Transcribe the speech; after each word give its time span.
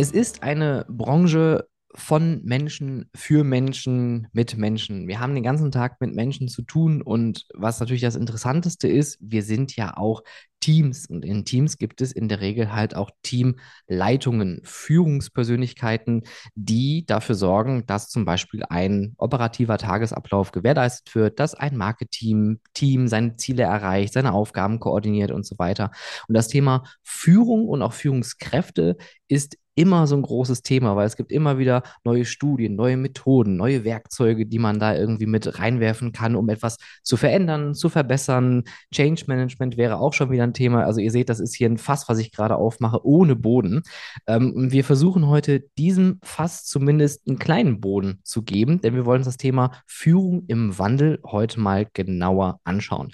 Es 0.00 0.12
ist 0.12 0.44
eine 0.44 0.86
Branche 0.88 1.66
von 1.92 2.40
Menschen 2.44 3.10
für 3.16 3.42
Menschen 3.42 4.28
mit 4.30 4.56
Menschen. 4.56 5.08
Wir 5.08 5.18
haben 5.18 5.34
den 5.34 5.42
ganzen 5.42 5.72
Tag 5.72 6.00
mit 6.00 6.14
Menschen 6.14 6.46
zu 6.46 6.62
tun 6.62 7.02
und 7.02 7.46
was 7.52 7.80
natürlich 7.80 8.02
das 8.02 8.14
Interessanteste 8.14 8.86
ist, 8.86 9.18
wir 9.20 9.42
sind 9.42 9.74
ja 9.74 9.96
auch 9.96 10.22
Teams 10.60 11.06
und 11.06 11.24
in 11.24 11.44
Teams 11.44 11.78
gibt 11.78 12.00
es 12.00 12.12
in 12.12 12.28
der 12.28 12.40
Regel 12.40 12.72
halt 12.72 12.94
auch 12.94 13.10
Teamleitungen, 13.22 14.60
Führungspersönlichkeiten, 14.64 16.24
die 16.54 17.06
dafür 17.06 17.34
sorgen, 17.34 17.86
dass 17.86 18.08
zum 18.08 18.24
Beispiel 18.24 18.64
ein 18.68 19.14
operativer 19.18 19.78
Tagesablauf 19.78 20.52
gewährleistet 20.52 21.14
wird, 21.14 21.38
dass 21.38 21.54
ein 21.54 21.76
Marketing-Team 21.76 23.08
seine 23.08 23.36
Ziele 23.36 23.62
erreicht, 23.64 24.12
seine 24.12 24.32
Aufgaben 24.32 24.80
koordiniert 24.80 25.30
und 25.30 25.46
so 25.46 25.58
weiter. 25.58 25.90
Und 26.26 26.36
das 26.36 26.48
Thema 26.48 26.84
Führung 27.02 27.66
und 27.66 27.82
auch 27.82 27.92
Führungskräfte 27.92 28.96
ist 29.28 29.56
immer 29.78 30.08
so 30.08 30.16
ein 30.16 30.22
großes 30.22 30.62
Thema, 30.62 30.96
weil 30.96 31.06
es 31.06 31.16
gibt 31.16 31.30
immer 31.30 31.56
wieder 31.56 31.84
neue 32.02 32.24
Studien, 32.24 32.74
neue 32.74 32.96
Methoden, 32.96 33.56
neue 33.56 33.84
Werkzeuge, 33.84 34.44
die 34.44 34.58
man 34.58 34.80
da 34.80 34.96
irgendwie 34.96 35.26
mit 35.26 35.60
reinwerfen 35.60 36.10
kann, 36.10 36.34
um 36.34 36.48
etwas 36.48 36.78
zu 37.04 37.16
verändern, 37.16 37.76
zu 37.76 37.88
verbessern. 37.88 38.64
Change 38.92 39.24
Management 39.28 39.76
wäre 39.76 40.00
auch 40.00 40.14
schon 40.14 40.32
wieder 40.32 40.42
ein 40.42 40.52
Thema. 40.52 40.84
Also 40.84 41.00
ihr 41.00 41.12
seht, 41.12 41.28
das 41.28 41.38
ist 41.38 41.54
hier 41.54 41.68
ein 41.68 41.78
Fass, 41.78 42.08
was 42.08 42.18
ich 42.18 42.32
gerade 42.32 42.56
aufmache, 42.56 43.06
ohne 43.06 43.36
Boden. 43.36 43.82
Ähm, 44.26 44.72
wir 44.72 44.82
versuchen 44.82 45.28
heute 45.28 45.60
diesem 45.78 46.18
Fass 46.24 46.64
zumindest 46.64 47.28
einen 47.28 47.38
kleinen 47.38 47.80
Boden 47.80 48.18
zu 48.24 48.42
geben, 48.42 48.80
denn 48.80 48.96
wir 48.96 49.06
wollen 49.06 49.20
uns 49.20 49.26
das 49.28 49.36
Thema 49.36 49.70
Führung 49.86 50.42
im 50.48 50.76
Wandel 50.76 51.20
heute 51.24 51.60
mal 51.60 51.86
genauer 51.92 52.58
anschauen. 52.64 53.12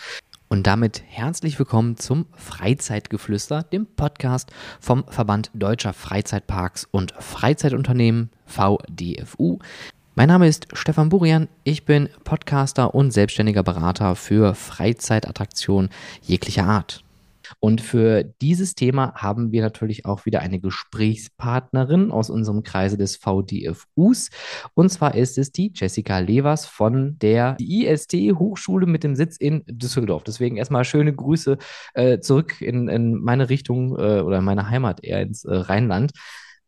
Und 0.54 0.68
damit 0.68 1.02
herzlich 1.08 1.58
willkommen 1.58 1.96
zum 1.96 2.26
Freizeitgeflüster, 2.36 3.64
dem 3.64 3.86
Podcast 3.86 4.52
vom 4.78 5.02
Verband 5.08 5.50
Deutscher 5.52 5.92
Freizeitparks 5.92 6.86
und 6.92 7.12
Freizeitunternehmen 7.18 8.30
VDFU. 8.46 9.58
Mein 10.14 10.28
Name 10.28 10.46
ist 10.46 10.68
Stefan 10.72 11.08
Burian, 11.08 11.48
ich 11.64 11.84
bin 11.84 12.08
Podcaster 12.22 12.94
und 12.94 13.10
selbstständiger 13.10 13.64
Berater 13.64 14.14
für 14.14 14.54
Freizeitattraktionen 14.54 15.90
jeglicher 16.22 16.66
Art. 16.66 17.02
Und 17.60 17.80
für 17.80 18.24
dieses 18.24 18.74
Thema 18.74 19.14
haben 19.14 19.52
wir 19.52 19.62
natürlich 19.62 20.06
auch 20.06 20.26
wieder 20.26 20.40
eine 20.40 20.60
Gesprächspartnerin 20.60 22.10
aus 22.10 22.30
unserem 22.30 22.62
Kreise 22.62 22.96
des 22.96 23.16
VDFUs. 23.16 24.30
Und 24.74 24.90
zwar 24.90 25.14
ist 25.14 25.38
es 25.38 25.52
die 25.52 25.72
Jessica 25.74 26.18
Levers 26.18 26.66
von 26.66 27.18
der 27.18 27.56
IST 27.58 28.14
Hochschule 28.38 28.86
mit 28.86 29.04
dem 29.04 29.14
Sitz 29.14 29.36
in 29.36 29.64
Düsseldorf. 29.66 30.24
Deswegen 30.24 30.56
erstmal 30.56 30.84
schöne 30.84 31.14
Grüße 31.14 31.58
äh, 31.94 32.18
zurück 32.20 32.60
in, 32.60 32.88
in 32.88 33.14
meine 33.14 33.50
Richtung 33.50 33.96
äh, 33.98 34.20
oder 34.20 34.38
in 34.38 34.44
meine 34.44 34.68
Heimat 34.68 35.04
eher 35.04 35.22
ins 35.22 35.44
äh, 35.44 35.54
Rheinland. 35.54 36.12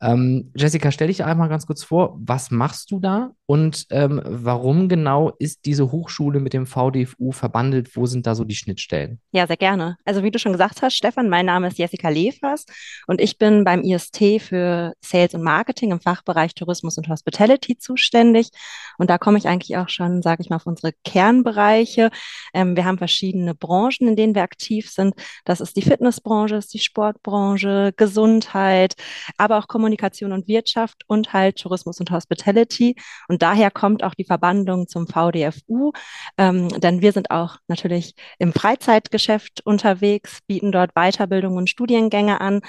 Ähm, 0.03 0.53
Jessica, 0.55 0.91
stell 0.91 1.07
dich 1.07 1.25
einmal 1.25 1.49
ganz 1.49 1.67
kurz 1.67 1.83
vor, 1.83 2.19
was 2.21 2.51
machst 2.51 2.91
du 2.91 3.01
da 3.01 3.31
und 3.47 3.87
ähm, 3.91 4.21
warum 4.25 4.91
genau 4.91 5.33
ist 5.39 5.65
diese 5.65 5.91
Hochschule 5.91 6.39
mit 6.39 6.53
dem 6.53 6.67
VDFU 6.67 7.33
verbandelt? 7.33 7.97
Wo 7.97 8.05
sind 8.05 8.27
da 8.27 8.35
so 8.35 8.45
die 8.45 8.55
Schnittstellen? 8.55 9.21
Ja, 9.33 9.47
sehr 9.47 9.57
gerne. 9.57 9.97
Also 10.05 10.23
wie 10.23 10.31
du 10.31 10.39
schon 10.39 10.53
gesagt 10.53 10.83
hast, 10.83 10.95
Stefan, 10.95 11.31
mein 11.31 11.47
Name 11.47 11.69
ist 11.69 11.79
Jessica 11.79 12.11
Lefers 12.11 12.67
und 13.07 13.23
ich 13.23 13.39
bin 13.39 13.65
beim 13.65 13.83
IST 13.83 14.43
für 14.43 14.93
Sales 15.01 15.33
und 15.33 15.43
Marketing 15.43 15.93
im 15.93 16.01
Fachbereich 16.01 16.55
Tourismus 16.55 16.99
und 16.99 17.09
Hospitality 17.09 17.79
zuständig. 17.79 18.51
Und 18.99 19.09
da 19.09 19.17
komme 19.17 19.39
ich 19.39 19.49
eigentlich 19.49 19.79
auch 19.79 19.89
schon, 19.89 20.21
sage 20.21 20.43
ich 20.43 20.51
mal, 20.51 20.57
auf 20.57 20.67
unsere 20.67 20.93
Kernbereiche. 21.05 22.11
Ähm, 22.53 22.77
wir 22.77 22.85
haben 22.85 22.99
verschiedene 22.99 23.55
Branchen, 23.55 24.09
in 24.09 24.17
denen 24.17 24.35
wir 24.35 24.43
aktiv 24.43 24.91
sind. 24.91 25.15
Das 25.47 25.63
ist 25.63 25.77
die 25.77 25.83
Fitnessbranche, 25.83 26.57
ist 26.57 26.75
die 26.75 26.81
Sportbranche, 26.81 27.95
Gesundheit, 27.97 28.95
aber 29.39 29.59
auch 29.59 29.69
Kommunikation 29.69 29.86
Kommunikation 29.87 30.33
und 30.33 30.49
Wirtschaft 30.49 31.05
und 31.07 31.33
halt 31.33 31.59
Tourismus 31.61 32.01
und 32.01 32.11
Hospitality. 32.11 32.97
Und 33.29 33.43
daher 33.43 33.71
kommt 33.71 34.03
auch 34.03 34.15
die 34.15 34.25
Verbandung 34.25 34.89
zum 34.89 35.07
VDFU, 35.07 35.93
ähm, 36.39 36.69
denn 36.81 37.03
wir 37.03 37.13
sind 37.13 37.31
auch 37.31 37.59
natürlich 37.69 38.15
im 38.41 38.53
Freizeitgeschäft 38.53 39.65
unterwegs, 39.65 40.41
bieten 40.49 40.73
dort 40.73 40.91
Weiterbildungen 40.95 41.59
und 41.59 41.71
Studiengänge 41.71 42.41
an 42.41 42.63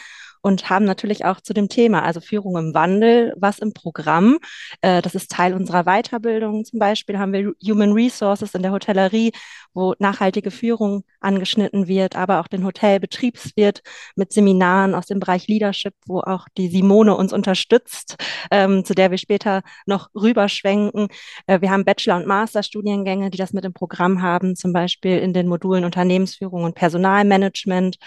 und 0.47 0.69
haben 0.69 0.85
natürlich 0.85 1.25
auch 1.25 1.41
zu 1.41 1.53
dem 1.53 1.67
Thema, 1.67 2.03
also 2.03 2.21
Führung 2.21 2.55
im 2.57 2.73
Wandel, 2.73 3.33
was 3.35 3.59
im 3.59 3.73
Programm. 3.73 4.39
Äh, 4.81 5.01
das 5.01 5.13
ist 5.13 5.29
Teil 5.29 5.53
unserer 5.53 5.83
Weiterbildung. 5.83 6.63
Zum 6.63 6.79
Beispiel 6.79 7.19
haben 7.19 7.33
wir 7.33 7.51
Human 7.67 7.91
Resources 7.91 8.55
in 8.55 8.63
der 8.63 8.71
Hotellerie, 8.71 9.33
wo 9.73 9.93
nachhaltige 9.99 10.49
Führung 10.49 11.03
angeschnitten 11.19 11.87
wird, 11.87 12.15
aber 12.15 12.39
auch 12.39 12.47
den 12.47 12.63
Hotelbetriebswirt 12.63 13.81
mit 14.15 14.31
Seminaren 14.31 14.95
aus 14.95 15.05
dem 15.05 15.19
Bereich 15.19 15.47
Leadership, 15.47 15.93
wo 16.05 16.21
auch 16.21 16.45
die 16.57 16.69
Simone 16.69 17.17
uns 17.17 17.33
unterstützt, 17.33 18.15
ähm, 18.49 18.85
zu 18.85 18.95
der 18.95 19.11
wir 19.11 19.17
später 19.17 19.63
noch 19.85 20.09
rüberschwenken. 20.15 21.09
Äh, 21.47 21.59
wir 21.59 21.71
haben 21.71 21.83
Bachelor- 21.83 22.15
und 22.15 22.25
Masterstudiengänge, 22.25 23.31
die 23.31 23.37
das 23.37 23.51
mit 23.51 23.65
im 23.65 23.73
Programm 23.73 24.21
haben, 24.21 24.55
zum 24.55 24.71
Beispiel 24.71 25.17
in 25.19 25.33
den 25.33 25.47
Modulen 25.47 25.83
Unternehmensführung 25.83 26.63
und 26.63 26.75
Personalmanagement. 26.75 27.97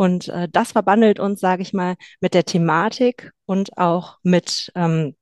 Und 0.00 0.28
äh, 0.28 0.48
das 0.50 0.72
verbandelt 0.72 1.20
uns, 1.20 1.40
sage 1.40 1.60
ich 1.60 1.74
mal, 1.74 1.94
mit 2.22 2.32
der 2.32 2.46
Thematik 2.46 3.32
und 3.44 3.76
auch 3.76 4.16
mit, 4.22 4.72
ähm, 4.74 5.14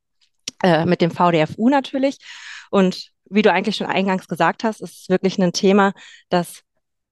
äh, 0.63 0.87
mit 0.87 1.01
dem 1.01 1.11
VDFU 1.11 1.69
natürlich. 1.69 2.19
Und 2.71 3.11
wie 3.29 3.43
du 3.43 3.53
eigentlich 3.53 3.75
schon 3.75 3.89
eingangs 3.89 4.29
gesagt 4.29 4.63
hast, 4.63 4.81
ist 4.81 5.03
es 5.03 5.09
wirklich 5.09 5.37
ein 5.43 5.53
Thema, 5.53 5.95
das 6.29 6.63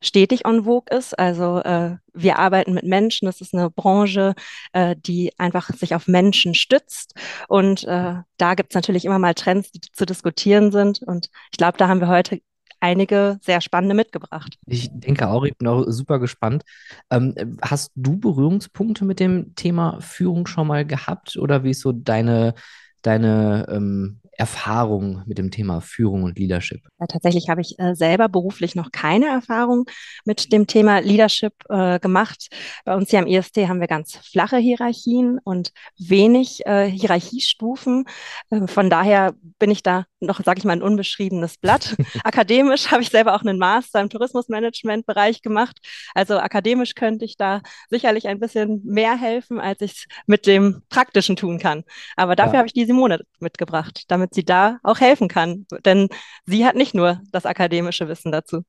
stetig 0.00 0.44
en 0.44 0.62
vogue 0.62 0.96
ist. 0.96 1.18
Also 1.18 1.58
äh, 1.58 1.96
wir 2.14 2.38
arbeiten 2.38 2.72
mit 2.72 2.84
Menschen. 2.84 3.26
Das 3.26 3.40
ist 3.40 3.52
eine 3.52 3.68
Branche, 3.68 4.36
äh, 4.72 4.94
die 4.96 5.32
einfach 5.36 5.68
sich 5.70 5.96
auf 5.96 6.06
Menschen 6.06 6.54
stützt. 6.54 7.14
Und 7.48 7.82
äh, 7.82 8.14
da 8.36 8.54
gibt 8.54 8.70
es 8.70 8.76
natürlich 8.76 9.04
immer 9.04 9.18
mal 9.18 9.34
Trends, 9.34 9.72
die 9.72 9.80
zu 9.80 10.06
diskutieren 10.06 10.70
sind. 10.70 11.02
Und 11.02 11.30
ich 11.50 11.58
glaube, 11.58 11.78
da 11.78 11.88
haben 11.88 11.98
wir 11.98 12.06
heute 12.06 12.40
einige 12.80 13.38
sehr 13.42 13.60
spannende 13.60 13.94
mitgebracht. 13.94 14.56
Ich 14.66 14.88
denke 14.92 15.28
auch, 15.28 15.44
ich 15.44 15.56
bin 15.56 15.68
auch 15.68 15.84
super 15.88 16.18
gespannt. 16.18 16.62
Ähm, 17.10 17.58
hast 17.62 17.92
du 17.94 18.18
Berührungspunkte 18.18 19.04
mit 19.04 19.20
dem 19.20 19.54
Thema 19.54 20.00
Führung 20.00 20.46
schon 20.46 20.66
mal 20.66 20.84
gehabt 20.86 21.36
oder 21.36 21.64
wie 21.64 21.70
ist 21.70 21.80
so 21.80 21.92
deine, 21.92 22.54
deine 23.02 23.66
ähm, 23.70 24.20
Erfahrung 24.36 25.22
mit 25.26 25.38
dem 25.38 25.50
Thema 25.50 25.80
Führung 25.80 26.24
und 26.24 26.38
Leadership? 26.38 26.82
Ja, 27.00 27.06
tatsächlich 27.06 27.48
habe 27.48 27.60
ich 27.60 27.78
äh, 27.78 27.94
selber 27.94 28.28
beruflich 28.28 28.74
noch 28.74 28.92
keine 28.92 29.26
Erfahrung 29.26 29.86
mit 30.24 30.52
dem 30.52 30.66
Thema 30.66 30.98
Leadership 30.98 31.54
äh, 31.68 31.98
gemacht. 31.98 32.48
Bei 32.84 32.94
uns 32.94 33.10
hier 33.10 33.18
am 33.18 33.26
IST 33.26 33.56
haben 33.68 33.80
wir 33.80 33.86
ganz 33.86 34.16
flache 34.16 34.58
Hierarchien 34.58 35.38
und 35.42 35.72
wenig 35.98 36.66
äh, 36.66 36.86
Hierarchiestufen. 36.86 38.04
Äh, 38.50 38.66
von 38.66 38.90
daher 38.90 39.34
bin 39.58 39.70
ich 39.70 39.82
da 39.82 40.04
noch, 40.20 40.42
sage 40.44 40.58
ich 40.58 40.64
mal, 40.64 40.74
ein 40.74 40.82
unbeschriebenes 40.82 41.58
Blatt. 41.58 41.96
akademisch 42.24 42.90
habe 42.90 43.02
ich 43.02 43.10
selber 43.10 43.34
auch 43.34 43.42
einen 43.42 43.58
Master 43.58 44.00
im 44.00 44.10
Tourismusmanagement-Bereich 44.10 45.42
gemacht. 45.42 45.78
Also 46.14 46.38
akademisch 46.38 46.94
könnte 46.94 47.24
ich 47.24 47.36
da 47.36 47.62
sicherlich 47.90 48.28
ein 48.28 48.40
bisschen 48.40 48.82
mehr 48.84 49.16
helfen, 49.16 49.60
als 49.60 49.80
ich 49.80 49.92
es 49.92 50.04
mit 50.26 50.46
dem 50.46 50.82
Praktischen 50.88 51.36
tun 51.36 51.58
kann. 51.58 51.84
Aber 52.16 52.36
dafür 52.36 52.54
ja. 52.54 52.58
habe 52.58 52.66
ich 52.66 52.74
die 52.74 52.85
Simone 52.86 53.20
mitgebracht, 53.40 54.04
damit 54.08 54.26
damit 54.26 54.34
sie 54.34 54.44
da 54.44 54.78
auch 54.82 55.00
helfen 55.00 55.28
kann. 55.28 55.66
Denn 55.84 56.08
sie 56.46 56.64
hat 56.64 56.74
nicht 56.74 56.94
nur 56.94 57.20
das 57.32 57.46
akademische 57.46 58.08
Wissen 58.08 58.32
dazu. 58.32 58.62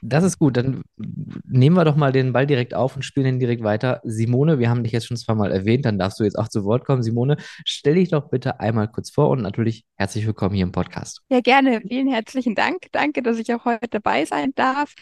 Das 0.00 0.24
ist 0.24 0.38
gut. 0.38 0.56
Dann 0.56 0.82
nehmen 1.44 1.76
wir 1.76 1.84
doch 1.84 1.96
mal 1.96 2.12
den 2.12 2.32
Ball 2.32 2.46
direkt 2.46 2.74
auf 2.74 2.96
und 2.96 3.02
spielen 3.02 3.26
ihn 3.26 3.38
direkt 3.38 3.62
weiter. 3.62 4.00
Simone, 4.04 4.58
wir 4.58 4.70
haben 4.70 4.82
dich 4.82 4.92
jetzt 4.92 5.06
schon 5.06 5.16
zweimal 5.16 5.52
erwähnt, 5.52 5.84
dann 5.84 5.98
darfst 5.98 6.20
du 6.20 6.24
jetzt 6.24 6.38
auch 6.38 6.48
zu 6.48 6.64
Wort 6.64 6.86
kommen. 6.86 7.02
Simone, 7.02 7.36
stell 7.66 7.96
dich 7.96 8.10
doch 8.10 8.30
bitte 8.30 8.60
einmal 8.60 8.88
kurz 8.88 9.10
vor 9.10 9.28
und 9.28 9.42
natürlich 9.42 9.84
herzlich 9.96 10.26
willkommen 10.26 10.54
hier 10.54 10.64
im 10.64 10.72
Podcast. 10.72 11.20
Ja, 11.28 11.40
gerne. 11.40 11.82
Vielen 11.86 12.08
herzlichen 12.08 12.54
Dank. 12.54 12.86
Danke, 12.92 13.22
dass 13.22 13.38
ich 13.38 13.52
auch 13.52 13.66
heute 13.66 13.88
dabei 13.88 14.24
sein 14.24 14.52
darf. 14.54 14.94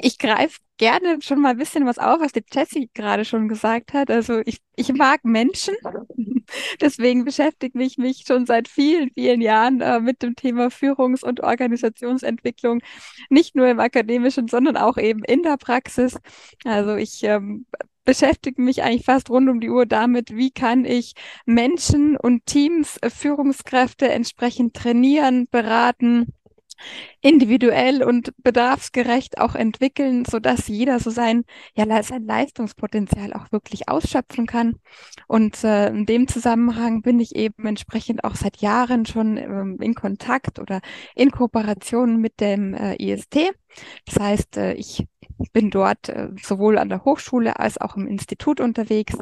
Ich 0.00 0.18
greife 0.18 0.58
gerne 0.78 1.20
schon 1.20 1.40
mal 1.40 1.50
ein 1.50 1.58
bisschen 1.58 1.86
was 1.86 1.98
auf, 1.98 2.20
was 2.20 2.32
die 2.32 2.44
Jessie 2.50 2.90
gerade 2.94 3.24
schon 3.24 3.48
gesagt 3.48 3.92
hat. 3.92 4.10
Also 4.10 4.40
ich, 4.46 4.60
ich 4.76 4.92
mag 4.92 5.24
Menschen. 5.24 5.74
Deswegen 6.80 7.24
beschäftige 7.24 7.82
ich 7.82 7.98
mich 7.98 8.24
schon 8.26 8.46
seit 8.46 8.68
vielen, 8.68 9.10
vielen 9.10 9.40
Jahren 9.40 9.80
äh, 9.80 10.00
mit 10.00 10.22
dem 10.22 10.34
Thema 10.34 10.70
Führungs- 10.70 11.24
und 11.24 11.40
Organisationsentwicklung. 11.40 12.80
Nicht 13.28 13.54
nur 13.54 13.68
im 13.68 13.80
akademischen, 13.80 14.48
sondern 14.48 14.76
auch 14.76 14.96
eben 14.96 15.22
in 15.24 15.42
der 15.42 15.58
Praxis. 15.58 16.18
Also 16.64 16.96
ich 16.96 17.22
ähm, 17.24 17.66
beschäftige 18.08 18.62
mich 18.62 18.82
eigentlich 18.82 19.04
fast 19.04 19.28
rund 19.28 19.50
um 19.50 19.60
die 19.60 19.68
Uhr 19.68 19.84
damit, 19.84 20.34
wie 20.34 20.50
kann 20.50 20.86
ich 20.86 21.12
Menschen 21.44 22.16
und 22.16 22.46
Teams, 22.46 22.96
äh, 23.02 23.10
Führungskräfte 23.10 24.08
entsprechend 24.08 24.74
trainieren, 24.74 25.46
beraten, 25.50 26.32
individuell 27.20 28.02
und 28.02 28.32
bedarfsgerecht 28.38 29.38
auch 29.38 29.54
entwickeln, 29.54 30.24
so 30.24 30.38
dass 30.38 30.68
jeder 30.68 31.00
so 31.00 31.10
sein, 31.10 31.44
ja, 31.74 32.02
sein 32.02 32.24
Leistungspotenzial 32.24 33.32
auch 33.32 33.50
wirklich 33.52 33.88
ausschöpfen 33.88 34.46
kann. 34.46 34.76
Und 35.26 35.62
äh, 35.64 35.88
in 35.88 36.06
dem 36.06 36.28
Zusammenhang 36.28 37.02
bin 37.02 37.20
ich 37.20 37.36
eben 37.36 37.66
entsprechend 37.66 38.24
auch 38.24 38.34
seit 38.34 38.58
Jahren 38.58 39.06
schon 39.06 39.36
ähm, 39.36 39.78
in 39.80 39.94
Kontakt 39.94 40.58
oder 40.58 40.80
in 41.14 41.30
Kooperation 41.30 42.20
mit 42.20 42.40
dem 42.40 42.74
äh, 42.74 42.94
IST. 42.96 43.50
Das 44.06 44.18
heißt, 44.18 44.56
äh, 44.56 44.74
ich 44.74 45.06
bin 45.52 45.70
dort 45.70 46.08
äh, 46.08 46.30
sowohl 46.42 46.78
an 46.78 46.88
der 46.88 47.04
Hochschule 47.04 47.58
als 47.58 47.78
auch 47.80 47.96
im 47.96 48.06
Institut 48.06 48.60
unterwegs 48.60 49.14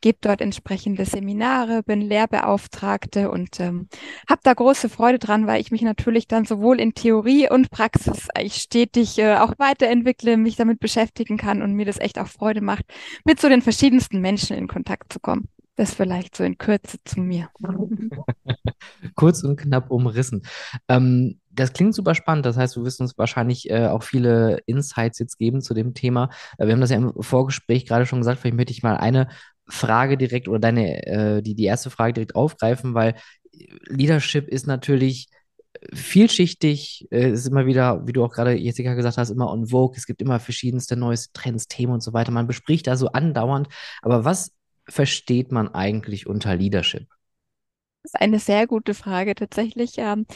gebe 0.00 0.18
dort 0.20 0.40
entsprechende 0.40 1.04
Seminare, 1.04 1.82
bin 1.82 2.00
Lehrbeauftragte 2.00 3.30
und 3.30 3.60
ähm, 3.60 3.88
habe 4.28 4.40
da 4.42 4.54
große 4.54 4.88
Freude 4.88 5.18
dran, 5.18 5.46
weil 5.46 5.60
ich 5.60 5.70
mich 5.70 5.82
natürlich 5.82 6.28
dann 6.28 6.44
sowohl 6.44 6.80
in 6.80 6.94
Theorie 6.94 7.48
und 7.50 7.70
Praxis 7.70 8.28
ich 8.38 8.54
stetig 8.56 9.18
äh, 9.18 9.36
auch 9.36 9.54
weiterentwickle, 9.58 10.36
mich 10.36 10.56
damit 10.56 10.80
beschäftigen 10.80 11.36
kann 11.36 11.62
und 11.62 11.74
mir 11.74 11.84
das 11.84 11.98
echt 11.98 12.18
auch 12.18 12.28
Freude 12.28 12.60
macht, 12.60 12.84
mit 13.24 13.40
so 13.40 13.48
den 13.48 13.62
verschiedensten 13.62 14.20
Menschen 14.20 14.56
in 14.56 14.68
Kontakt 14.68 15.12
zu 15.12 15.20
kommen. 15.20 15.48
Das 15.76 15.94
vielleicht 15.94 16.36
so 16.36 16.44
in 16.44 16.58
Kürze 16.58 16.98
zu 17.04 17.20
mir. 17.20 17.48
Kurz 19.14 19.42
und 19.42 19.56
knapp 19.56 19.90
umrissen. 19.90 20.42
Ähm, 20.88 21.40
das 21.52 21.72
klingt 21.72 21.94
super 21.94 22.14
spannend. 22.14 22.44
Das 22.44 22.56
heißt, 22.56 22.76
du 22.76 22.84
wirst 22.84 23.00
uns 23.00 23.16
wahrscheinlich 23.16 23.70
äh, 23.70 23.86
auch 23.86 24.02
viele 24.02 24.58
Insights 24.66 25.18
jetzt 25.18 25.38
geben 25.38 25.62
zu 25.62 25.72
dem 25.72 25.94
Thema. 25.94 26.30
Äh, 26.58 26.66
wir 26.66 26.74
haben 26.74 26.80
das 26.80 26.90
ja 26.90 26.96
im 26.96 27.14
Vorgespräch 27.22 27.86
gerade 27.86 28.06
schon 28.06 28.20
gesagt. 28.20 28.40
Vielleicht 28.40 28.56
möchte 28.56 28.72
ich 28.72 28.82
mal 28.82 28.96
eine 28.96 29.28
Frage 29.70 30.16
direkt 30.16 30.48
oder 30.48 30.58
deine, 30.58 31.06
äh, 31.06 31.42
die, 31.42 31.54
die 31.54 31.64
erste 31.64 31.90
Frage 31.90 32.12
direkt 32.12 32.34
aufgreifen, 32.34 32.94
weil 32.94 33.14
Leadership 33.88 34.48
ist 34.48 34.66
natürlich 34.66 35.28
vielschichtig, 35.92 37.08
äh, 37.10 37.30
ist 37.30 37.46
immer 37.46 37.66
wieder, 37.66 38.06
wie 38.06 38.12
du 38.12 38.24
auch 38.24 38.32
gerade 38.32 38.54
Jessica 38.54 38.94
gesagt 38.94 39.16
hast, 39.16 39.30
immer 39.30 39.50
on 39.50 39.68
vogue. 39.68 39.96
Es 39.96 40.06
gibt 40.06 40.20
immer 40.20 40.40
verschiedenste 40.40 40.96
neue 40.96 41.16
Trends, 41.32 41.68
Themen 41.68 41.92
und 41.92 42.02
so 42.02 42.12
weiter. 42.12 42.32
Man 42.32 42.46
bespricht 42.46 42.86
da 42.86 42.96
so 42.96 43.08
andauernd. 43.08 43.68
Aber 44.02 44.24
was 44.24 44.52
versteht 44.88 45.52
man 45.52 45.68
eigentlich 45.68 46.26
unter 46.26 46.56
Leadership? 46.56 47.08
Das 48.02 48.14
ist 48.14 48.20
eine 48.20 48.38
sehr 48.38 48.66
gute 48.66 48.94
Frage 48.94 49.34
tatsächlich. 49.34 49.94
Ähm, 49.98 50.26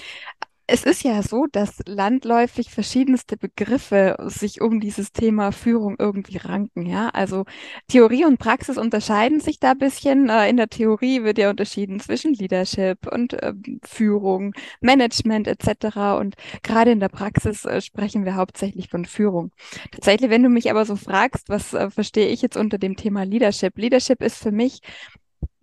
es 0.67 0.85
ist 0.85 1.05
ja 1.05 1.23
so, 1.23 1.47
dass 1.51 1.79
landläufig 1.87 2.71
verschiedenste 2.71 3.37
Begriffe 3.37 4.17
sich 4.21 4.61
um 4.63 4.81
dieses 4.81 5.13
Thema 5.13 5.53
Führung 5.53 5.97
irgendwie 5.99 6.39
ranken. 6.39 6.87
Ja, 6.87 7.11
also 7.11 7.45
Theorie 7.89 8.25
und 8.25 8.39
Praxis 8.39 8.79
unterscheiden 8.79 9.41
sich 9.41 9.61
da 9.61 9.73
ein 9.73 9.79
bisschen. 9.79 10.31
Äh, 10.31 10.49
in 10.49 10.57
der 10.57 10.69
Theorie 10.69 11.23
wird 11.23 11.39
ja 11.39 11.51
unterschieden 11.51 12.01
zwischen 12.01 12.33
Leadership 12.33 13.07
und 13.13 13.35
äh, 13.35 13.53
Führung, 13.85 14.55
Management 14.81 15.49
etc. 15.49 16.19
Und 16.19 16.35
gerade 16.63 16.93
in 16.93 17.01
der 17.01 17.11
Praxis 17.11 17.65
äh, 17.67 17.83
sprechen 17.83 18.25
wir 18.25 18.37
hauptsächlich 18.37 18.89
von 18.89 19.05
Führung. 19.05 19.53
Tatsächlich, 19.91 20.31
wenn 20.31 20.43
du 20.43 20.49
mich 20.49 20.71
aber 20.71 20.87
so 20.87 20.97
fragst, 20.97 21.51
was 21.51 21.75
äh, 21.75 21.91
verstehe 21.91 22.29
ich 22.29 22.41
jetzt 22.41 22.57
unter 22.57 22.79
dem 22.79 22.97
Thema 22.97 23.25
Leadership? 23.25 23.77
Leadership 23.77 24.23
ist 24.23 24.37
für 24.39 24.53
mich 24.53 24.81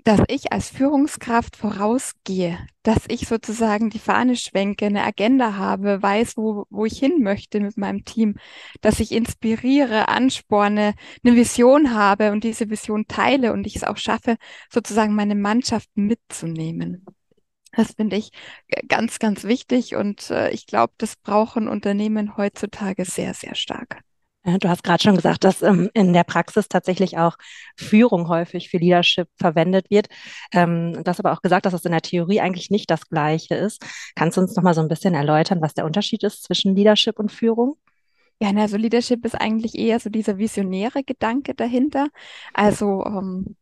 dass 0.04 0.22
ich 0.28 0.52
als 0.52 0.70
Führungskraft 0.70 1.56
vorausgehe, 1.56 2.58
dass 2.84 3.06
ich 3.08 3.28
sozusagen 3.28 3.90
die 3.90 4.00
Fahne 4.00 4.36
schwenke, 4.36 4.88
eine 4.88 5.04
Agenda 5.04 5.56
habe, 5.58 6.02
weiß, 6.02 6.38
wo, 6.38 6.66
wo 6.70 6.86
ich 6.86 6.98
hin 6.98 7.22
möchte 7.22 7.60
mit 7.60 7.78
meinem 7.78 8.04
Team, 8.04 8.36
dass 8.82 9.00
ich 9.00 9.12
inspiriere, 9.12 10.08
ansporne, 10.08 10.96
eine 11.24 11.36
Vision 11.36 11.94
habe 11.94 12.32
und 12.32 12.44
diese 12.44 12.70
Vision 12.70 13.06
teile 13.08 13.54
und 13.54 13.68
ich 13.68 13.76
es 13.76 13.84
auch 13.84 13.98
schaffe, 13.98 14.38
sozusagen 14.72 15.14
meine 15.16 15.36
Mannschaft 15.36 15.90
mitzunehmen. 15.96 17.06
Das 17.74 17.94
finde 17.94 18.18
ich 18.18 18.32
ganz, 18.88 19.20
ganz 19.20 19.44
wichtig 19.46 19.96
und 19.96 20.30
äh, 20.30 20.50
ich 20.52 20.68
glaube, 20.68 20.94
das 20.98 21.16
brauchen 21.16 21.68
Unternehmen 21.68 22.36
heutzutage 22.38 23.06
sehr, 23.06 23.34
sehr 23.34 23.56
stark. 23.56 24.02
Du 24.44 24.70
hast 24.70 24.84
gerade 24.84 25.04
schon 25.04 25.16
gesagt, 25.16 25.44
dass 25.44 25.62
ähm, 25.62 25.90
in 25.94 26.14
der 26.14 26.24
Praxis 26.24 26.68
tatsächlich 26.68 27.18
auch 27.20 27.38
Führung 27.78 28.28
häufig 28.28 28.70
für 28.70 28.78
Leadership 28.78 29.28
verwendet 29.38 29.92
wird. 29.92 30.08
Ähm, 30.52 30.94
du 30.94 31.04
hast 31.06 31.20
aber 31.20 31.34
auch 31.34 31.44
gesagt, 31.44 31.68
dass 31.68 31.74
es 31.74 31.86
in 31.86 31.92
der 31.92 32.02
Theorie 32.02 32.42
eigentlich 32.42 32.72
nicht 32.72 32.90
das 32.90 33.08
Gleiche 33.08 33.54
ist. 33.54 33.86
Kannst 34.16 34.38
du 34.38 34.42
uns 34.42 34.56
noch 34.56 34.64
mal 34.64 34.74
so 34.74 34.82
ein 34.82 34.88
bisschen 34.88 35.14
erläutern, 35.14 35.62
was 35.62 35.76
der 35.76 35.86
Unterschied 35.86 36.24
ist 36.24 36.44
zwischen 36.44 36.76
Leadership 36.76 37.20
und 37.20 37.32
Führung? 37.32 37.76
Ja, 38.42 38.50
also 38.56 38.78
Leadership 38.78 39.24
ist 39.26 39.36
eigentlich 39.36 39.76
eher 39.76 40.00
so 40.00 40.10
dieser 40.10 40.40
visionäre 40.40 41.04
Gedanke 41.04 41.54
dahinter. 41.54 42.08
Also 42.56 43.06
ähm, 43.06 43.56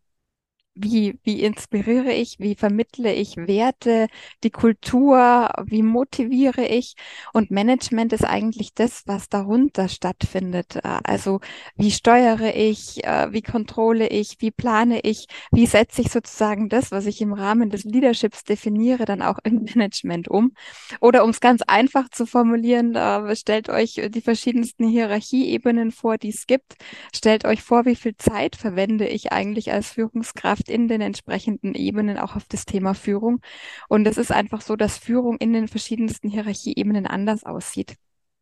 wie, 0.82 1.20
wie 1.24 1.42
inspiriere 1.44 2.14
ich, 2.14 2.40
wie 2.40 2.56
vermittle 2.56 3.14
ich 3.14 3.38
Werte, 3.38 4.08
die 4.44 4.50
Kultur, 4.50 5.50
wie 5.66 5.84
motiviere 5.84 6.66
ich. 6.66 6.96
Und 7.34 7.52
Management 7.52 8.14
ist 8.14 8.24
eigentlich 8.24 8.74
das, 8.74 9.04
was 9.06 9.30
darunter 9.30 9.90
stattfindet. 9.90 10.78
Äh, 10.78 11.00
also 11.04 11.40
wie 11.76 11.92
steuere 11.92 12.56
ich, 12.56 13.04
äh, 13.04 13.32
wie 13.32 13.42
kontrolle 13.42 14.08
ich, 14.08 14.38
wie 14.40 14.52
plane 14.52 15.02
ich, 15.02 15.28
wie 15.52 15.66
setze 15.66 16.02
ich 16.02 16.12
sozusagen 16.12 16.70
das, 16.70 16.92
was 16.92 17.06
ich 17.06 17.22
im 17.22 17.34
Rahmen 17.34 17.70
des 17.70 17.84
Leaderships 17.84 18.44
definiere, 18.44 19.06
dann 19.06 19.22
auch 19.22 19.40
im 19.44 19.64
Management 19.76 20.30
um. 20.30 20.54
Oder 21.02 21.24
um 21.24 21.32
es 21.32 21.42
ganz 21.42 21.62
einfach 21.64 22.10
zu 22.10 22.26
formulieren, 22.26 22.96
äh, 22.96 23.36
stellt 23.36 23.70
euch 23.70 24.02
die 24.10 24.22
verschiedensten 24.22 24.88
Hierarchieebenen 24.88 25.92
vor, 25.92 26.18
die 26.18 26.30
es 26.30 26.48
gibt. 26.48 26.76
Stellt 27.14 27.46
euch 27.46 27.62
vor, 27.62 27.86
wie 27.86 27.96
viel 27.96 28.16
Zeit 28.18 28.56
verwende 28.56 29.08
ich 29.08 29.32
eigentlich 29.32 29.72
als 29.72 29.92
Führungskraft 29.92 30.69
in 30.70 30.88
den 30.88 31.02
entsprechenden 31.02 31.76
Ebenen 31.76 32.18
auch 32.18 32.36
auf 32.36 32.46
das 32.46 32.66
Thema 32.66 32.94
Führung. 32.94 33.42
Und 33.88 34.08
es 34.08 34.18
ist 34.18 34.32
einfach 34.32 34.62
so, 34.62 34.76
dass 34.76 34.98
Führung 34.98 35.38
in 35.38 35.54
den 35.54 35.68
verschiedensten 35.68 36.30
Hierarchieebenen 36.30 37.08
anders 37.08 37.44
aussieht. 37.44 37.96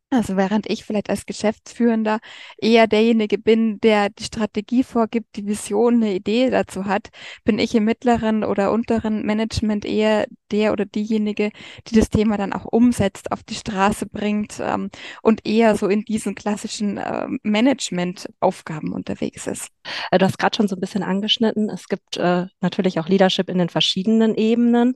Also 0.10 0.38
während 0.38 0.70
ich 0.70 0.86
vielleicht 0.86 1.10
als 1.10 1.26
Geschäftsführender 1.26 2.20
eher 2.58 2.88
derjenige 2.88 3.38
bin, 3.38 3.82
der 3.82 4.10
die 4.10 4.24
Strategie 4.24 4.84
vorgibt, 4.84 5.36
die 5.36 5.46
Vision, 5.46 5.96
eine 5.96 6.14
Idee 6.14 6.50
dazu 6.50 6.86
hat, 6.86 7.10
bin 7.44 7.60
ich 7.60 7.76
im 7.76 7.84
mittleren 7.84 8.46
oder 8.46 8.72
unteren 8.72 9.26
Management 9.26 9.84
eher 9.84 10.26
der 10.50 10.72
oder 10.72 10.86
diejenige, 10.86 11.52
die 11.88 11.96
das 11.96 12.10
Thema 12.10 12.38
dann 12.38 12.54
auch 12.54 12.64
umsetzt, 12.64 13.34
auf 13.34 13.44
die 13.44 13.56
Straße 13.56 14.06
bringt 14.06 14.62
ähm, 14.62 14.92
und 15.24 15.46
eher 15.46 15.76
so 15.76 15.88
in 15.88 16.06
diesen 16.06 16.36
klassischen 16.36 16.98
äh, 16.98 17.28
Management-Aufgaben 17.44 18.94
unterwegs 18.94 19.46
ist. 19.46 19.68
Äh, 20.12 20.20
du 20.20 20.26
hast 20.26 20.40
gerade 20.40 20.56
schon 20.56 20.70
so 20.70 20.78
ein 20.78 20.82
bisschen 20.82 21.04
angeschnitten. 21.04 21.70
Es 21.70 21.90
gibt 21.90 22.16
äh, 22.16 22.46
natürlich 22.62 22.98
auch 23.00 23.10
Leadership 23.10 23.50
in 23.50 23.58
den 23.58 23.70
verschiedenen 23.70 24.36
Ebenen. 24.36 24.96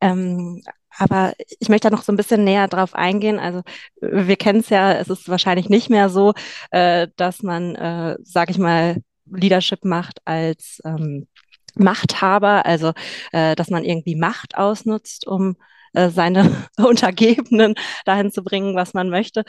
Ähm, 0.00 0.62
aber 0.98 1.34
ich 1.60 1.68
möchte 1.68 1.88
da 1.88 1.96
noch 1.96 2.02
so 2.02 2.12
ein 2.12 2.16
bisschen 2.16 2.44
näher 2.44 2.68
drauf 2.68 2.94
eingehen. 2.94 3.38
Also 3.38 3.62
wir 4.00 4.36
kennen 4.36 4.60
es 4.60 4.68
ja, 4.68 4.92
es 4.92 5.08
ist 5.08 5.28
wahrscheinlich 5.28 5.68
nicht 5.68 5.90
mehr 5.90 6.08
so, 6.08 6.34
äh, 6.70 7.08
dass 7.16 7.42
man, 7.42 7.74
äh, 7.74 8.16
sag 8.22 8.50
ich 8.50 8.58
mal, 8.58 8.98
Leadership 9.26 9.84
macht 9.84 10.20
als 10.24 10.80
ähm, 10.84 11.26
Machthaber, 11.76 12.66
also 12.66 12.92
äh, 13.32 13.56
dass 13.56 13.70
man 13.70 13.84
irgendwie 13.84 14.16
Macht 14.16 14.56
ausnutzt, 14.56 15.26
um 15.26 15.56
äh, 15.94 16.10
seine 16.10 16.68
Untergebenen 16.78 17.74
dahin 18.04 18.30
zu 18.30 18.42
bringen, 18.42 18.76
was 18.76 18.94
man 18.94 19.10
möchte. 19.10 19.44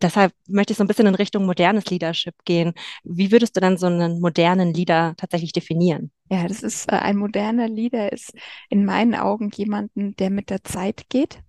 Deshalb 0.00 0.32
möchte 0.48 0.72
ich 0.72 0.76
so 0.78 0.84
ein 0.84 0.86
bisschen 0.86 1.06
in 1.06 1.14
Richtung 1.14 1.46
modernes 1.46 1.86
Leadership 1.86 2.34
gehen. 2.44 2.72
Wie 3.04 3.30
würdest 3.32 3.56
du 3.56 3.60
dann 3.60 3.76
so 3.76 3.86
einen 3.86 4.20
modernen 4.20 4.72
Leader 4.72 5.14
tatsächlich 5.16 5.52
definieren? 5.52 6.10
Ja, 6.30 6.46
das 6.48 6.62
ist 6.62 6.90
äh, 6.90 6.96
ein 6.96 7.16
moderner 7.16 7.68
Leader, 7.68 8.12
ist 8.12 8.32
in 8.70 8.84
meinen 8.84 9.14
Augen 9.14 9.50
jemanden, 9.54 10.16
der 10.16 10.30
mit 10.30 10.50
der 10.50 10.64
Zeit 10.64 11.08
geht, 11.10 11.40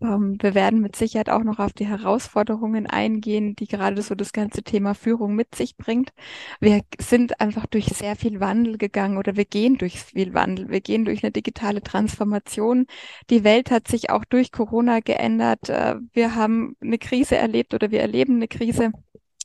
wir 0.00 0.54
werden 0.54 0.80
mit 0.80 0.94
Sicherheit 0.96 1.28
auch 1.28 1.42
noch 1.42 1.58
auf 1.58 1.72
die 1.72 1.86
Herausforderungen 1.86 2.86
eingehen, 2.86 3.56
die 3.56 3.66
gerade 3.66 4.00
so 4.02 4.14
das 4.14 4.32
ganze 4.32 4.62
Thema 4.62 4.94
Führung 4.94 5.34
mit 5.34 5.54
sich 5.56 5.76
bringt. 5.76 6.12
Wir 6.60 6.82
sind 7.00 7.40
einfach 7.40 7.66
durch 7.66 7.86
sehr 7.86 8.14
viel 8.14 8.38
Wandel 8.40 8.78
gegangen 8.78 9.18
oder 9.18 9.36
wir 9.36 9.44
gehen 9.44 9.76
durch 9.76 10.00
viel 10.00 10.34
Wandel. 10.34 10.68
Wir 10.68 10.80
gehen 10.80 11.04
durch 11.04 11.24
eine 11.24 11.32
digitale 11.32 11.82
Transformation. 11.82 12.86
Die 13.30 13.42
Welt 13.42 13.70
hat 13.70 13.88
sich 13.88 14.10
auch 14.10 14.24
durch 14.24 14.52
Corona 14.52 15.00
geändert. 15.00 15.68
Äh, 15.68 15.96
wir 16.12 16.34
haben 16.36 16.76
eine 16.80 16.98
Krise 16.98 17.36
erlebt 17.36 17.74
oder 17.74 17.90
wir 17.90 18.00
erleben 18.00 18.36
eine 18.36 18.48
Krise. 18.48 18.92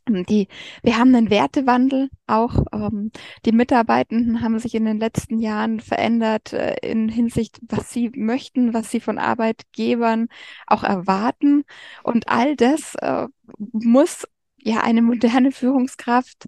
Die, 0.08 0.50
wir 0.82 0.98
haben 0.98 1.16
einen 1.16 1.30
Wertewandel 1.30 2.10
auch. 2.28 2.56
Ähm, 2.74 3.12
die 3.46 3.54
Mitarbeitenden 3.54 4.42
haben 4.42 4.60
sich 4.60 4.76
in 4.76 4.86
den 4.86 5.00
letzten 5.00 5.40
Jahren 5.40 5.80
verändert 5.80 6.52
äh, 6.52 6.76
in 6.82 7.08
Hinsicht, 7.08 7.60
was 7.70 7.92
sie 7.92 8.12
möchten, 8.14 8.74
was 8.74 8.92
sie 8.92 9.00
von 9.00 9.18
Arbeitgebern 9.18 10.28
auch 10.68 10.84
erwarten. 10.84 11.64
Und 12.04 12.28
all 12.28 12.56
das 12.58 12.96
äh, 12.96 13.28
muss 13.58 14.28
ja 14.58 14.82
eine 14.82 15.02
moderne 15.02 15.52
Führungskraft 15.52 16.46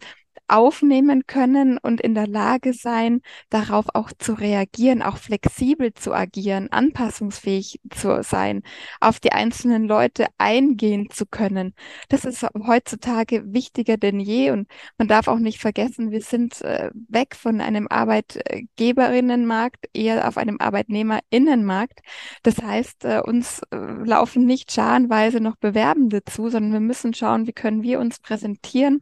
aufnehmen 0.48 1.26
können 1.28 1.78
und 1.78 2.02
in 2.02 2.16
der 2.16 2.28
Lage 2.28 2.74
sein, 2.74 3.22
darauf 3.50 3.86
auch 3.94 4.12
zu 4.18 4.34
reagieren, 4.34 5.02
auch 5.02 5.18
flexibel 5.18 5.94
zu 5.94 6.14
agieren, 6.14 6.72
anpassungsfähig 6.72 7.80
zu 7.90 8.24
sein, 8.24 8.64
auf 9.00 9.20
die 9.20 9.32
einzelnen 9.32 9.88
Leute 9.88 10.28
eingehen 10.38 11.10
zu 11.10 11.26
können. 11.26 11.74
Das 12.10 12.26
ist 12.26 12.46
heutzutage 12.66 13.54
wichtiger 13.54 13.98
denn 13.98 14.20
je 14.20 14.52
und 14.52 14.68
man 14.98 15.08
darf 15.08 15.28
auch 15.28 15.40
nicht 15.40 15.60
vergessen, 15.60 16.12
wir 16.12 16.22
sind 16.22 16.62
äh, 16.62 16.92
weg 17.10 17.36
von 17.36 17.62
einem 17.62 17.88
Arbeitgeberinnenmarkt, 17.90 19.90
eher 19.94 20.28
auf 20.28 20.38
einem 20.38 20.58
Arbeitnehmerinnenmarkt. 20.60 22.00
Das 22.44 22.62
heißt, 22.62 23.06
äh, 23.06 23.22
uns 23.22 23.62
äh, 23.72 23.78
laufen 23.78 24.46
nicht 24.46 24.72
scharenweise 24.72 25.40
noch 25.40 25.56
Bewerbende 25.58 26.24
zu, 26.24 26.50
sondern 26.50 26.74
wir 26.74 26.80
müssen 26.80 27.14
schauen, 27.14 27.48
wie 27.48 27.54
können 27.54 27.84
wir 27.84 28.00
uns 28.00 28.20
präsentieren 28.20 29.02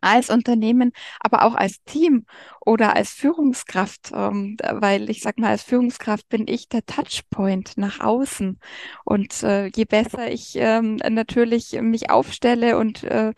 als 0.00 0.30
Unternehmen, 0.30 0.92
aber 1.20 1.42
auch 1.44 1.54
als 1.54 1.82
Team 1.84 2.26
oder 2.64 2.94
als 2.96 3.10
Führungskraft, 3.12 4.10
ähm, 4.14 4.56
weil 4.70 5.10
ich 5.10 5.22
sag 5.22 5.38
mal, 5.38 5.50
als 5.50 5.62
Führungskraft 5.62 6.28
bin 6.28 6.46
ich 6.48 6.68
der 6.68 6.84
Touchpoint 6.86 7.76
nach 7.76 8.00
außen. 8.00 8.58
Und 9.04 9.42
äh, 9.42 9.66
je 9.74 9.84
besser 9.84 10.30
ich 10.30 10.52
ähm, 10.56 10.96
natürlich 10.96 11.72
mich 11.80 12.10
aufstelle 12.10 12.78
und 12.78 13.04
äh, 13.04 13.32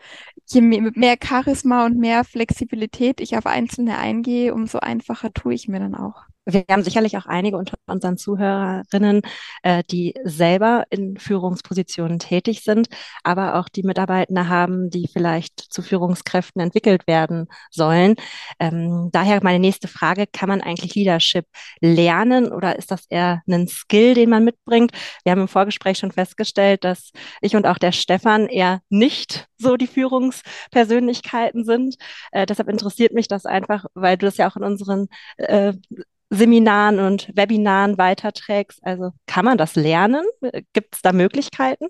je 0.45 0.61
mehr, 0.61 1.17
Charisma 1.23 1.85
und 1.85 1.97
mehr 1.97 2.23
Flexibilität 2.23 3.21
ich 3.21 3.37
auf 3.37 3.45
Einzelne 3.45 3.97
eingehe, 3.97 4.53
umso 4.53 4.79
einfacher 4.79 5.33
tue 5.33 5.53
ich 5.53 5.67
mir 5.67 5.79
dann 5.79 5.95
auch. 5.95 6.23
Wir 6.45 6.65
haben 6.71 6.83
sicherlich 6.83 7.17
auch 7.17 7.27
einige 7.27 7.55
unter 7.55 7.77
unseren 7.85 8.17
Zuhörerinnen, 8.17 9.21
äh, 9.61 9.83
die 9.91 10.15
selber 10.23 10.85
in 10.89 11.17
Führungspositionen 11.17 12.17
tätig 12.17 12.63
sind, 12.63 12.89
aber 13.23 13.55
auch 13.59 13.69
die 13.69 13.83
Mitarbeitende 13.83 14.49
haben, 14.49 14.89
die 14.89 15.07
vielleicht 15.07 15.59
zu 15.59 15.83
Führungskräften 15.83 16.59
entwickelt 16.59 17.05
werden 17.05 17.47
sollen. 17.69 18.15
Ähm, 18.59 19.09
daher 19.11 19.43
meine 19.43 19.59
nächste 19.59 19.87
Frage, 19.87 20.25
kann 20.25 20.49
man 20.49 20.61
eigentlich 20.61 20.95
Leadership 20.95 21.45
lernen 21.79 22.51
oder 22.51 22.75
ist 22.75 22.89
das 22.89 23.05
eher 23.09 23.43
ein 23.47 23.67
Skill, 23.67 24.15
den 24.15 24.31
man 24.31 24.43
mitbringt? 24.43 24.93
Wir 25.23 25.33
haben 25.33 25.41
im 25.41 25.47
Vorgespräch 25.47 25.99
schon 25.99 26.11
festgestellt, 26.11 26.83
dass 26.83 27.11
ich 27.41 27.55
und 27.55 27.67
auch 27.67 27.77
der 27.77 27.91
Stefan 27.91 28.47
eher 28.47 28.81
nicht 28.89 29.47
so 29.59 29.77
die 29.77 29.87
Führungspersönlichkeiten 29.87 31.65
sind. 31.65 31.97
Äh, 32.31 32.47
deshalb 32.47 32.67
interessiert 32.67 33.13
mich 33.13 33.27
das 33.27 33.45
einfach, 33.45 33.85
weil 33.93 34.17
du 34.17 34.25
das 34.25 34.37
ja 34.37 34.49
auch 34.49 34.55
in 34.55 34.63
unseren 34.63 35.07
äh, 35.37 35.73
Seminaren 36.31 36.99
und 36.99 37.29
Webinaren 37.35 37.97
weiterträgst. 37.97 38.79
Also 38.83 39.11
kann 39.27 39.45
man 39.45 39.57
das 39.57 39.75
lernen? 39.75 40.23
Gibt 40.73 40.95
es 40.95 41.01
da 41.01 41.11
Möglichkeiten? 41.11 41.87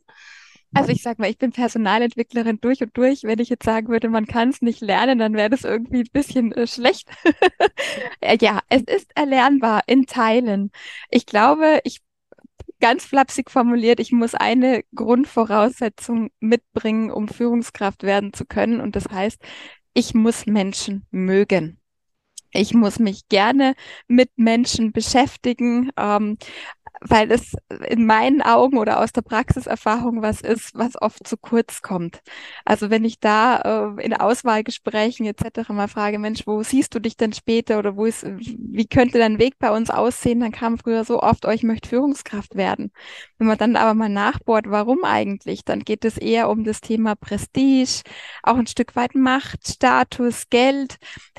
Also 0.73 0.91
ich 0.91 1.03
sag 1.03 1.19
mal, 1.19 1.29
ich 1.29 1.37
bin 1.37 1.51
Personalentwicklerin 1.51 2.59
durch 2.61 2.81
und 2.81 2.95
durch. 2.97 3.23
Wenn 3.23 3.39
ich 3.39 3.49
jetzt 3.49 3.65
sagen 3.65 3.89
würde, 3.89 4.09
man 4.09 4.25
kann 4.25 4.49
es 4.49 4.61
nicht 4.61 4.81
lernen, 4.81 5.19
dann 5.19 5.33
wäre 5.33 5.49
das 5.49 5.63
irgendwie 5.63 5.99
ein 5.99 6.11
bisschen 6.13 6.53
äh, 6.53 6.65
schlecht. 6.65 7.09
ja, 8.41 8.61
es 8.69 8.83
ist 8.83 9.11
erlernbar 9.15 9.81
in 9.87 10.05
Teilen. 10.05 10.71
Ich 11.09 11.25
glaube, 11.25 11.81
ich 11.83 12.01
ganz 12.79 13.05
flapsig 13.05 13.51
formuliert, 13.51 13.99
ich 13.99 14.11
muss 14.11 14.33
eine 14.33 14.83
Grundvoraussetzung 14.95 16.31
mitbringen, 16.39 17.11
um 17.11 17.27
Führungskraft 17.27 18.03
werden 18.03 18.33
zu 18.33 18.45
können. 18.45 18.79
Und 18.79 18.95
das 18.95 19.05
heißt, 19.09 19.41
ich 19.93 20.13
muss 20.13 20.45
Menschen 20.45 21.05
mögen. 21.11 21.80
Ich 22.53 22.73
muss 22.73 22.99
mich 22.99 23.27
gerne 23.29 23.75
mit 24.07 24.29
Menschen 24.37 24.91
beschäftigen. 24.91 25.89
Ähm, 25.97 26.37
weil 27.01 27.31
es 27.31 27.53
in 27.87 28.05
meinen 28.05 28.41
Augen 28.43 28.77
oder 28.77 28.99
aus 28.99 29.11
der 29.11 29.23
Praxiserfahrung 29.23 30.21
was 30.21 30.41
ist, 30.41 30.75
was 30.75 31.01
oft 31.01 31.27
zu 31.27 31.35
kurz 31.35 31.81
kommt. 31.81 32.21
Also 32.63 32.91
wenn 32.91 33.03
ich 33.03 33.19
da 33.19 33.95
äh, 33.97 34.03
in 34.03 34.13
Auswahlgesprächen 34.13 35.25
etc. 35.25 35.69
mal 35.69 35.87
frage, 35.87 36.19
Mensch, 36.19 36.45
wo 36.45 36.61
siehst 36.61 36.93
du 36.93 36.99
dich 36.99 37.17
denn 37.17 37.33
später 37.33 37.79
oder 37.79 37.97
wo 37.97 38.05
ist, 38.05 38.25
wie 38.37 38.85
könnte 38.85 39.17
dein 39.17 39.39
Weg 39.39 39.57
bei 39.57 39.71
uns 39.75 39.89
aussehen, 39.89 40.41
dann 40.41 40.51
kam 40.51 40.77
früher 40.77 41.03
so 41.03 41.21
oft, 41.21 41.45
oh, 41.45 41.49
ich 41.49 41.63
möchte 41.63 41.89
Führungskraft 41.89 42.55
werden. 42.55 42.91
Wenn 43.39 43.47
man 43.47 43.57
dann 43.57 43.75
aber 43.75 43.95
mal 43.95 44.09
nachbohrt, 44.09 44.69
warum 44.69 45.03
eigentlich, 45.03 45.65
dann 45.65 45.79
geht 45.79 46.05
es 46.05 46.17
eher 46.17 46.49
um 46.49 46.63
das 46.63 46.81
Thema 46.81 47.15
Prestige, 47.15 48.03
auch 48.43 48.57
ein 48.57 48.67
Stück 48.67 48.95
weit 48.95 49.15
Macht, 49.15 49.67
Status, 49.67 50.49
Geld, 50.51 50.97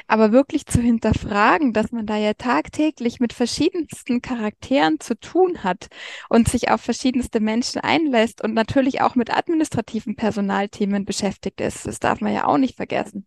aber 0.08 0.32
wirklich 0.32 0.66
zu 0.66 0.80
hinterfragen, 0.80 1.72
dass 1.72 1.92
man 1.92 2.06
da 2.06 2.16
ja 2.16 2.34
tagtäglich 2.34 3.20
mit 3.20 3.32
verschiedensten 3.32 4.20
Charakteren 4.22 4.98
zu 4.98 5.18
tun 5.18 5.51
tun 5.52 5.64
hat 5.64 5.88
und 6.28 6.48
sich 6.48 6.70
auf 6.70 6.80
verschiedenste 6.80 7.40
Menschen 7.40 7.80
einlässt 7.80 8.42
und 8.42 8.54
natürlich 8.54 9.00
auch 9.00 9.14
mit 9.14 9.34
administrativen 9.34 10.16
Personalthemen 10.16 11.04
beschäftigt 11.04 11.60
ist. 11.60 11.86
Das 11.86 12.00
darf 12.00 12.20
man 12.20 12.32
ja 12.32 12.46
auch 12.46 12.58
nicht 12.58 12.76
vergessen. 12.76 13.26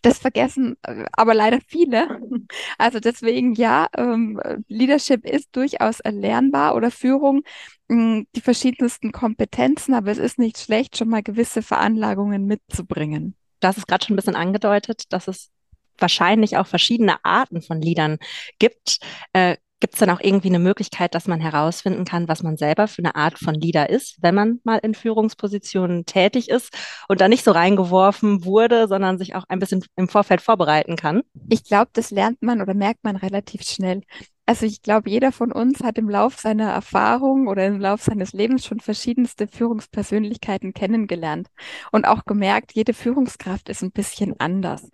Das 0.00 0.18
vergessen 0.18 0.76
äh, 0.82 1.04
aber 1.12 1.34
leider 1.34 1.58
viele. 1.66 2.20
Also 2.78 2.98
deswegen 2.98 3.52
ja, 3.54 3.88
ähm, 3.96 4.40
Leadership 4.68 5.26
ist 5.26 5.48
durchaus 5.52 6.00
erlernbar 6.00 6.74
oder 6.74 6.90
Führung, 6.90 7.42
mh, 7.88 7.96
hm, 7.96 8.26
die 8.34 8.40
verschiedensten 8.40 9.12
Kompetenzen, 9.12 9.92
aber 9.92 10.10
es 10.10 10.18
ist 10.18 10.38
nicht 10.38 10.58
schlecht, 10.58 10.96
schon 10.96 11.08
mal 11.08 11.22
gewisse 11.22 11.62
Veranlagungen 11.62 12.46
mitzubringen. 12.46 13.34
Das 13.60 13.76
ist 13.76 13.86
gerade 13.86 14.04
schon 14.04 14.14
ein 14.14 14.16
bisschen 14.16 14.36
angedeutet, 14.36 15.12
dass 15.12 15.28
es 15.28 15.50
wahrscheinlich 15.98 16.56
auch 16.56 16.66
verschiedene 16.66 17.22
Arten 17.22 17.60
von 17.60 17.82
Liedern 17.82 18.18
gibt. 18.58 18.98
Äh, 19.34 19.58
Gibt 19.80 19.94
es 19.94 20.00
dann 20.00 20.10
auch 20.10 20.20
irgendwie 20.20 20.48
eine 20.48 20.58
Möglichkeit, 20.58 21.14
dass 21.14 21.26
man 21.26 21.40
herausfinden 21.40 22.04
kann, 22.04 22.28
was 22.28 22.42
man 22.42 22.56
selber 22.56 22.86
für 22.86 23.00
eine 23.00 23.14
Art 23.14 23.38
von 23.38 23.54
Leader 23.54 23.88
ist, 23.88 24.18
wenn 24.20 24.34
man 24.34 24.60
mal 24.62 24.78
in 24.78 24.94
Führungspositionen 24.94 26.04
tätig 26.04 26.50
ist 26.50 26.76
und 27.08 27.20
da 27.20 27.28
nicht 27.28 27.44
so 27.44 27.50
reingeworfen 27.50 28.44
wurde, 28.44 28.88
sondern 28.88 29.18
sich 29.18 29.34
auch 29.34 29.44
ein 29.48 29.58
bisschen 29.58 29.84
im 29.96 30.08
Vorfeld 30.08 30.42
vorbereiten 30.42 30.96
kann? 30.96 31.22
Ich 31.48 31.64
glaube, 31.64 31.90
das 31.94 32.10
lernt 32.10 32.42
man 32.42 32.60
oder 32.60 32.74
merkt 32.74 33.04
man 33.04 33.16
relativ 33.16 33.62
schnell. 33.62 34.02
Also 34.50 34.66
ich 34.66 34.82
glaube, 34.82 35.08
jeder 35.08 35.30
von 35.30 35.52
uns 35.52 35.80
hat 35.80 35.96
im 35.96 36.10
Lauf 36.10 36.40
seiner 36.40 36.70
Erfahrung 36.72 37.46
oder 37.46 37.66
im 37.68 37.78
Lauf 37.78 38.02
seines 38.02 38.32
Lebens 38.32 38.66
schon 38.66 38.80
verschiedenste 38.80 39.46
Führungspersönlichkeiten 39.46 40.72
kennengelernt 40.72 41.46
und 41.92 42.04
auch 42.04 42.24
gemerkt, 42.24 42.72
jede 42.74 42.92
Führungskraft 42.92 43.68
ist 43.68 43.82
ein 43.82 43.92
bisschen 43.92 44.34
anders. 44.40 44.90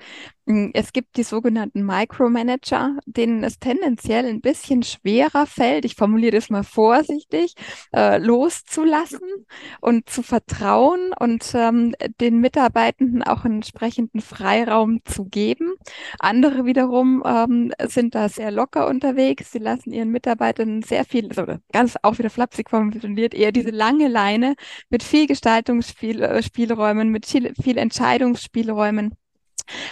Hm, 0.48 0.70
es 0.74 0.92
gibt 0.92 1.16
die 1.16 1.24
sogenannten 1.24 1.84
Micromanager, 1.84 2.98
denen 3.04 3.42
es 3.42 3.58
tendenziell 3.58 4.26
ein 4.26 4.40
bisschen 4.40 4.84
schwerer 4.84 5.44
fällt, 5.46 5.84
ich 5.84 5.96
formuliere 5.96 6.36
das 6.36 6.50
mal 6.50 6.62
vorsichtig, 6.62 7.54
äh, 7.92 8.18
loszulassen 8.18 9.46
und 9.80 10.08
zu 10.08 10.22
vertrauen 10.22 11.12
und 11.18 11.52
ähm, 11.54 11.94
den 12.20 12.40
Mitarbeitenden 12.40 13.24
auch 13.24 13.44
einen 13.44 13.56
entsprechenden 13.56 14.20
Freiraum 14.20 15.00
zu 15.04 15.24
geben. 15.24 15.74
Andere 16.20 16.64
wiederum 16.64 17.24
ähm, 17.26 17.72
sind 17.88 18.14
da 18.14 18.28
sehr 18.28 18.52
locker 18.52 18.86
unterwegs 18.86 19.50
Sie 19.50 19.58
lassen 19.58 19.92
Ihren 19.92 20.10
Mitarbeitern 20.10 20.82
sehr 20.82 21.04
viel, 21.04 21.28
also 21.28 21.58
ganz 21.72 21.96
auch 22.02 22.18
wieder 22.18 22.30
flapsig 22.30 22.70
formuliert, 22.70 23.34
eher 23.34 23.50
diese 23.52 23.70
lange 23.70 24.06
Leine 24.08 24.54
mit 24.90 25.02
viel 25.02 25.26
Gestaltungsspielräumen, 25.26 27.10
mit 27.10 27.26
viel, 27.26 27.52
viel 27.60 27.78
Entscheidungsspielräumen. 27.78 29.14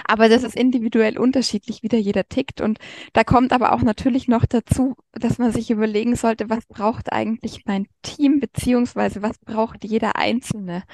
Aber 0.07 0.29
das 0.29 0.43
ist 0.43 0.57
individuell 0.57 1.19
unterschiedlich, 1.19 1.83
wie 1.83 1.89
da 1.89 1.97
jeder 1.97 2.29
tickt. 2.29 2.61
Und 2.61 2.79
da 3.13 3.25
kommt 3.25 3.53
aber 3.53 3.73
auch 3.73 3.83
natürlich 3.83 4.29
noch 4.29 4.47
dazu, 4.47 4.97
dass 5.13 5.39
man 5.39 5.53
sich 5.53 5.71
überlegen 5.71 6.17
sollte, 6.17 6.51
was 6.51 6.67
braucht 6.67 7.13
eigentlich 7.13 7.65
mein 7.67 7.87
Team, 8.03 8.41
beziehungsweise 8.41 9.23
was 9.23 9.39
braucht 9.39 9.85
jeder 9.85 10.17
Einzelne, 10.17 10.85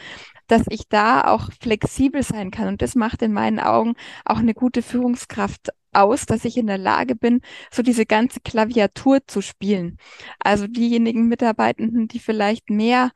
dass 0.47 0.63
ich 0.69 0.89
da 0.89 1.23
auch 1.23 1.51
flexibel 1.61 2.23
sein 2.23 2.51
kann. 2.51 2.69
Und 2.69 2.83
das 2.83 2.95
macht 2.95 3.23
in 3.23 3.33
meinen 3.33 3.61
Augen 3.61 3.95
auch 4.25 4.39
eine 4.39 4.55
gute 4.55 4.83
Führungskraft 4.83 5.71
aus, 5.93 6.27
dass 6.27 6.45
ich 6.45 6.57
in 6.57 6.67
der 6.67 6.79
Lage 6.79 7.17
bin, 7.17 7.41
so 7.71 7.83
diese 7.83 8.07
ganze 8.07 8.41
Klaviatur 8.41 9.27
zu 9.27 9.41
spielen. 9.41 9.99
Also 10.39 10.67
diejenigen 10.67 11.27
Mitarbeitenden, 11.29 12.09
die 12.09 12.21
vielleicht 12.21 12.71
mehr 12.71 13.11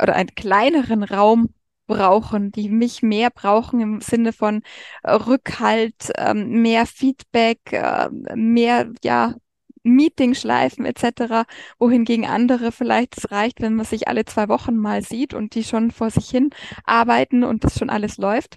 oder 0.00 0.16
einen 0.16 0.34
kleineren 0.34 1.02
Raum 1.02 1.50
brauchen, 1.90 2.52
die 2.52 2.68
mich 2.70 3.02
mehr 3.02 3.30
brauchen 3.30 3.80
im 3.80 4.00
Sinne 4.00 4.32
von 4.32 4.62
äh, 5.02 5.12
Rückhalt, 5.12 6.12
ähm, 6.16 6.62
mehr 6.62 6.86
Feedback, 6.86 7.58
äh, 7.72 8.08
mehr, 8.34 8.90
ja, 9.04 9.34
Meetingschleifen 9.82 10.84
etc., 10.84 11.46
wohingegen 11.78 12.26
andere 12.26 12.70
vielleicht 12.70 13.18
es 13.18 13.30
reicht, 13.30 13.60
wenn 13.60 13.74
man 13.74 13.86
sich 13.86 14.08
alle 14.08 14.24
zwei 14.24 14.48
Wochen 14.48 14.76
mal 14.76 15.02
sieht 15.02 15.34
und 15.34 15.54
die 15.54 15.64
schon 15.64 15.90
vor 15.90 16.10
sich 16.10 16.30
hin 16.30 16.50
arbeiten 16.84 17.44
und 17.44 17.64
das 17.64 17.78
schon 17.78 17.90
alles 17.90 18.18
läuft. 18.18 18.56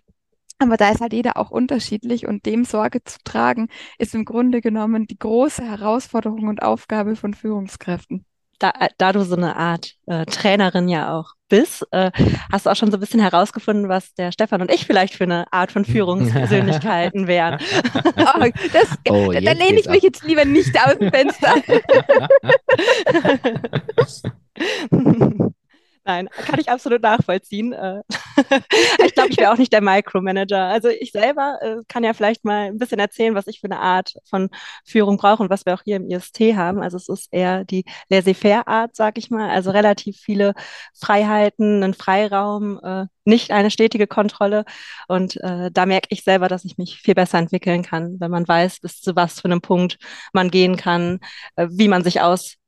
Aber 0.60 0.78
da 0.78 0.92
ist 0.92 1.02
halt 1.02 1.14
jeder 1.14 1.38
auch 1.38 1.50
unterschiedlich 1.50 2.28
und 2.28 2.46
dem 2.46 2.66
Sorge 2.66 3.04
zu 3.04 3.18
tragen, 3.24 3.68
ist 3.98 4.14
im 4.16 4.26
Grunde 4.26 4.62
genommen 4.62 5.08
die 5.08 5.18
große 5.18 5.64
Herausforderung 5.64 6.48
und 6.48 6.62
Aufgabe 6.62 7.16
von 7.16 7.34
Führungskräften. 7.34 8.26
Da, 8.64 8.72
da 8.98 9.12
du 9.12 9.26
so 9.26 9.36
eine 9.36 9.58
Art 9.58 9.96
äh, 10.06 10.26
Trainerin 10.26 10.88
ja 10.88 11.20
auch 11.20 11.34
bist, 11.50 11.86
äh, 11.92 12.12
hast 12.50 12.66
du 12.66 12.70
auch 12.70 12.78
schon 12.78 12.92
so 12.92 12.98
ein 12.98 13.02
bisschen 13.02 13.20
herausgefunden, 13.20 13.90
was 13.90 14.14
der 14.14 14.32
Stefan 14.32 14.62
und 14.62 14.72
ich 14.72 14.86
vielleicht 14.86 15.16
für 15.16 15.26
eine 15.26 15.52
Art 15.52 15.74
von 15.74 15.84
Führungspersönlichkeiten 15.84 17.28
wären. 17.28 17.60
oh, 18.16 18.48
das, 18.72 18.98
oh, 19.10 19.34
da 19.34 19.52
lehne 19.52 19.82
ich 19.82 19.90
mich 19.90 19.98
ab. 19.98 20.04
jetzt 20.04 20.24
lieber 20.24 20.46
nicht 20.46 20.74
aus 20.80 20.98
dem 20.98 21.12
Fenster. 21.12 21.56
Nein, 26.06 26.28
kann 26.30 26.60
ich 26.60 26.70
absolut 26.70 27.02
nachvollziehen. 27.02 27.72
Äh, 27.72 28.02
ich 29.06 29.14
glaube, 29.14 29.30
ich 29.30 29.38
wäre 29.38 29.54
auch 29.54 29.58
nicht 29.58 29.72
der 29.72 29.82
Micromanager. 29.82 30.66
Also 30.68 30.90
ich 30.90 31.12
selber 31.12 31.60
äh, 31.62 31.78
kann 31.88 32.04
ja 32.04 32.14
vielleicht 32.14 32.44
mal 32.44 32.68
ein 32.68 32.78
bisschen 32.78 33.00
erzählen, 33.00 33.36
was 33.36 33.48
ich 33.48 33.62
für 33.62 33.68
eine 33.68 33.80
Art 33.80 34.14
von 34.26 34.50
Führung 34.86 35.16
brauche 35.16 35.42
und 35.42 35.50
was 35.50 35.66
wir 35.66 35.74
auch 35.74 35.82
hier 35.84 35.96
im 35.96 36.10
IST 36.10 36.40
haben. 36.56 36.82
Also 36.82 36.98
es 36.98 37.08
ist 37.08 37.30
eher 37.32 37.64
die 37.64 37.86
laissez-faire-Art, 38.10 38.96
sag 38.96 39.18
ich 39.18 39.30
mal. 39.30 39.50
Also 39.50 39.72
relativ 39.72 40.18
viele 40.18 40.54
Freiheiten, 40.94 41.84
einen 41.84 41.94
Freiraum, 41.94 42.80
äh, 42.84 43.06
nicht 43.26 43.52
eine 43.52 43.72
stetige 43.72 44.08
Kontrolle. 44.08 44.66
Und 45.08 45.38
äh, 45.38 45.72
da 45.72 45.86
merke 45.86 46.08
ich 46.10 46.24
selber, 46.24 46.50
dass 46.50 46.66
ich 46.66 46.78
mich 46.78 47.00
viel 47.00 47.16
besser 47.16 47.38
entwickeln 47.38 47.84
kann, 47.84 48.20
wenn 48.20 48.32
man 48.32 48.46
weiß, 48.48 48.82
bis 48.82 49.00
zu 49.02 49.16
was 49.16 49.40
für 49.40 49.46
einem 49.46 49.62
Punkt 49.62 49.98
man 50.34 50.52
gehen 50.52 50.76
kann, 50.76 51.20
äh, 51.56 51.68
wie 51.72 51.88
man 51.88 52.04
sich 52.04 52.22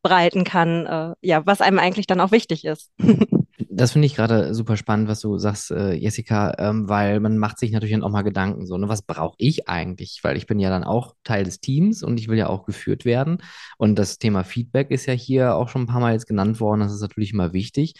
ausbreiten 0.05 0.43
kann, 0.43 0.85
äh, 0.85 1.15
ja, 1.21 1.45
was 1.45 1.61
einem 1.61 1.79
eigentlich 1.79 2.07
dann 2.07 2.21
auch 2.21 2.31
wichtig 2.31 2.65
ist. 2.65 2.91
Das 3.77 3.91
finde 3.91 4.05
ich 4.05 4.15
gerade 4.15 4.53
super 4.53 4.77
spannend, 4.77 5.09
was 5.09 5.19
du 5.19 5.37
sagst, 5.37 5.69
äh, 5.71 5.93
Jessica, 5.93 6.53
ähm, 6.59 6.87
weil 6.87 7.19
man 7.19 7.37
macht 7.37 7.59
sich 7.59 7.71
natürlich 7.71 7.93
dann 7.93 8.03
auch 8.03 8.09
mal 8.09 8.21
Gedanken, 8.21 8.65
so, 8.65 8.77
ne, 8.77 8.87
was 8.87 9.01
brauche 9.01 9.35
ich 9.37 9.67
eigentlich? 9.67 10.19
Weil 10.23 10.37
ich 10.37 10.45
bin 10.45 10.59
ja 10.59 10.69
dann 10.69 10.85
auch 10.85 11.13
Teil 11.25 11.43
des 11.43 11.59
Teams 11.59 12.01
und 12.01 12.17
ich 12.17 12.29
will 12.29 12.37
ja 12.37 12.47
auch 12.47 12.65
geführt 12.65 13.03
werden. 13.03 13.39
Und 13.77 13.99
das 13.99 14.17
Thema 14.17 14.45
Feedback 14.45 14.91
ist 14.91 15.07
ja 15.07 15.13
hier 15.13 15.55
auch 15.55 15.67
schon 15.67 15.83
ein 15.83 15.87
paar 15.87 15.99
Mal 15.99 16.13
jetzt 16.13 16.27
genannt 16.27 16.61
worden, 16.61 16.81
das 16.81 16.93
ist 16.93 17.01
natürlich 17.01 17.33
immer 17.33 17.51
wichtig. 17.51 17.95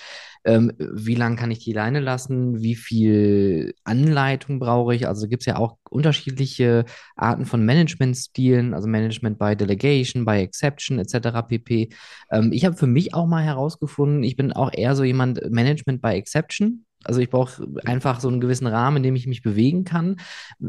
Ähm, 0.45 0.71
wie 0.77 1.15
lange 1.15 1.35
kann 1.35 1.51
ich 1.51 1.59
die 1.59 1.73
Leine 1.73 1.99
lassen? 1.99 2.61
Wie 2.61 2.75
viel 2.75 3.73
Anleitung 3.83 4.59
brauche 4.59 4.93
ich? 4.93 5.07
Also 5.07 5.27
gibt 5.27 5.41
es 5.41 5.47
ja 5.47 5.57
auch 5.57 5.77
unterschiedliche 5.89 6.85
Arten 7.15 7.45
von 7.45 7.65
Managementstilen, 7.65 8.73
also 8.73 8.87
Management 8.87 9.39
by 9.39 9.55
Delegation, 9.55 10.23
by 10.23 10.37
Exception 10.37 10.99
etc. 10.99 11.47
pp. 11.47 11.89
Ähm, 12.31 12.51
ich 12.53 12.63
habe 12.65 12.77
für 12.77 12.87
mich 12.87 13.13
auch 13.15 13.25
mal 13.25 13.43
herausgefunden, 13.43 14.23
ich 14.23 14.35
bin 14.35 14.53
auch 14.53 14.71
eher 14.71 14.95
so 14.95 15.03
jemand 15.03 15.41
Management 15.49 16.01
by 16.01 16.09
Exception. 16.09 16.85
Also 17.05 17.21
ich 17.21 17.29
brauche 17.29 17.65
einfach 17.85 18.19
so 18.19 18.27
einen 18.27 18.41
gewissen 18.41 18.67
Rahmen, 18.67 18.97
in 18.97 19.03
dem 19.03 19.15
ich 19.15 19.27
mich 19.27 19.41
bewegen 19.41 19.83
kann. 19.83 20.17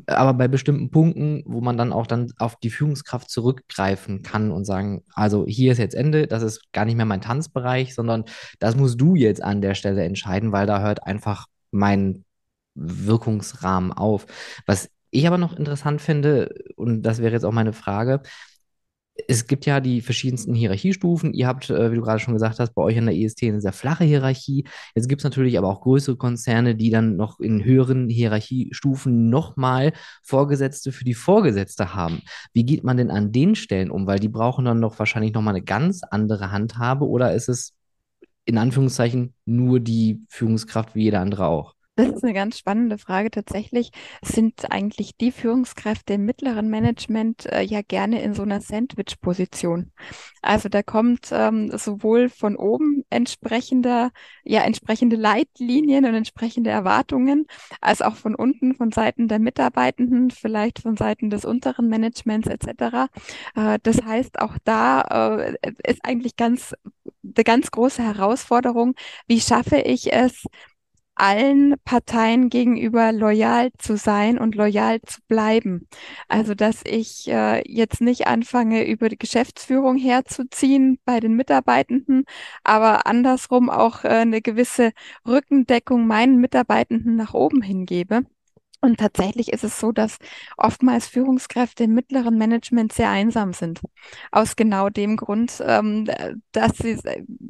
Aber 0.07 0.35
bei 0.35 0.49
bestimmten 0.49 0.91
Punkten, 0.91 1.43
wo 1.47 1.61
man 1.61 1.77
dann 1.77 1.93
auch 1.93 2.07
dann 2.07 2.33
auf 2.39 2.57
die 2.57 2.71
Führungskraft 2.71 3.31
zurückgreifen 3.31 4.23
kann 4.23 4.51
und 4.51 4.65
sagen, 4.65 5.03
also 5.15 5.47
hier 5.47 5.73
ist 5.73 5.79
jetzt 5.79 5.95
Ende, 5.95 6.27
das 6.27 6.43
ist 6.43 6.73
gar 6.73 6.85
nicht 6.85 6.97
mehr 6.97 7.07
mein 7.07 7.21
Tanzbereich, 7.21 7.95
sondern 7.95 8.25
das 8.59 8.77
musst 8.77 9.01
du 9.01 9.17
jetzt 9.17 9.43
an 9.43 9.63
der 9.63 9.75
Stelle 9.75 10.05
entscheiden, 10.05 10.53
weil 10.53 10.67
da 10.67 10.81
hört 10.81 11.07
einfach 11.07 11.47
mein 11.71 12.25
Wirkungsrahmen 12.75 13.93
auf. 13.93 14.27
Was 14.67 14.91
ich 15.11 15.27
aber 15.27 15.39
noch 15.39 15.57
interessant 15.57 16.01
finde, 16.01 16.55
und 16.77 17.03
das 17.03 17.21
wäre 17.21 17.33
jetzt 17.33 17.45
auch 17.45 17.53
meine 17.53 17.73
Frage, 17.73 18.21
es 19.29 19.47
gibt 19.47 19.67
ja 19.67 19.81
die 19.81 20.01
verschiedensten 20.01 20.55
Hierarchiestufen. 20.55 21.33
Ihr 21.33 21.47
habt, 21.47 21.71
äh, 21.71 21.91
wie 21.91 21.97
du 21.97 22.03
gerade 22.03 22.21
schon 22.21 22.35
gesagt 22.35 22.59
hast, 22.59 22.75
bei 22.75 22.83
euch 22.83 22.99
an 22.99 23.07
der 23.07 23.17
EST 23.17 23.45
eine 23.45 23.61
sehr 23.61 23.73
flache 23.73 24.05
Hierarchie. 24.05 24.65
Jetzt 24.95 25.09
gibt 25.09 25.21
es 25.21 25.25
natürlich 25.25 25.59
aber 25.59 25.69
auch 25.69 25.81
größere 25.81 26.17
Konzerne, 26.17 26.75
die 26.75 26.91
dann 26.91 27.17
noch 27.17 27.41
in 27.41 27.65
höheren 27.65 28.09
Hierarchiestufen 28.09 29.31
nochmal 29.31 29.93
Vorgesetzte 30.23 30.93
für 30.93 31.05
die 31.05 31.15
Vorgesetzte 31.15 31.95
haben. 31.95 32.23
Wie 32.53 32.65
geht 32.65 32.85
man 32.85 32.97
denn 32.97 33.11
an 33.11 33.33
den 33.33 33.55
Stellen 33.55 33.91
um? 33.91 34.07
Weil 34.07 34.19
die 34.19 34.29
brauchen 34.29 34.65
dann 34.65 34.81
doch 34.81 34.99
wahrscheinlich 34.99 35.33
nochmal 35.33 35.55
eine 35.55 35.65
ganz 35.65 36.03
andere 36.03 36.51
Handhabe 36.51 37.07
oder 37.07 37.35
ist 37.35 37.49
es 37.49 37.75
in 38.45 38.59
Anführungszeichen 38.59 39.35
nur 39.45 39.81
die 39.81 40.25
Führungskraft 40.29 40.95
wie 40.95 41.05
jeder 41.05 41.21
andere 41.21 41.47
auch? 41.47 41.76
Das 41.99 42.09
ist 42.09 42.25
eine 42.25 42.35
ganz 42.35 42.59
spannende 42.59 42.99
Frage. 42.99 43.31
Tatsächlich 43.31 43.91
sind 44.23 44.71
eigentlich 44.71 45.17
die 45.17 45.33
Führungskräfte 45.33 46.13
im 46.15 46.27
mittleren 46.27 46.69
Management 46.69 47.47
äh, 47.47 47.63
ja 47.63 47.81
gerne 47.81 48.21
in 48.21 48.35
so 48.35 48.43
einer 48.43 48.61
Sandwich-Position. 48.61 49.93
Also 50.43 50.69
da 50.69 50.83
kommt 50.83 51.31
ähm, 51.33 51.71
sowohl 51.79 52.29
von 52.29 52.57
oben 52.57 53.03
entsprechender, 53.09 54.11
ja, 54.45 54.61
entsprechende 54.61 55.17
Leitlinien 55.17 56.05
und 56.05 56.15
entsprechende 56.15 56.69
Erwartungen, 56.69 57.47
als 57.81 58.03
auch 58.03 58.17
von 58.17 58.35
unten, 58.35 58.75
von 58.75 58.93
Seiten 58.93 59.27
der 59.27 59.39
Mitarbeitenden, 59.39 60.31
vielleicht 60.31 60.81
von 60.81 60.99
Seiten 60.99 61.31
des 61.31 61.47
unteren 61.47 61.89
Managements 61.89 62.47
etc. 62.47 63.09
Äh, 63.55 63.79
das 63.83 64.03
heißt, 64.03 64.39
auch 64.39 64.59
da 64.65 65.39
äh, 65.41 65.73
ist 65.91 66.05
eigentlich 66.05 66.37
ganz, 66.37 66.75
eine 67.25 67.45
ganz 67.45 67.71
große 67.71 68.03
Herausforderung, 68.03 68.95
wie 69.27 69.41
schaffe 69.41 69.79
ich 69.79 70.13
es, 70.13 70.45
allen 71.17 71.75
Parteien 71.85 72.51
gegenüber 72.51 73.13
loyal 73.13 73.71
zu 73.79 73.97
sein 73.97 74.39
und 74.39 74.55
loyal 74.55 75.01
zu 75.03 75.21
bleiben. 75.29 75.89
Also, 76.29 76.55
dass 76.55 76.83
ich 76.85 77.29
äh, 77.29 77.63
jetzt 77.67 78.01
nicht 78.01 78.27
anfange, 78.27 78.87
über 78.87 79.09
die 79.09 79.19
Geschäftsführung 79.19 79.97
herzuziehen 79.97 80.99
bei 81.05 81.21
den 81.21 81.35
Mitarbeitenden, 81.35 82.25
aber 82.65 83.07
andersrum 83.07 83.71
auch 83.71 84.05
äh, 84.05 84.09
eine 84.09 84.43
gewisse 84.43 84.93
Rückendeckung 85.27 86.07
meinen 86.07 86.41
Mitarbeitenden 86.41 87.17
nach 87.17 87.35
oben 87.35 87.63
hingebe. 87.63 88.25
Und 88.81 88.99
tatsächlich 88.99 89.53
ist 89.53 89.65
es 89.65 89.81
so, 89.81 89.93
dass 89.93 90.19
oftmals 90.57 91.09
Führungskräfte 91.09 91.85
im 91.85 91.95
mittleren 91.95 92.37
Management 92.37 92.93
sehr 92.93 93.11
einsam 93.11 93.53
sind. 93.53 93.81
Aus 94.31 94.57
genau 94.57 94.91
dem 94.91 95.17
Grund, 95.17 95.63
ähm, 95.67 96.09
dass 96.53 96.77
sie 96.79 96.99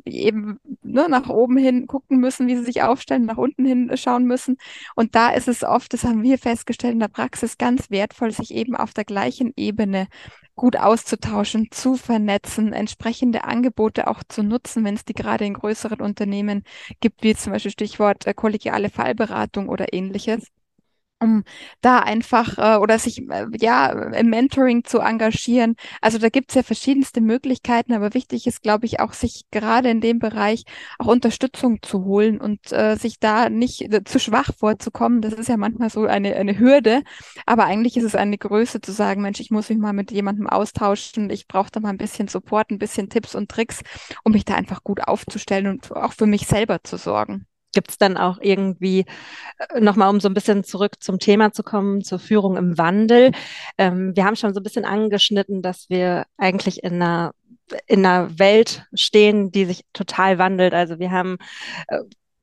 eben 0.04 0.58
ne, 0.82 1.06
nach 1.08 1.28
oben 1.28 1.56
hin 1.56 1.86
gucken 1.86 2.18
müssen, 2.18 2.46
wie 2.46 2.56
sie 2.56 2.64
sich 2.64 2.82
aufstellen, 2.82 3.26
nach 3.26 3.38
unten 3.38 3.64
hin 3.64 3.90
schauen 3.96 4.24
müssen. 4.24 4.56
Und 4.94 5.14
da 5.14 5.30
ist 5.30 5.48
es 5.48 5.62
oft, 5.62 5.92
das 5.92 6.04
haben 6.04 6.22
wir 6.22 6.38
festgestellt 6.38 6.94
in 6.94 7.00
der 7.00 7.08
Praxis, 7.08 7.58
ganz 7.58 7.90
wertvoll, 7.90 8.30
sich 8.30 8.54
eben 8.54 8.76
auf 8.76 8.94
der 8.94 9.04
gleichen 9.04 9.52
Ebene 9.56 10.08
gut 10.54 10.76
auszutauschen, 10.76 11.68
zu 11.70 11.96
vernetzen, 11.96 12.72
entsprechende 12.72 13.44
Angebote 13.44 14.08
auch 14.08 14.22
zu 14.26 14.42
nutzen, 14.42 14.84
wenn 14.84 14.94
es 14.94 15.04
die 15.04 15.12
gerade 15.12 15.44
in 15.44 15.54
größeren 15.54 16.00
Unternehmen 16.00 16.64
gibt, 17.00 17.22
wie 17.22 17.34
zum 17.34 17.52
Beispiel 17.52 17.70
Stichwort 17.70 18.26
äh, 18.26 18.34
kollegiale 18.34 18.88
Fallberatung 18.88 19.68
oder 19.68 19.92
ähnliches 19.92 20.46
um 21.20 21.44
da 21.80 22.00
einfach 22.00 22.58
äh, 22.58 22.78
oder 22.78 22.98
sich 22.98 23.18
äh, 23.30 23.46
ja 23.58 23.90
im 23.90 24.28
Mentoring 24.28 24.84
zu 24.84 24.98
engagieren. 24.98 25.76
Also 26.00 26.18
da 26.18 26.28
gibt 26.28 26.50
es 26.50 26.54
ja 26.56 26.62
verschiedenste 26.62 27.20
Möglichkeiten, 27.20 27.92
aber 27.92 28.14
wichtig 28.14 28.46
ist, 28.46 28.62
glaube 28.62 28.86
ich, 28.86 29.00
auch 29.00 29.12
sich 29.12 29.44
gerade 29.50 29.90
in 29.90 30.00
dem 30.00 30.18
Bereich 30.18 30.64
auch 30.98 31.06
Unterstützung 31.06 31.82
zu 31.82 32.04
holen 32.04 32.40
und 32.40 32.72
äh, 32.72 32.96
sich 32.96 33.18
da 33.18 33.48
nicht 33.48 33.82
äh, 33.92 34.04
zu 34.04 34.18
schwach 34.18 34.50
vorzukommen. 34.58 35.20
Das 35.22 35.32
ist 35.34 35.48
ja 35.48 35.56
manchmal 35.56 35.90
so 35.90 36.04
eine, 36.04 36.36
eine 36.36 36.58
Hürde, 36.58 37.02
aber 37.46 37.64
eigentlich 37.64 37.96
ist 37.96 38.04
es 38.04 38.14
eine 38.14 38.38
Größe 38.38 38.80
zu 38.80 38.92
sagen, 38.92 39.22
Mensch, 39.22 39.40
ich 39.40 39.50
muss 39.50 39.68
mich 39.68 39.78
mal 39.78 39.92
mit 39.92 40.10
jemandem 40.10 40.46
austauschen, 40.48 41.30
ich 41.30 41.48
brauche 41.48 41.70
da 41.70 41.80
mal 41.80 41.90
ein 41.90 41.98
bisschen 41.98 42.28
Support, 42.28 42.70
ein 42.70 42.78
bisschen 42.78 43.08
Tipps 43.08 43.34
und 43.34 43.50
Tricks, 43.50 43.80
um 44.24 44.32
mich 44.32 44.44
da 44.44 44.54
einfach 44.54 44.82
gut 44.84 45.00
aufzustellen 45.06 45.66
und 45.68 45.92
auch 45.92 46.12
für 46.12 46.26
mich 46.26 46.46
selber 46.46 46.82
zu 46.82 46.96
sorgen. 46.96 47.46
Gibt 47.76 47.90
es 47.90 47.98
dann 47.98 48.16
auch 48.16 48.38
irgendwie, 48.40 49.04
äh, 49.58 49.80
nochmal 49.80 50.08
um 50.08 50.18
so 50.18 50.28
ein 50.28 50.34
bisschen 50.34 50.64
zurück 50.64 50.94
zum 51.00 51.18
Thema 51.18 51.52
zu 51.52 51.62
kommen, 51.62 52.02
zur 52.02 52.18
Führung 52.18 52.56
im 52.56 52.78
Wandel? 52.78 53.32
Ähm, 53.76 54.16
wir 54.16 54.24
haben 54.24 54.34
schon 54.34 54.54
so 54.54 54.60
ein 54.60 54.62
bisschen 54.62 54.86
angeschnitten, 54.86 55.60
dass 55.60 55.90
wir 55.90 56.24
eigentlich 56.38 56.82
in 56.82 56.94
einer 57.02 57.32
in 57.86 58.06
einer 58.06 58.38
Welt 58.38 58.86
stehen, 58.94 59.50
die 59.50 59.66
sich 59.66 59.82
total 59.92 60.38
wandelt. 60.38 60.72
Also 60.72 60.98
wir 61.00 61.10
haben 61.10 61.36
äh, 61.88 61.98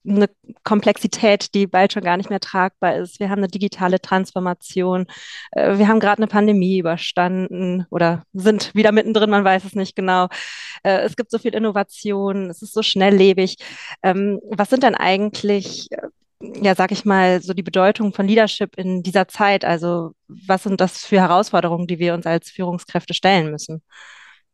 eine 0.07 0.29
Komplexität, 0.63 1.53
die 1.53 1.67
bald 1.67 1.93
schon 1.93 2.03
gar 2.03 2.17
nicht 2.17 2.29
mehr 2.29 2.39
tragbar 2.39 2.95
ist. 2.95 3.19
Wir 3.19 3.29
haben 3.29 3.39
eine 3.39 3.47
digitale 3.47 4.01
Transformation. 4.01 5.05
Äh, 5.51 5.77
wir 5.77 5.87
haben 5.87 5.99
gerade 5.99 6.19
eine 6.19 6.27
Pandemie 6.27 6.79
überstanden 6.79 7.85
oder 7.89 8.23
sind 8.33 8.73
wieder 8.75 8.91
mittendrin, 8.91 9.29
man 9.29 9.43
weiß 9.45 9.63
es 9.65 9.75
nicht 9.75 9.95
genau. 9.95 10.27
Äh, 10.83 11.01
es 11.01 11.15
gibt 11.15 11.31
so 11.31 11.39
viel 11.39 11.53
Innovation, 11.55 12.49
es 12.49 12.61
ist 12.61 12.73
so 12.73 12.83
schnelllebig. 12.83 13.57
Ähm, 14.03 14.39
was 14.49 14.69
sind 14.69 14.83
denn 14.83 14.95
eigentlich 14.95 15.87
äh, 15.91 16.07
ja, 16.61 16.75
sag 16.75 16.91
ich 16.91 17.05
mal, 17.05 17.41
so 17.41 17.53
die 17.53 17.63
Bedeutung 17.63 18.13
von 18.13 18.27
Leadership 18.27 18.77
in 18.77 19.01
dieser 19.03 19.27
Zeit? 19.27 19.63
Also, 19.65 20.13
was 20.27 20.63
sind 20.63 20.81
das 20.81 21.05
für 21.05 21.21
Herausforderungen, 21.21 21.87
die 21.87 21.99
wir 21.99 22.13
uns 22.13 22.25
als 22.25 22.49
Führungskräfte 22.51 23.13
stellen 23.13 23.49
müssen? 23.51 23.81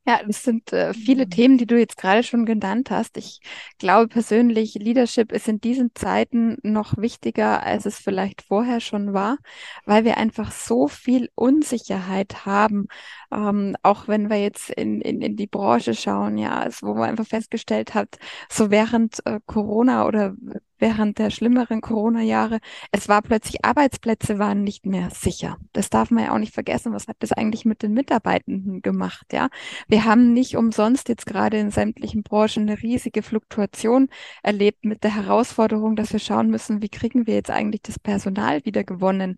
Ja, 0.10 0.22
das 0.26 0.42
sind 0.42 0.74
äh, 0.74 0.92
viele 0.96 1.26
mhm. 1.26 1.30
Themen, 1.30 1.58
die 1.60 1.68
du 1.68 1.78
jetzt 1.78 1.96
gerade 1.96 2.24
schon 2.24 2.48
genannt 2.48 2.90
hast. 2.90 3.16
Ich 3.16 3.42
glaube 3.78 4.08
persönlich, 4.08 4.74
Leadership 4.74 5.32
ist 5.32 5.48
in 5.48 5.62
diesen 5.62 5.92
Zeiten 5.94 6.58
noch 6.64 6.98
wichtiger, 6.98 7.62
als 7.62 7.86
es 7.86 8.00
vielleicht 8.00 8.42
vorher 8.42 8.80
schon 8.80 9.14
war, 9.14 9.38
weil 9.86 10.06
wir 10.06 10.18
einfach 10.18 10.52
so 10.52 10.88
viel 10.88 11.30
Unsicherheit 11.36 12.48
haben. 12.48 12.88
Ähm, 13.32 13.76
auch 13.84 14.08
wenn 14.08 14.32
wir 14.32 14.42
jetzt 14.42 14.72
in, 14.72 15.00
in, 15.02 15.22
in 15.22 15.36
die 15.36 15.46
Branche 15.46 15.94
schauen, 15.94 16.40
ja, 16.40 16.58
also 16.58 16.88
wo 16.88 16.96
man 16.96 17.10
einfach 17.12 17.28
festgestellt 17.28 17.94
hat, 17.94 18.18
so 18.50 18.72
während 18.72 19.24
äh, 19.28 19.40
Corona 19.46 20.08
oder 20.08 20.34
während 20.80 21.20
der 21.20 21.30
schlimmeren 21.30 21.82
Corona-Jahre, 21.82 22.60
es 22.92 23.08
war 23.08 23.22
plötzlich, 23.22 23.64
Arbeitsplätze 23.64 24.40
waren 24.40 24.64
nicht 24.64 24.86
mehr 24.86 25.10
sicher. 25.12 25.58
Das 25.74 25.90
darf 25.90 26.12
man 26.12 26.26
ja 26.26 26.34
auch 26.34 26.40
nicht 26.40 26.54
vergessen. 26.54 26.94
Was 26.94 27.08
hat 27.08 27.18
das 27.20 27.32
eigentlich 27.32 27.66
mit 27.66 27.84
den 27.84 27.94
Mitarbeitenden 27.94 28.82
gemacht? 28.82 29.28
Ja, 29.32 29.50
wir 29.88 30.06
haben 30.06 30.34
nicht 30.34 30.56
umsonst 30.58 31.10
jetzt 31.10 31.26
gerade 31.26 31.60
in 31.60 31.72
sämtlichen 31.72 32.24
Branchen 32.24 32.64
eine 32.70 32.82
riesige 32.82 33.22
Fluktuation 33.24 34.10
erlebt 34.44 34.86
mit 34.86 35.04
der 35.04 35.16
Herausforderung, 35.16 35.96
dass 35.96 36.14
wir 36.14 36.20
schauen 36.20 36.50
müssen, 36.50 36.82
wie 36.82 36.90
kriegen 36.90 37.28
wir 37.28 37.36
jetzt 37.36 37.52
eigentlich 37.52 37.82
das 37.84 38.00
Personal 38.00 38.66
wieder 38.66 38.84
gewonnen? 38.84 39.38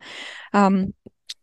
Ähm, 0.54 0.94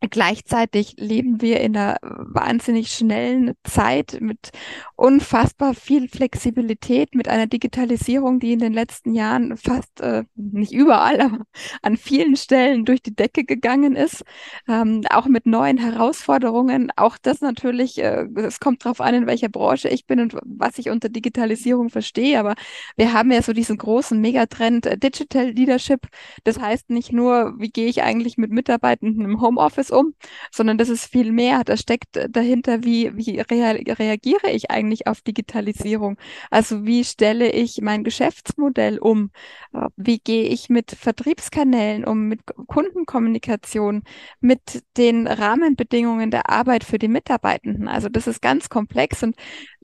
Gleichzeitig 0.00 0.94
leben 0.96 1.40
wir 1.40 1.58
in 1.60 1.76
einer 1.76 1.96
wahnsinnig 2.02 2.92
schnellen 2.92 3.54
Zeit 3.64 4.18
mit 4.20 4.50
unfassbar 4.94 5.74
viel 5.74 6.08
Flexibilität, 6.08 7.16
mit 7.16 7.26
einer 7.26 7.48
Digitalisierung, 7.48 8.38
die 8.38 8.52
in 8.52 8.60
den 8.60 8.72
letzten 8.72 9.12
Jahren 9.12 9.56
fast 9.56 10.00
äh, 10.00 10.22
nicht 10.36 10.72
überall, 10.72 11.20
aber 11.20 11.40
an 11.82 11.96
vielen 11.96 12.36
Stellen 12.36 12.84
durch 12.84 13.02
die 13.02 13.14
Decke 13.14 13.44
gegangen 13.44 13.96
ist. 13.96 14.22
Ähm, 14.68 15.02
auch 15.10 15.26
mit 15.26 15.46
neuen 15.46 15.78
Herausforderungen. 15.78 16.92
Auch 16.94 17.18
das 17.20 17.40
natürlich, 17.40 17.98
äh, 17.98 18.26
es 18.36 18.60
kommt 18.60 18.84
darauf 18.84 19.00
an, 19.00 19.14
in 19.14 19.26
welcher 19.26 19.48
Branche 19.48 19.88
ich 19.88 20.06
bin 20.06 20.20
und 20.20 20.36
was 20.44 20.78
ich 20.78 20.90
unter 20.90 21.08
Digitalisierung 21.08 21.90
verstehe. 21.90 22.38
Aber 22.38 22.54
wir 22.96 23.12
haben 23.12 23.32
ja 23.32 23.42
so 23.42 23.52
diesen 23.52 23.78
großen 23.78 24.20
Megatrend 24.20 24.86
äh, 24.86 24.96
Digital 24.96 25.50
Leadership. 25.50 26.06
Das 26.44 26.60
heißt 26.60 26.90
nicht 26.90 27.12
nur, 27.12 27.54
wie 27.58 27.70
gehe 27.70 27.88
ich 27.88 28.04
eigentlich 28.04 28.38
mit 28.38 28.52
Mitarbeitenden 28.52 29.24
im 29.24 29.40
Homeoffice 29.40 29.77
Business 29.78 29.90
um, 29.90 30.14
sondern 30.52 30.78
das 30.78 30.88
ist 30.88 31.06
viel 31.06 31.32
mehr. 31.32 31.64
Da 31.64 31.76
steckt 31.76 32.18
dahinter, 32.30 32.84
wie, 32.84 33.16
wie 33.16 33.40
rea 33.40 33.72
reagiere 33.72 34.50
ich 34.50 34.70
eigentlich 34.70 35.06
auf 35.06 35.20
Digitalisierung? 35.22 36.18
Also 36.50 36.84
wie 36.86 37.04
stelle 37.04 37.50
ich 37.50 37.80
mein 37.82 38.04
Geschäftsmodell 38.04 38.98
um? 38.98 39.30
Äh, 39.72 39.86
wie 39.96 40.18
gehe 40.18 40.44
ich 40.44 40.68
mit 40.68 40.92
Vertriebskanälen 40.92 42.04
um, 42.04 42.28
mit 42.28 42.40
Kundenkommunikation, 42.66 44.02
mit 44.40 44.82
den 44.96 45.26
Rahmenbedingungen 45.26 46.30
der 46.30 46.50
Arbeit 46.50 46.84
für 46.84 46.98
die 46.98 47.08
Mitarbeitenden? 47.08 47.88
Also 47.88 48.08
das 48.08 48.26
ist 48.26 48.42
ganz 48.42 48.68
komplex 48.68 49.22
und 49.22 49.36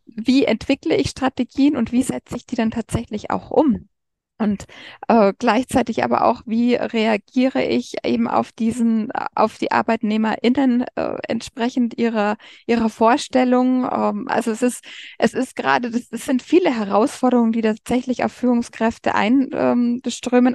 wie 0.07 0.45
entwickle 0.45 0.97
ich 0.97 1.11
Strategien 1.11 1.77
und 1.77 1.93
wie 1.93 2.03
setze 2.03 2.37
ich 2.37 2.47
die 2.47 2.57
dann 2.57 2.71
tatsächlich 2.71 3.31
auch 3.31 3.51
um? 3.51 3.89
Und 4.37 4.67
äh, 5.07 5.33
gleichzeitig 5.39 6.03
aber 6.03 6.25
auch, 6.25 6.43
wie 6.45 6.75
reagiere 6.75 7.63
ich 7.65 7.95
eben 8.05 8.27
auf 8.27 8.51
diesen, 8.51 9.13
auf 9.35 9.59
die 9.59 9.71
ArbeitnehmerInnen 9.71 10.85
äh, 10.97 11.19
entsprechend 11.29 11.97
ihrer, 11.99 12.37
ihrer 12.67 12.89
Vorstellungen. 12.89 13.85
Ähm, 13.91 14.27
also 14.29 14.51
es 14.51 14.63
ist, 14.63 14.85
es 15.19 15.35
ist 15.35 15.55
gerade, 15.55 15.91
das, 15.91 16.09
das 16.09 16.25
sind 16.25 16.43
viele 16.43 16.77
Herausforderungen, 16.77 17.53
die 17.53 17.63
tatsächlich 17.63 18.25
auf 18.25 18.33
Führungskräfte 18.33 19.15
einströmen. 19.15 20.03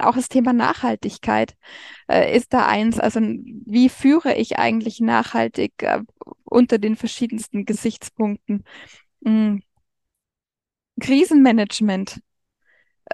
auch 0.02 0.14
das 0.14 0.28
Thema 0.28 0.52
Nachhaltigkeit 0.52 1.56
äh, 2.06 2.36
ist 2.36 2.52
da 2.52 2.66
eins. 2.66 3.00
Also 3.00 3.20
wie 3.20 3.88
führe 3.88 4.34
ich 4.36 4.58
eigentlich 4.58 5.00
nachhaltig 5.00 5.72
äh, 5.82 6.00
unter 6.44 6.78
den 6.78 6.96
verschiedensten 6.96 7.64
Gesichtspunkten? 7.64 8.64
Mhm. 9.20 9.62
Krisenmanagement 11.00 12.20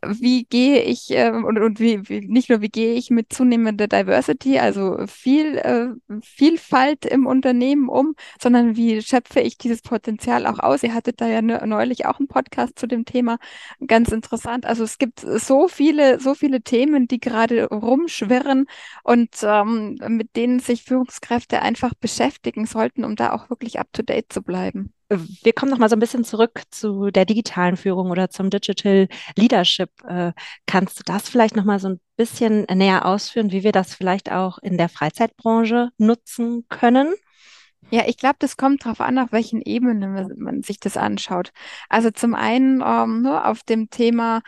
wie 0.04 0.44
gehe 0.44 0.82
ich 0.82 1.10
äh, 1.10 1.30
und, 1.30 1.58
und 1.58 1.80
wie, 1.80 2.08
wie, 2.08 2.20
nicht 2.20 2.50
nur 2.50 2.60
wie 2.60 2.68
gehe 2.68 2.94
ich 2.94 3.10
mit 3.10 3.32
zunehmender 3.32 3.88
Diversity, 3.88 4.58
also 4.58 4.98
viel 5.06 5.56
äh, 5.58 5.88
Vielfalt 6.22 7.04
im 7.06 7.26
Unternehmen 7.26 7.88
um, 7.88 8.14
sondern 8.40 8.76
wie 8.76 9.02
schöpfe 9.02 9.40
ich 9.40 9.58
dieses 9.58 9.82
Potenzial 9.82 10.46
auch 10.46 10.58
aus? 10.58 10.82
Ihr 10.82 10.94
hattet 10.94 11.20
da 11.20 11.26
ja 11.28 11.42
neulich 11.42 12.06
auch 12.06 12.18
einen 12.18 12.28
Podcast 12.28 12.78
zu 12.78 12.86
dem 12.86 13.04
Thema, 13.04 13.38
ganz 13.86 14.10
interessant. 14.12 14.66
Also 14.66 14.84
es 14.84 14.98
gibt 14.98 15.20
so 15.20 15.68
viele, 15.68 16.20
so 16.20 16.34
viele 16.34 16.62
Themen, 16.62 17.08
die 17.08 17.20
gerade 17.20 17.66
rumschwirren 17.68 18.66
und 19.02 19.30
ähm, 19.42 19.98
mit 20.08 20.36
denen 20.36 20.60
sich 20.60 20.84
Führungskräfte 20.84 21.62
einfach 21.62 21.94
beschäftigen 21.94 22.66
sollten, 22.66 23.04
um 23.04 23.16
da 23.16 23.32
auch 23.32 23.50
wirklich 23.50 23.78
up 23.80 23.92
to 23.92 24.02
date 24.02 24.32
zu 24.32 24.42
bleiben. 24.42 24.92
Wir 25.08 25.52
kommen 25.52 25.70
noch 25.70 25.78
mal 25.78 25.88
so 25.88 25.94
ein 25.96 26.00
bisschen 26.00 26.24
zurück 26.24 26.62
zu 26.70 27.10
der 27.10 27.24
digitalen 27.24 27.76
Führung 27.76 28.10
oder 28.10 28.28
zum 28.28 28.50
Digital 28.50 29.08
Leadership. 29.36 29.90
Äh, 30.04 30.32
kannst 30.66 30.98
du 30.98 31.04
das 31.04 31.28
vielleicht 31.28 31.54
noch 31.54 31.64
mal 31.64 31.78
so 31.78 31.88
ein 31.90 32.00
bisschen 32.16 32.64
näher 32.64 33.06
ausführen, 33.06 33.52
wie 33.52 33.62
wir 33.62 33.72
das 33.72 33.94
vielleicht 33.94 34.32
auch 34.32 34.58
in 34.58 34.78
der 34.78 34.88
Freizeitbranche 34.88 35.90
nutzen 35.98 36.66
können? 36.68 37.14
Ja, 37.90 38.02
ich 38.06 38.16
glaube, 38.16 38.36
das 38.40 38.56
kommt 38.56 38.84
darauf 38.84 39.00
an, 39.00 39.18
auf 39.18 39.30
welchen 39.30 39.62
Ebenen 39.62 40.34
man 40.38 40.62
sich 40.62 40.80
das 40.80 40.96
anschaut. 40.96 41.52
Also 41.88 42.10
zum 42.10 42.34
einen 42.34 42.82
ähm, 42.84 43.22
nur 43.22 43.46
auf 43.46 43.62
dem 43.62 43.90
Thema 43.90 44.42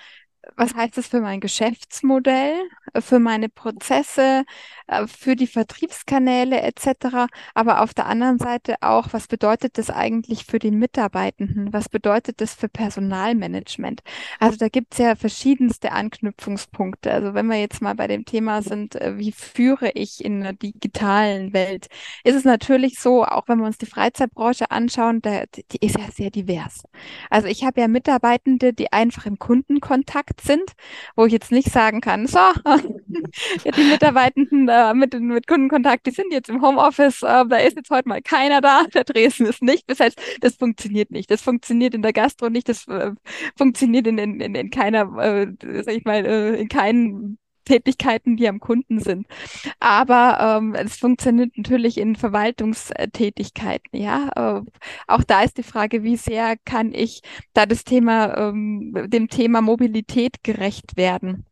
was 0.56 0.74
heißt 0.74 0.96
das 0.96 1.08
für 1.08 1.20
mein 1.20 1.40
Geschäftsmodell, 1.40 2.54
für 3.00 3.18
meine 3.18 3.48
Prozesse, 3.48 4.44
äh, 4.86 5.06
für 5.06 5.36
die 5.36 5.46
Vertriebskanäle 5.46 6.60
etc. 6.60 7.28
Aber 7.54 7.82
auf 7.82 7.94
der 7.94 8.06
anderen 8.06 8.38
Seite 8.38 8.76
auch, 8.80 9.08
was 9.12 9.26
bedeutet 9.26 9.78
das 9.78 9.90
eigentlich 9.90 10.44
für 10.46 10.58
die 10.58 10.70
Mitarbeitenden? 10.70 11.72
Was 11.72 11.88
bedeutet 11.88 12.40
das 12.40 12.54
für 12.54 12.68
Personalmanagement? 12.68 14.00
Also 14.40 14.56
da 14.56 14.68
gibt 14.68 14.94
es 14.94 14.98
ja 14.98 15.14
verschiedenste 15.14 15.92
Anknüpfungspunkte. 15.92 17.12
Also 17.12 17.34
wenn 17.34 17.46
wir 17.46 17.60
jetzt 17.60 17.82
mal 17.82 17.94
bei 17.94 18.06
dem 18.06 18.24
Thema 18.24 18.62
sind, 18.62 18.94
äh, 18.96 19.18
wie 19.18 19.32
führe 19.32 19.90
ich 19.94 20.24
in 20.24 20.42
einer 20.42 20.52
digitalen 20.52 21.52
Welt, 21.52 21.88
ist 22.24 22.34
es 22.34 22.44
natürlich 22.44 22.98
so, 22.98 23.24
auch 23.24 23.48
wenn 23.48 23.58
wir 23.58 23.66
uns 23.66 23.78
die 23.78 23.86
Freizeitbranche 23.86 24.70
anschauen, 24.70 25.20
da, 25.22 25.44
die 25.72 25.84
ist 25.84 25.98
ja 25.98 26.10
sehr 26.10 26.30
divers. 26.30 26.82
Also 27.30 27.48
ich 27.48 27.64
habe 27.64 27.80
ja 27.80 27.88
Mitarbeitende, 27.88 28.72
die 28.72 28.92
einfach 28.92 29.26
im 29.26 29.38
Kundenkontakt 29.38 30.37
sind, 30.40 30.72
wo 31.16 31.26
ich 31.26 31.32
jetzt 31.32 31.52
nicht 31.52 31.70
sagen 31.70 32.00
kann, 32.00 32.26
so, 32.26 32.38
die 33.64 33.84
Mitarbeitenden 33.84 34.68
äh, 34.68 34.94
mit, 34.94 35.18
mit 35.20 35.46
Kundenkontakt, 35.46 36.06
die 36.06 36.10
sind 36.10 36.32
jetzt 36.32 36.48
im 36.48 36.62
Homeoffice, 36.62 37.22
äh, 37.22 37.44
da 37.46 37.56
ist 37.56 37.76
jetzt 37.76 37.90
heute 37.90 38.08
mal 38.08 38.22
keiner 38.22 38.60
da, 38.60 38.84
der 38.94 39.04
Dresden 39.04 39.46
ist 39.46 39.62
nicht. 39.62 39.84
Das 39.88 40.00
heißt, 40.00 40.20
das 40.40 40.56
funktioniert 40.56 41.10
nicht. 41.10 41.30
Das 41.30 41.42
funktioniert 41.42 41.94
in 41.94 42.02
der 42.02 42.12
Gastro 42.12 42.48
nicht, 42.50 42.68
das 42.68 42.86
äh, 42.88 43.12
funktioniert 43.56 44.06
in, 44.06 44.18
in, 44.18 44.40
in, 44.40 44.54
in 44.54 44.70
keiner, 44.70 45.16
äh, 45.18 45.46
sag 45.82 45.94
ich 45.94 46.04
mal, 46.04 46.24
äh, 46.24 46.60
in 46.60 46.68
keinen 46.68 47.38
Tätigkeiten, 47.68 48.36
die 48.36 48.48
am 48.48 48.60
Kunden 48.60 49.00
sind. 49.00 49.26
Aber 49.80 50.58
ähm, 50.58 50.74
es 50.74 50.96
funktioniert 50.96 51.56
natürlich 51.56 51.98
in 51.98 52.16
Verwaltungstätigkeiten. 52.16 53.98
Ja, 54.00 54.30
äh, 54.36 54.62
auch 55.06 55.24
da 55.24 55.42
ist 55.42 55.58
die 55.58 55.62
Frage, 55.62 56.02
wie 56.02 56.16
sehr 56.16 56.56
kann 56.64 56.92
ich 56.92 57.22
da 57.54 57.66
das 57.66 57.84
Thema 57.84 58.36
ähm, 58.36 58.94
dem 59.08 59.28
Thema 59.28 59.60
Mobilität 59.62 60.42
gerecht 60.42 60.96
werden? 60.96 61.44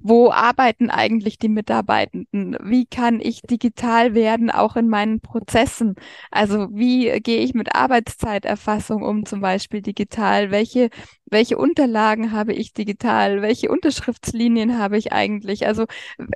Wo 0.00 0.30
arbeiten 0.30 0.90
eigentlich 0.90 1.38
die 1.38 1.48
Mitarbeitenden? 1.48 2.56
Wie 2.62 2.86
kann 2.86 3.20
ich 3.20 3.42
digital 3.42 4.14
werden, 4.14 4.50
auch 4.50 4.76
in 4.76 4.88
meinen 4.88 5.20
Prozessen? 5.20 5.94
Also 6.30 6.68
wie 6.72 7.20
gehe 7.20 7.40
ich 7.40 7.54
mit 7.54 7.74
Arbeitszeiterfassung 7.74 9.02
um, 9.02 9.26
zum 9.26 9.40
Beispiel 9.40 9.82
digital? 9.82 10.50
Welche, 10.50 10.90
welche 11.26 11.58
Unterlagen 11.58 12.32
habe 12.32 12.52
ich 12.52 12.72
digital? 12.72 13.42
Welche 13.42 13.70
Unterschriftslinien 13.70 14.78
habe 14.78 14.98
ich 14.98 15.12
eigentlich? 15.12 15.66
Also 15.66 15.86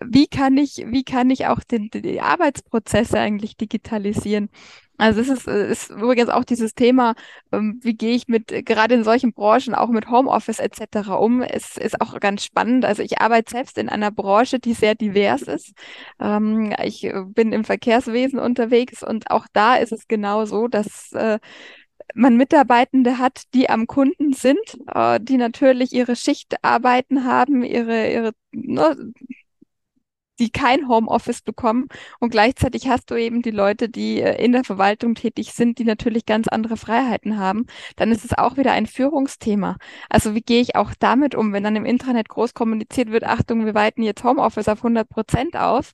wie 0.05 0.27
kann 0.27 0.57
ich, 0.57 0.85
wie 0.89 1.05
kann 1.05 1.31
ich 1.31 1.47
auch 1.47 1.61
den, 1.61 1.91
die 1.93 2.21
Arbeitsprozesse 2.21 3.19
eigentlich 3.19 3.57
digitalisieren? 3.57 4.49
Also 4.99 5.21
es 5.21 5.29
ist, 5.29 5.47
äh, 5.47 5.71
ist 5.71 5.91
übrigens 5.91 6.29
auch 6.31 6.45
dieses 6.45 6.75
Thema, 6.75 7.15
ähm, 7.53 7.79
wie 7.83 7.95
gehe 7.95 8.15
ich 8.15 8.29
mit, 8.29 8.49
gerade 8.65 8.95
in 8.95 9.05
solchen 9.05 9.33
Branchen, 9.33 9.75
auch 9.75 9.89
mit 9.89 10.11
Homeoffice 10.11 10.59
etc. 10.59 11.11
um, 11.11 11.43
es 11.43 11.77
ist 11.77 12.01
auch 12.01 12.19
ganz 12.21 12.45
spannend. 12.45 12.85
Also 12.85 13.03
ich 13.03 13.21
arbeite 13.21 13.51
selbst 13.51 13.79
in 13.79 13.89
einer 13.89 14.11
Branche, 14.11 14.59
die 14.59 14.73
sehr 14.75 14.95
divers 14.95 15.43
ist. 15.43 15.73
Ähm, 16.21 16.75
ich 16.83 17.05
äh, 17.05 17.23
bin 17.27 17.53
im 17.53 17.65
Verkehrswesen 17.65 18.39
unterwegs 18.39 19.03
und 19.03 19.31
auch 19.31 19.47
da 19.53 19.77
ist 19.77 19.93
es 19.93 20.09
genau 20.09 20.45
so, 20.47 20.69
dass 20.69 21.13
äh, 21.13 21.39
man 22.15 22.37
Mitarbeitende 22.37 23.19
hat, 23.19 23.43
die 23.53 23.69
am 23.69 23.87
Kunden 23.87 24.33
sind, 24.33 24.59
die 25.23 25.37
natürlich 25.37 25.93
ihre 25.93 26.15
Schichtarbeiten 26.15 27.25
haben, 27.25 27.65
ihre, 27.65 28.13
ihre 28.13 28.33
ne, 28.53 28.97
die 30.39 30.51
kein 30.51 30.89
Homeoffice 30.89 31.43
bekommen. 31.43 31.89
Und 32.21 32.31
gleichzeitig 32.31 32.89
hast 32.89 33.11
du 33.11 33.17
eben 33.17 33.43
die 33.43 33.51
Leute, 33.51 33.89
die 33.89 34.21
äh, 34.21 34.43
in 34.43 34.53
der 34.53 34.65
Verwaltung 34.65 35.15
tätig 35.15 35.53
sind, 35.53 35.79
die 35.79 35.85
natürlich 35.85 36.27
ganz 36.27 36.49
andere 36.49 36.77
Freiheiten 36.77 37.39
haben. 37.39 37.67
Dann 37.97 38.11
ist 38.13 38.25
es 38.25 38.37
auch 38.37 38.57
wieder 38.57 38.73
ein 38.73 38.87
Führungsthema. 38.87 39.77
Also 40.09 40.35
wie 40.35 40.43
gehe 40.43 40.61
ich 40.61 40.77
auch 40.77 40.93
damit 40.99 41.35
um, 41.35 41.53
wenn 41.53 41.65
dann 41.65 41.77
im 41.77 41.85
Internet 41.85 42.29
groß 42.29 42.55
kommuniziert 42.55 43.11
wird, 43.11 43.25
Achtung, 43.25 43.65
wir 43.67 43.75
weiten 43.75 44.03
jetzt 44.03 44.25
Homeoffice 44.25 44.69
auf 44.69 44.79
100 44.79 45.09
Prozent 45.09 45.57
aus. 45.57 45.93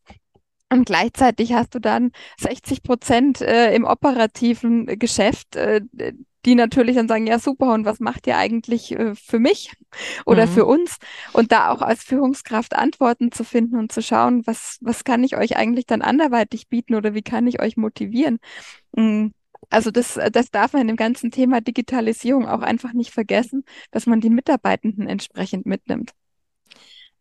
Und 0.73 0.87
gleichzeitig 0.87 1.53
hast 1.53 1.75
du 1.75 1.81
dann 1.81 2.13
60 2.39 2.83
Prozent 2.83 3.43
äh, 3.43 3.75
im 3.75 3.85
operativen 3.85 4.87
Geschäft, 4.99 5.55
äh, 5.55 5.83
die 6.45 6.55
natürlich 6.55 6.97
dann 6.97 7.09
sagen, 7.09 7.27
ja 7.27 7.39
super, 7.39 7.73
und 7.73 7.85
was 7.85 8.01
macht 8.01 8.27
ihr 8.27 8.37
eigentlich 8.37 8.93
äh, 8.93 9.15
für 9.15 9.39
mich 9.39 9.73
oder 10.27 10.47
mhm. 10.47 10.51
für 10.51 10.65
uns? 10.65 10.97
Und 11.33 11.53
da 11.53 11.71
auch 11.71 11.83
als 11.83 12.03
Führungskraft 12.03 12.75
Antworten 12.75 13.33
zu 13.33 13.45
finden 13.45 13.77
und 13.77 13.93
zu 13.93 14.03
schauen, 14.03 14.47
was, 14.47 14.79
was 14.81 15.05
kann 15.05 15.25
ich 15.25 15.37
euch 15.37 15.57
eigentlich 15.57 15.87
dann 15.87 16.03
anderweitig 16.03 16.69
bieten 16.69 16.95
oder 16.95 17.15
wie 17.15 17.23
kann 17.23 17.47
ich 17.47 17.61
euch 17.61 17.77
motivieren? 17.77 18.39
Mhm. 18.95 19.33
Also 19.71 19.91
das, 19.91 20.19
das 20.33 20.51
darf 20.51 20.73
man 20.73 20.83
in 20.83 20.89
dem 20.89 20.97
ganzen 20.97 21.31
Thema 21.31 21.61
Digitalisierung 21.61 22.47
auch 22.47 22.63
einfach 22.63 22.93
nicht 22.93 23.11
vergessen, 23.11 23.65
dass 23.91 24.07
man 24.07 24.21
die 24.21 24.31
Mitarbeitenden 24.31 25.09
entsprechend 25.09 25.67
mitnimmt. 25.67 26.13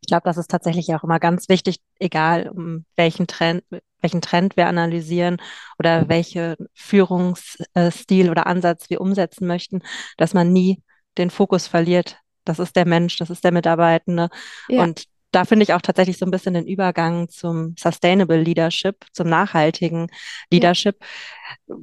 Ich 0.01 0.07
glaube, 0.07 0.23
das 0.25 0.37
ist 0.37 0.49
tatsächlich 0.49 0.93
auch 0.95 1.03
immer 1.03 1.19
ganz 1.19 1.47
wichtig, 1.47 1.77
egal 1.99 2.49
um 2.49 2.85
welchen 2.95 3.27
Trend, 3.27 3.63
welchen 4.01 4.21
Trend 4.21 4.57
wir 4.57 4.67
analysieren 4.67 5.37
oder 5.79 6.09
welche 6.09 6.57
Führungsstil 6.73 8.29
oder 8.29 8.47
Ansatz 8.47 8.89
wir 8.89 9.01
umsetzen 9.01 9.47
möchten, 9.47 9.81
dass 10.17 10.33
man 10.33 10.51
nie 10.51 10.81
den 11.17 11.29
Fokus 11.29 11.67
verliert. 11.67 12.17
Das 12.43 12.59
ist 12.59 12.75
der 12.75 12.87
Mensch, 12.87 13.17
das 13.17 13.29
ist 13.29 13.43
der 13.43 13.51
Mitarbeitende. 13.51 14.29
Ja. 14.67 14.83
Und 14.83 15.05
da 15.31 15.45
finde 15.45 15.63
ich 15.63 15.73
auch 15.73 15.81
tatsächlich 15.81 16.17
so 16.17 16.25
ein 16.25 16.31
bisschen 16.31 16.53
den 16.53 16.67
Übergang 16.67 17.29
zum 17.29 17.75
Sustainable 17.79 18.41
Leadership, 18.41 19.05
zum 19.13 19.29
nachhaltigen 19.29 20.07
Leadership. 20.51 20.97
Ja. 21.67 21.75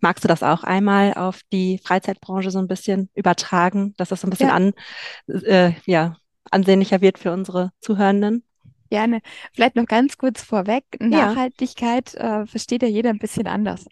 Magst 0.00 0.24
du 0.24 0.28
das 0.28 0.42
auch 0.42 0.64
einmal 0.64 1.14
auf 1.14 1.40
die 1.52 1.80
Freizeitbranche 1.84 2.50
so 2.50 2.58
ein 2.58 2.68
bisschen 2.68 3.10
übertragen, 3.14 3.94
dass 3.96 4.08
das 4.08 4.20
so 4.20 4.26
ein 4.26 4.30
bisschen 4.30 4.48
ja. 4.48 4.54
an, 4.54 4.72
äh, 5.28 5.72
ja, 5.84 6.16
ansehnlicher 6.50 7.00
wird 7.00 7.18
für 7.18 7.32
unsere 7.32 7.70
Zuhörenden? 7.80 8.45
Gerne. 8.90 9.20
Vielleicht 9.52 9.76
noch 9.76 9.86
ganz 9.86 10.16
kurz 10.16 10.42
vorweg. 10.42 10.84
Nachhaltigkeit 11.00 12.14
ja. 12.14 12.42
äh, 12.42 12.46
versteht 12.46 12.82
ja 12.82 12.88
jeder 12.88 13.10
ein 13.10 13.18
bisschen 13.18 13.46
anders. 13.46 13.86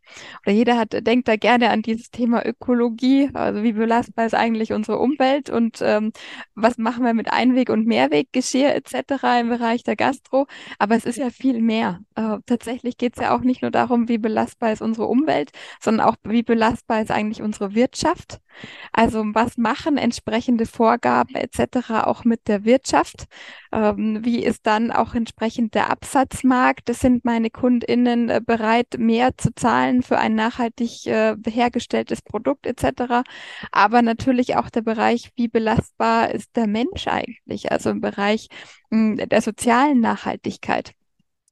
Oder 0.44 0.54
jeder 0.54 0.78
hat, 0.78 0.92
denkt 1.06 1.28
da 1.28 1.36
gerne 1.36 1.70
an 1.70 1.82
dieses 1.82 2.10
Thema 2.10 2.44
Ökologie. 2.46 3.30
Also 3.34 3.62
wie 3.62 3.72
belastbar 3.72 4.26
ist 4.26 4.34
eigentlich 4.34 4.72
unsere 4.72 4.98
Umwelt 4.98 5.50
und 5.50 5.78
ähm, 5.82 6.12
was 6.54 6.78
machen 6.78 7.04
wir 7.04 7.14
mit 7.14 7.32
Einweg- 7.32 7.70
und 7.70 7.86
Mehrweggeschirr 7.86 8.74
etc. 8.74 9.40
im 9.40 9.48
Bereich 9.48 9.82
der 9.82 9.96
Gastro. 9.96 10.46
Aber 10.78 10.94
es 10.94 11.04
ist 11.04 11.18
ja 11.18 11.30
viel 11.30 11.60
mehr. 11.60 12.00
Äh, 12.14 12.38
tatsächlich 12.46 12.96
geht 12.96 13.16
es 13.16 13.22
ja 13.22 13.34
auch 13.34 13.40
nicht 13.40 13.62
nur 13.62 13.70
darum, 13.70 14.08
wie 14.08 14.18
belastbar 14.18 14.72
ist 14.72 14.82
unsere 14.82 15.06
Umwelt, 15.06 15.50
sondern 15.80 16.06
auch, 16.06 16.16
wie 16.24 16.42
belastbar 16.42 17.02
ist 17.02 17.10
eigentlich 17.10 17.42
unsere 17.42 17.74
Wirtschaft. 17.74 18.38
Also 18.92 19.24
was 19.34 19.56
machen 19.56 19.96
entsprechende 19.98 20.66
Vorgaben 20.66 21.34
etc. 21.34 21.90
auch 22.04 22.24
mit 22.24 22.48
der 22.48 22.64
Wirtschaft? 22.64 23.24
Ähm, 23.72 24.24
wie 24.24 24.44
ist 24.44 24.66
dann 24.66 24.83
dann 24.88 24.96
auch 24.96 25.14
entsprechend 25.14 25.74
der 25.74 25.90
Absatzmarkt. 25.90 26.88
Das 26.88 27.00
sind 27.00 27.24
meine 27.24 27.50
KundInnen 27.50 28.28
äh, 28.28 28.40
bereit, 28.44 28.96
mehr 28.98 29.36
zu 29.36 29.54
zahlen 29.54 30.02
für 30.02 30.18
ein 30.18 30.34
nachhaltig 30.34 31.06
äh, 31.06 31.36
hergestelltes 31.46 32.22
Produkt 32.22 32.66
etc. 32.66 33.24
Aber 33.72 34.02
natürlich 34.02 34.56
auch 34.56 34.70
der 34.70 34.82
Bereich, 34.82 35.30
wie 35.36 35.48
belastbar 35.48 36.30
ist 36.30 36.56
der 36.56 36.66
Mensch 36.66 37.06
eigentlich? 37.06 37.70
Also 37.72 37.90
im 37.90 38.00
Bereich 38.00 38.48
mh, 38.90 39.20
hm, 39.20 39.28
der 39.28 39.40
sozialen 39.40 40.00
Nachhaltigkeit. 40.00 40.92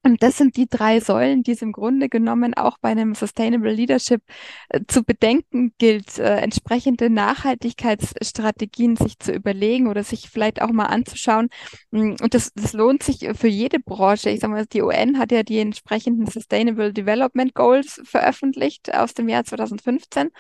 Und 0.05 0.23
das 0.25 0.37
sind 0.37 0.57
die 0.57 0.67
drei 0.69 0.99
Säulen, 0.99 1.45
die 1.45 1.53
es 1.53 1.63
im 1.63 1.71
Grunde 1.71 2.09
genommen 2.09 2.55
auch 2.55 2.77
bei 2.79 2.89
einem 2.89 3.15
Sustainable 3.15 3.73
Leadership 3.73 4.21
äh, 4.69 4.81
zu 4.89 5.05
bedenken 5.05 5.75
gilt, 5.79 6.19
äh, 6.19 6.39
entsprechende 6.39 7.09
Nachhaltigkeitsstrategien 7.09 8.97
sich 8.97 9.21
zu 9.21 9.33
überlegen 9.33 9.87
oder 9.87 10.03
sich 10.03 10.29
vielleicht 10.29 10.61
auch 10.61 10.73
mal 10.73 10.87
anzuschauen. 10.87 11.51
Mm, 11.93 12.15
und 12.21 12.35
das, 12.35 12.53
das 12.55 12.73
lohnt 12.73 13.05
sich 13.05 13.29
für 13.35 13.47
jede 13.47 13.79
Branche. 13.79 14.31
Ich 14.31 14.41
sage 14.41 14.53
mal, 14.53 14.67
die 14.67 14.83
UN 14.83 15.19
hat 15.19 15.31
ja 15.31 15.45
die 15.45 15.61
entsprechenden 15.61 16.27
Sustainable 16.27 16.93
Development 16.93 17.55
Goals 17.55 18.01
veröffentlicht 18.03 18.93
aus 18.93 19.15
dem 19.15 19.29
Jahr 19.29 19.45
2015. 19.45 20.31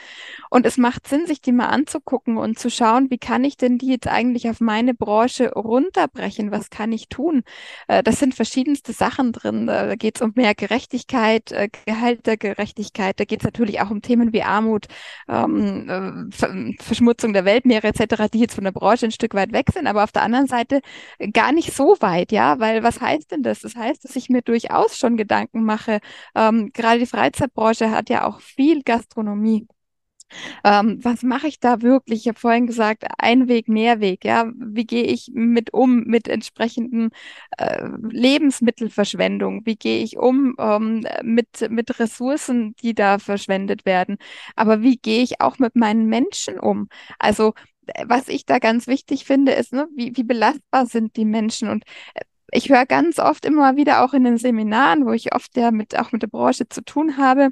Und 0.50 0.66
es 0.66 0.76
macht 0.76 1.06
Sinn, 1.06 1.26
sich 1.26 1.40
die 1.40 1.52
mal 1.52 1.68
anzugucken 1.68 2.36
und 2.36 2.58
zu 2.58 2.68
schauen, 2.68 3.10
wie 3.10 3.18
kann 3.18 3.44
ich 3.44 3.56
denn 3.58 3.78
die 3.78 3.90
jetzt 3.90 4.08
eigentlich 4.08 4.50
auf 4.50 4.60
meine 4.60 4.92
Branche 4.94 5.52
runterbrechen? 5.52 6.50
Was 6.50 6.68
kann 6.68 6.90
ich 6.90 7.08
tun? 7.08 7.44
Äh, 7.86 8.02
das 8.02 8.18
sind 8.18 8.34
verschiedenste 8.34 8.92
Sachen 8.92 9.30
drin 9.30 9.51
drin. 9.52 9.66
Da 9.66 9.94
geht 9.96 10.16
es 10.16 10.22
um 10.22 10.32
mehr 10.34 10.54
Gerechtigkeit, 10.54 11.52
äh, 11.52 11.68
Gehalt 11.86 12.26
der 12.26 12.36
Gerechtigkeit. 12.36 13.18
Da 13.20 13.24
geht 13.24 13.40
es 13.40 13.44
natürlich 13.44 13.80
auch 13.80 13.90
um 13.90 14.02
Themen 14.02 14.32
wie 14.32 14.42
Armut, 14.42 14.86
ähm, 15.28 15.88
äh, 15.88 16.82
Verschmutzung 16.82 17.32
der 17.32 17.44
Weltmeere 17.44 17.88
etc., 17.88 18.28
die 18.32 18.40
jetzt 18.40 18.54
von 18.54 18.64
der 18.64 18.72
Branche 18.72 19.06
ein 19.06 19.12
Stück 19.12 19.34
weit 19.34 19.52
weg 19.52 19.66
sind, 19.72 19.86
aber 19.86 20.04
auf 20.04 20.12
der 20.12 20.22
anderen 20.22 20.46
Seite 20.46 20.80
gar 21.32 21.52
nicht 21.52 21.72
so 21.74 21.96
weit, 22.00 22.32
ja, 22.32 22.58
weil 22.58 22.82
was 22.82 23.00
heißt 23.00 23.30
denn 23.30 23.42
das? 23.42 23.60
Das 23.60 23.76
heißt, 23.76 24.04
dass 24.04 24.16
ich 24.16 24.28
mir 24.28 24.42
durchaus 24.42 24.96
schon 24.96 25.16
Gedanken 25.16 25.64
mache. 25.64 26.00
Ähm, 26.34 26.70
gerade 26.72 26.98
die 27.00 27.06
Freizeitbranche 27.06 27.90
hat 27.90 28.10
ja 28.10 28.26
auch 28.26 28.40
viel 28.40 28.82
Gastronomie. 28.82 29.66
Ähm, 30.64 30.98
was 31.02 31.22
mache 31.22 31.46
ich 31.48 31.60
da 31.60 31.82
wirklich? 31.82 32.20
Ich 32.20 32.28
habe 32.28 32.38
vorhin 32.38 32.66
gesagt, 32.66 33.04
ein 33.18 33.48
Weg, 33.48 33.68
mehr 33.68 34.00
Weg. 34.00 34.24
Ja, 34.24 34.50
wie 34.56 34.84
gehe 34.86 35.04
ich 35.04 35.30
mit 35.34 35.72
um 35.72 36.04
mit 36.04 36.28
entsprechenden 36.28 37.10
äh, 37.58 37.88
Lebensmittelverschwendung? 38.10 39.62
Wie 39.66 39.76
gehe 39.76 40.02
ich 40.02 40.16
um 40.18 40.54
ähm, 40.58 41.04
mit 41.22 41.68
mit 41.70 41.98
Ressourcen, 41.98 42.74
die 42.82 42.94
da 42.94 43.18
verschwendet 43.18 43.84
werden? 43.86 44.16
Aber 44.56 44.82
wie 44.82 44.96
gehe 44.96 45.22
ich 45.22 45.40
auch 45.40 45.58
mit 45.58 45.76
meinen 45.76 46.06
Menschen 46.06 46.58
um? 46.58 46.88
Also 47.18 47.54
äh, 47.86 48.04
was 48.08 48.28
ich 48.28 48.46
da 48.46 48.58
ganz 48.58 48.86
wichtig 48.86 49.24
finde, 49.24 49.52
ist, 49.52 49.72
ne, 49.72 49.88
wie, 49.96 50.16
wie 50.16 50.24
belastbar 50.24 50.86
sind 50.86 51.16
die 51.16 51.24
Menschen 51.24 51.68
und 51.68 51.84
äh, 52.14 52.22
ich 52.54 52.68
höre 52.68 52.84
ganz 52.86 53.18
oft 53.18 53.46
immer 53.46 53.76
wieder 53.76 54.04
auch 54.04 54.12
in 54.12 54.24
den 54.24 54.36
Seminaren, 54.36 55.06
wo 55.06 55.12
ich 55.12 55.34
oft 55.34 55.56
ja 55.56 55.70
mit, 55.70 55.98
auch 55.98 56.12
mit 56.12 56.22
der 56.22 56.26
Branche 56.28 56.68
zu 56.68 56.84
tun 56.84 57.16
habe, 57.16 57.48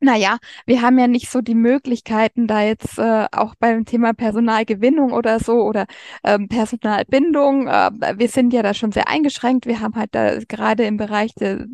naja, 0.00 0.38
wir 0.66 0.82
haben 0.82 0.98
ja 0.98 1.06
nicht 1.06 1.30
so 1.30 1.40
die 1.40 1.54
Möglichkeiten, 1.54 2.46
da 2.46 2.62
jetzt 2.62 2.98
äh, 2.98 3.26
auch 3.32 3.54
beim 3.54 3.84
Thema 3.84 4.12
Personalgewinnung 4.12 5.12
oder 5.12 5.40
so 5.40 5.62
oder 5.62 5.86
ähm, 6.24 6.48
Personalbindung, 6.48 7.66
äh, 7.68 7.90
wir 8.16 8.28
sind 8.28 8.52
ja 8.52 8.62
da 8.62 8.74
schon 8.74 8.92
sehr 8.92 9.08
eingeschränkt. 9.08 9.66
Wir 9.66 9.80
haben 9.80 9.94
halt 9.94 10.14
da 10.14 10.38
gerade 10.46 10.84
im 10.84 10.96
Bereich 10.96 11.34
de, 11.34 11.66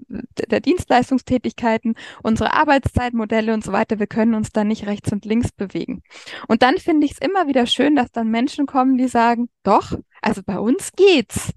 der 0.49 0.61
Dienstleistungstätigkeiten 0.61 1.95
unsere 2.23 2.53
Arbeitszeitmodelle 2.53 3.53
und 3.53 3.65
so 3.65 3.73
weiter. 3.73 3.99
Wir 3.99 4.07
können 4.07 4.35
uns 4.35 4.51
da 4.53 4.65
nicht 4.65 4.87
rechts 4.87 5.13
und 5.13 5.25
links 5.25 5.53
bewegen. 5.53 6.03
Und 6.49 6.63
dann 6.63 6.79
finde 6.79 7.07
ich 7.07 7.13
es 7.13 7.19
immer 7.19 7.47
wieder 7.49 7.67
schön, 7.67 7.97
dass 7.97 8.13
dann 8.13 8.29
Menschen 8.29 8.67
kommen, 8.67 8.97
die 8.97 9.09
sagen, 9.09 9.49
doch, 9.63 9.93
also 10.23 10.43
bei 10.45 10.59
uns 10.59 10.93
geht's. 10.93 11.53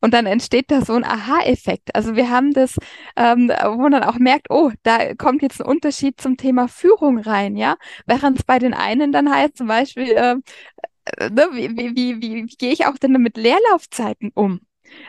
Und 0.00 0.14
dann 0.14 0.26
entsteht 0.26 0.70
da 0.70 0.82
so 0.82 0.94
ein 0.94 1.04
Aha-Effekt. 1.04 1.94
Also 1.94 2.16
wir 2.16 2.30
haben 2.30 2.52
das, 2.52 2.76
ähm, 3.16 3.48
wo 3.48 3.76
man 3.76 3.92
dann 3.92 4.04
auch 4.04 4.18
merkt, 4.18 4.50
oh, 4.50 4.70
da 4.82 5.14
kommt 5.14 5.42
jetzt 5.42 5.60
ein 5.60 5.66
Unterschied 5.66 6.20
zum 6.20 6.36
Thema 6.36 6.68
Führung 6.68 7.18
rein, 7.18 7.56
ja. 7.56 7.76
Während 8.06 8.38
es 8.38 8.44
bei 8.44 8.58
den 8.58 8.74
einen 8.74 9.12
dann 9.12 9.30
heißt 9.32 9.56
zum 9.56 9.66
Beispiel, 9.68 10.10
äh, 10.10 10.36
äh 11.18 11.30
ne, 11.30 11.48
wie, 11.52 11.70
wie, 11.76 11.96
wie, 11.96 12.22
wie, 12.22 12.34
wie 12.44 12.56
gehe 12.56 12.72
ich 12.72 12.86
auch 12.86 12.98
denn 12.98 13.12
mit 13.12 13.36
Leerlaufzeiten 13.36 14.32
um? 14.34 14.60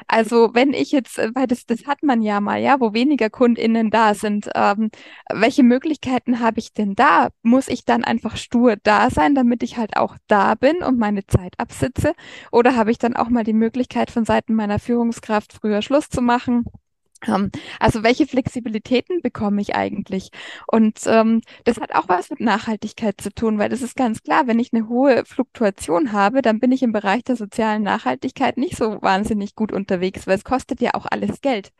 Also 0.07 0.51
wenn 0.53 0.73
ich 0.73 0.91
jetzt, 0.91 1.17
äh, 1.19 1.31
weil 1.33 1.47
das, 1.47 1.65
das 1.65 1.85
hat 1.85 2.03
man 2.03 2.21
ja 2.21 2.39
mal, 2.41 2.59
ja, 2.61 2.79
wo 2.79 2.93
weniger 2.93 3.29
KundInnen 3.29 3.89
da 3.91 4.13
sind, 4.13 4.49
ähm, 4.55 4.89
welche 5.33 5.63
Möglichkeiten 5.63 6.39
habe 6.39 6.59
ich 6.59 6.73
denn 6.73 6.95
da? 6.95 7.29
Muss 7.43 7.67
ich 7.67 7.85
dann 7.85 8.03
einfach 8.03 8.37
stur 8.37 8.75
da 8.83 9.09
sein, 9.09 9.35
damit 9.35 9.63
ich 9.63 9.77
halt 9.77 9.97
auch 9.97 10.17
da 10.27 10.55
bin 10.55 10.77
und 10.83 10.97
meine 10.97 11.25
Zeit 11.25 11.53
absitze? 11.57 12.13
Oder 12.51 12.75
habe 12.75 12.91
ich 12.91 12.97
dann 12.97 13.15
auch 13.15 13.29
mal 13.29 13.43
die 13.43 13.53
Möglichkeit 13.53 14.11
von 14.11 14.25
Seiten 14.25 14.53
meiner 14.55 14.79
Führungskraft 14.79 15.53
früher 15.53 15.81
Schluss 15.81 16.09
zu 16.09 16.21
machen? 16.21 16.65
Also 17.79 18.03
welche 18.03 18.27
Flexibilitäten 18.27 19.21
bekomme 19.21 19.61
ich 19.61 19.75
eigentlich? 19.75 20.29
Und 20.67 20.99
ähm, 21.05 21.41
das 21.63 21.79
hat 21.79 21.93
auch 21.95 22.07
was 22.07 22.29
mit 22.29 22.39
Nachhaltigkeit 22.39 23.19
zu 23.19 23.33
tun, 23.33 23.57
weil 23.57 23.69
das 23.69 23.81
ist 23.81 23.95
ganz 23.95 24.21
klar, 24.21 24.47
wenn 24.47 24.59
ich 24.59 24.71
eine 24.73 24.87
hohe 24.87 25.25
Fluktuation 25.25 26.11
habe, 26.11 26.41
dann 26.41 26.59
bin 26.59 26.71
ich 26.71 26.83
im 26.83 26.91
Bereich 26.91 27.23
der 27.23 27.35
sozialen 27.35 27.83
Nachhaltigkeit 27.83 28.57
nicht 28.57 28.77
so 28.77 29.01
wahnsinnig 29.01 29.55
gut 29.55 29.71
unterwegs, 29.71 30.27
weil 30.27 30.35
es 30.35 30.43
kostet 30.43 30.81
ja 30.81 30.91
auch 30.93 31.05
alles 31.09 31.41
Geld. 31.41 31.71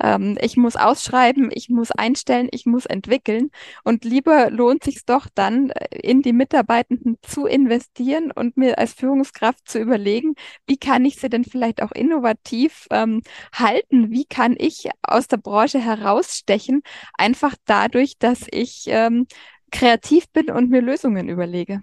Ähm, 0.00 0.38
ich 0.40 0.56
muss 0.56 0.76
ausschreiben, 0.76 1.50
ich 1.52 1.68
muss 1.68 1.90
einstellen, 1.90 2.48
ich 2.50 2.66
muss 2.66 2.86
entwickeln 2.86 3.50
und 3.84 4.04
lieber 4.04 4.50
lohnt 4.50 4.84
sich 4.84 5.04
doch 5.04 5.26
dann, 5.34 5.70
äh, 5.70 5.98
in 6.02 6.22
die 6.22 6.32
Mitarbeitenden 6.32 7.16
zu 7.22 7.46
investieren 7.46 8.30
und 8.32 8.56
mir 8.56 8.78
als 8.78 8.94
Führungskraft 8.94 9.68
zu 9.68 9.78
überlegen, 9.78 10.34
wie 10.66 10.76
kann 10.76 11.04
ich 11.04 11.16
sie 11.16 11.28
denn 11.28 11.44
vielleicht 11.44 11.82
auch 11.82 11.92
innovativ 11.92 12.86
ähm, 12.90 13.22
halten? 13.52 14.10
Wie 14.10 14.24
kann 14.24 14.54
ich 14.58 14.77
ich 14.78 14.90
aus 15.02 15.28
der 15.28 15.38
Branche 15.38 15.80
herausstechen, 15.80 16.82
einfach 17.14 17.54
dadurch, 17.64 18.18
dass 18.18 18.46
ich 18.50 18.84
ähm, 18.86 19.26
kreativ 19.70 20.30
bin 20.32 20.50
und 20.50 20.70
mir 20.70 20.82
Lösungen 20.82 21.28
überlege. 21.28 21.80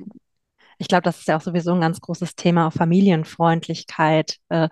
Ich 0.78 0.88
glaube, 0.88 1.04
das 1.04 1.20
ist 1.20 1.28
ja 1.28 1.38
auch 1.38 1.42
sowieso 1.42 1.74
ein 1.74 1.82
ganz 1.82 2.02
großes 2.02 2.36
Thema, 2.36 2.70
Familienfreundlichkeit, 2.70 4.38
äh, 4.50 4.68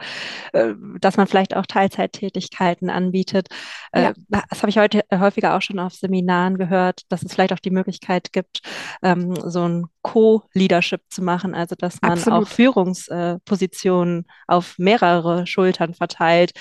äh, 0.51 0.73
dass 0.99 1.17
man 1.17 1.27
vielleicht 1.27 1.55
auch 1.55 1.65
Teilzeittätigkeiten 1.65 2.89
anbietet. 2.89 3.47
Äh, 3.91 4.03
ja. 4.03 4.13
Das 4.27 4.61
habe 4.61 4.69
ich 4.69 4.77
heute 4.77 5.03
häufiger 5.13 5.55
auch 5.55 5.61
schon 5.61 5.79
auf 5.79 5.93
Seminaren 5.93 6.57
gehört, 6.57 7.03
dass 7.09 7.23
es 7.23 7.33
vielleicht 7.33 7.53
auch 7.53 7.59
die 7.59 7.71
Möglichkeit 7.71 8.33
gibt, 8.33 8.61
ähm, 9.01 9.35
so 9.35 9.67
ein 9.67 9.85
Co-Leadership 10.01 11.01
zu 11.09 11.21
machen, 11.21 11.55
also 11.55 11.75
dass 11.75 12.01
man 12.01 12.13
Absolut. 12.13 12.43
auch 12.43 12.49
Führungspositionen 12.49 14.27
auf 14.47 14.75
mehrere 14.77 15.47
Schultern 15.47 15.93
verteilt. 15.93 16.51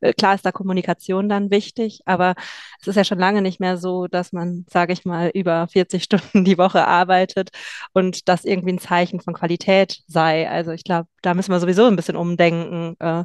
Äh, 0.00 0.12
klar 0.12 0.34
ist 0.34 0.44
da 0.46 0.52
Kommunikation 0.52 1.28
dann 1.28 1.50
wichtig, 1.50 2.00
aber 2.06 2.34
es 2.80 2.88
ist 2.88 2.96
ja 2.96 3.04
schon 3.04 3.18
lange 3.18 3.42
nicht 3.42 3.60
mehr 3.60 3.76
so, 3.76 4.06
dass 4.06 4.32
man, 4.32 4.64
sage 4.70 4.92
ich 4.92 5.04
mal, 5.04 5.30
über 5.34 5.66
40 5.68 6.02
Stunden 6.04 6.44
die 6.44 6.58
Woche 6.58 6.86
arbeitet 6.86 7.50
und 7.92 8.28
das 8.28 8.44
irgendwie 8.44 8.72
ein 8.72 8.78
Zeichen 8.78 9.20
von 9.20 9.34
Qualität 9.34 10.00
sei. 10.06 10.48
Also 10.48 10.72
ich 10.72 10.84
glaube, 10.84 11.08
da 11.22 11.34
müssen 11.34 11.52
wir 11.52 11.60
sowieso 11.60 11.86
ein 11.86 11.96
bisschen 11.96 12.16
umdenken, 12.16 12.96
äh, 13.00 13.24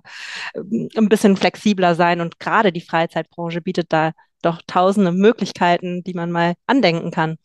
ein 0.55 1.09
bisschen 1.09 1.37
flexibler 1.37 1.95
sein 1.95 2.21
und 2.21 2.39
gerade 2.39 2.71
die 2.71 2.81
Freizeitbranche 2.81 3.61
bietet 3.61 3.91
da 3.93 4.11
doch 4.41 4.61
tausende 4.67 5.11
Möglichkeiten, 5.11 6.03
die 6.03 6.13
man 6.13 6.31
mal 6.31 6.53
andenken 6.67 7.11
kann. 7.11 7.37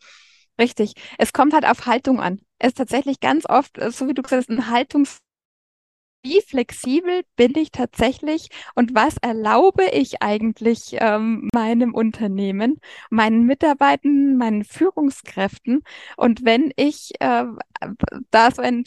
Richtig. 0.59 0.93
Es 1.19 1.33
kommt 1.33 1.55
halt 1.55 1.65
auf 1.65 1.87
Haltung 1.87 2.21
an. 2.21 2.41
Es 2.59 2.69
ist 2.69 2.79
tatsächlich 2.79 3.21
ganz 3.21 3.47
oft, 3.49 3.79
äh, 3.79 3.91
so 3.91 4.09
wie 4.09 4.15
du 4.15 4.23
gesagt 4.23 4.49
hast, 4.49 4.51
ein 4.51 4.71
Haltungs 4.71 5.21
wie 6.23 6.41
flexibel 6.43 7.23
bin 7.37 7.57
ich 7.57 7.71
tatsächlich 7.71 8.49
und 8.75 8.95
was 8.95 9.17
erlaube 9.23 9.85
ich 9.93 10.23
eigentlich 10.23 10.97
ähm, 10.99 11.49
meinem 11.55 11.95
Unternehmen, 11.95 12.79
meinen 13.11 13.47
Mitarbeitern, 13.47 14.37
meinen 14.37 14.65
Führungskräften? 14.65 15.83
Und 16.17 16.45
wenn 16.45 16.73
ich 16.77 17.13
äh, 17.21 17.45
da 18.31 18.51
so 18.51 18.63
ein 18.63 18.85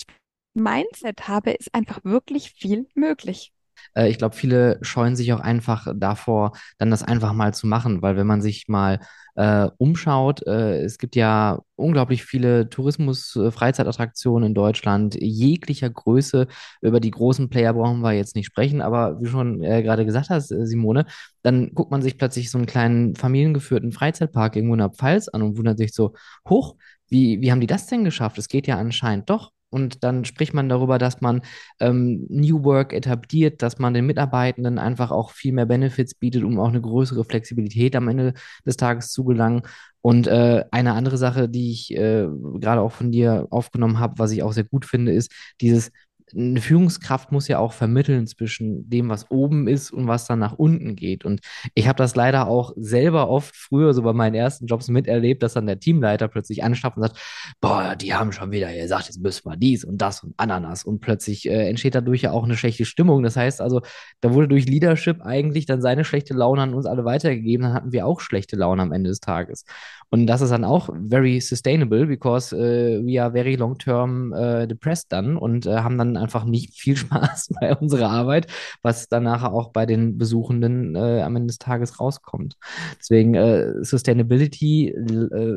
Mindset 0.54 1.28
habe, 1.28 1.52
ist 1.52 1.74
einfach 1.74 2.04
wirklich 2.04 2.52
viel 2.52 2.88
möglich. 2.94 3.52
Äh, 3.96 4.10
ich 4.10 4.18
glaube, 4.18 4.36
viele 4.36 4.80
scheuen 4.82 5.16
sich 5.16 5.34
auch 5.34 5.40
einfach 5.40 5.88
davor, 5.96 6.54
dann 6.78 6.92
das 6.92 7.04
einfach 7.04 7.34
mal 7.34 7.54
zu 7.54 7.68
machen, 7.68 8.02
weil 8.02 8.16
wenn 8.16 8.28
man 8.28 8.42
sich 8.42 8.68
mal 8.68 9.00
äh, 9.36 9.70
umschaut, 9.78 10.46
äh, 10.46 10.82
es 10.84 10.98
gibt 10.98 11.16
ja 11.16 11.62
unglaublich 11.76 12.24
viele 12.24 12.70
Tourismus-Freizeitattraktionen 12.70 14.50
in 14.50 14.54
Deutschland, 14.54 15.16
jeglicher 15.16 15.90
Größe. 15.90 16.48
Über 16.82 17.00
die 17.00 17.12
großen 17.12 17.50
Player 17.50 17.74
brauchen 17.74 18.02
wir 18.02 18.14
jetzt 18.14 18.36
nicht 18.36 18.46
sprechen, 18.46 18.82
aber 18.82 19.20
wie 19.22 19.28
schon 19.28 19.64
äh, 19.64 19.82
gerade 19.84 20.06
gesagt 20.06 20.30
hast, 20.30 20.52
äh, 20.52 20.66
Simone, 20.66 21.06
dann 21.42 21.74
guckt 21.74 21.92
man 21.92 22.02
sich 22.02 22.18
plötzlich 22.18 22.52
so 22.52 22.58
einen 22.58 22.68
kleinen 22.68 23.16
familiengeführten 23.16 23.92
Freizeitpark 23.92 24.56
irgendwo 24.56 24.76
in 24.76 24.80
der 24.80 24.90
Pfalz 24.92 25.28
an 25.28 25.42
und 25.42 25.58
wundert 25.58 25.78
sich 25.78 25.94
so, 25.94 26.14
hoch, 26.48 26.76
wie, 27.10 27.42
wie 27.42 27.52
haben 27.52 27.62
die 27.62 27.68
das 27.68 27.88
denn 27.88 28.04
geschafft? 28.04 28.38
Es 28.38 28.48
geht 28.48 28.68
ja 28.68 28.78
anscheinend 28.78 29.30
doch. 29.30 29.52
Und 29.74 30.04
dann 30.04 30.24
spricht 30.24 30.54
man 30.54 30.70
darüber, 30.70 31.00
dass 31.00 31.20
man 31.20 31.42
ähm, 31.80 32.26
New 32.30 32.64
Work 32.64 32.94
etabliert, 32.94 33.62
dass 33.62 33.80
man 33.80 33.94
den 33.94 34.06
Mitarbeitenden 34.06 34.78
einfach 34.78 35.12
auch 35.12 35.32
viel 35.32 35.52
mehr 35.52 35.66
Benefits 35.66 36.14
bietet, 36.14 36.44
um 36.44 36.60
auch 36.60 36.70
eine 36.70 36.82
größere 36.82 37.26
Flexibilität 37.26 37.96
am 37.96 38.08
Ende 38.08 38.34
des 38.66 38.78
Tages 38.78 39.12
zu 39.12 39.24
gelangen. 39.24 39.64
Und 40.02 40.28
äh, 40.28 40.66
eine 40.72 40.94
andere 40.94 41.18
Sache, 41.18 41.50
die 41.50 41.72
ich 41.72 41.92
äh, 41.96 42.28
gerade 42.60 42.82
auch 42.82 42.92
von 42.92 43.12
dir 43.12 43.48
aufgenommen 43.50 44.00
habe, 44.00 44.20
was 44.20 44.32
ich 44.32 44.44
auch 44.44 44.54
sehr 44.54 44.66
gut 44.66 44.86
finde, 44.86 45.14
ist 45.14 45.32
dieses 45.62 45.92
eine 46.36 46.62
Führungskraft 46.62 47.32
muss 47.32 47.48
ja 47.48 47.60
auch 47.60 47.74
vermitteln 47.74 48.28
zwischen 48.28 48.90
dem, 48.90 49.10
was 49.10 49.30
oben 49.30 49.68
ist 49.68 49.92
und 49.92 50.08
was 50.08 50.26
dann 50.26 50.40
nach 50.40 50.54
unten 50.54 50.96
geht. 50.96 51.26
Und 51.26 51.42
ich 51.74 51.88
habe 51.88 51.98
das 51.98 52.16
leider 52.16 52.48
auch 52.48 52.74
selber 52.76 53.30
oft 53.30 53.56
früher, 53.56 53.94
so 53.94 54.02
bei 54.02 54.14
meinen 54.14 54.36
ersten 54.36 54.66
Jobs 54.66 54.88
miterlebt, 54.88 55.44
dass 55.44 55.54
dann 55.54 55.68
der 55.68 55.80
Teamleiter 55.80 56.28
plötzlich 56.28 56.64
anschafft 56.64 56.98
und 56.98 57.04
sagt, 57.04 57.20
boah, 57.62 57.96
die 57.96 58.14
haben 58.14 58.32
schon 58.32 58.52
wieder 58.52 58.74
gesagt, 58.74 59.06
jetzt 59.06 59.22
müssen 59.22 59.50
wir 59.50 59.58
dies 59.58 59.84
und 59.84 59.98
das 60.00 60.24
und 60.24 60.34
Ananas. 60.38 60.84
Und 60.84 61.02
plötzlich 61.02 61.48
äh, 61.48 61.70
entsteht 61.70 61.96
dadurch 61.96 62.22
ja 62.22 62.32
auch 62.32 62.44
eine 62.44 62.58
schlechte 62.58 62.86
Stimmung. 62.86 63.24
Das 63.24 63.36
heißt 63.36 63.62
also, 63.62 63.82
da 64.22 64.34
wurde 64.34 64.48
durch 64.48 64.66
Leadership 64.66 65.22
eigentlich 65.22 65.66
dann 65.66 65.82
seine 65.82 66.04
schlechte 66.04 66.34
Laune 66.34 66.62
an 66.64 66.74
uns 66.74 66.86
alle 66.86 67.06
weitergegeben. 67.06 67.66
Dann 67.66 67.74
hatten 67.74 67.92
wir 67.92 68.06
auch 68.06 68.22
schlechte 68.22 68.56
Laune 68.56 68.82
am 68.82 68.92
Ende 68.92 69.10
des 69.10 69.20
Tages. 69.20 69.66
Und 70.10 70.28
das 70.28 70.42
ist 70.42 70.52
dann 70.52 70.64
auch 70.64 70.90
very 71.10 71.42
sustainable, 71.42 72.06
because 72.06 72.56
uh, 72.56 73.04
we 73.04 73.20
are 73.20 73.32
very 73.32 73.56
long-term 73.56 74.32
uh, 74.32 74.68
depressed 74.68 75.12
dann 75.12 75.38
und 75.38 75.66
uh, 75.66 75.78
haben 75.78 75.98
dann 75.98 76.18
einfach 76.24 76.46
nicht 76.46 76.74
viel 76.74 76.96
Spaß 76.98 77.50
bei 77.60 77.76
unserer 77.76 78.10
Arbeit, 78.10 78.48
was 78.82 79.08
dann 79.08 79.24
nachher 79.24 79.54
auch 79.54 79.72
bei 79.72 79.86
den 79.86 80.18
Besuchenden 80.18 80.96
am 80.96 81.36
Ende 81.36 81.48
des 81.48 81.58
Tages 81.60 82.00
rauskommt. 82.00 82.56
Deswegen 83.00 83.84
Sustainability, 83.84 84.96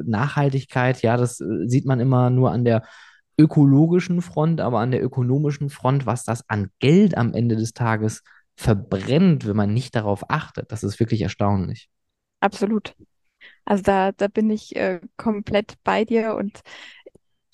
Nachhaltigkeit, 0.04 1.02
ja, 1.02 1.16
das 1.16 1.38
sieht 1.38 1.86
man 1.86 2.00
immer 2.00 2.30
nur 2.30 2.50
an 2.50 2.64
der 2.64 2.82
ökologischen 3.38 4.22
Front, 4.22 4.60
aber 4.60 4.80
an 4.80 4.90
der 4.90 5.02
ökonomischen 5.02 5.70
Front, 5.70 6.06
was 6.06 6.24
das 6.24 6.48
an 6.48 6.70
Geld 6.78 7.16
am 7.16 7.34
Ende 7.34 7.56
des 7.56 7.72
Tages 7.74 8.22
verbrennt, 8.56 9.46
wenn 9.46 9.56
man 9.56 9.74
nicht 9.74 9.94
darauf 9.94 10.30
achtet, 10.30 10.72
das 10.72 10.82
ist 10.82 10.98
wirklich 10.98 11.22
erstaunlich. 11.22 11.88
Absolut. 12.40 12.94
Also 13.64 13.82
da, 13.82 14.12
da 14.12 14.28
bin 14.28 14.48
ich 14.50 14.74
äh, 14.76 15.00
komplett 15.16 15.74
bei 15.84 16.04
dir 16.04 16.34
und 16.34 16.60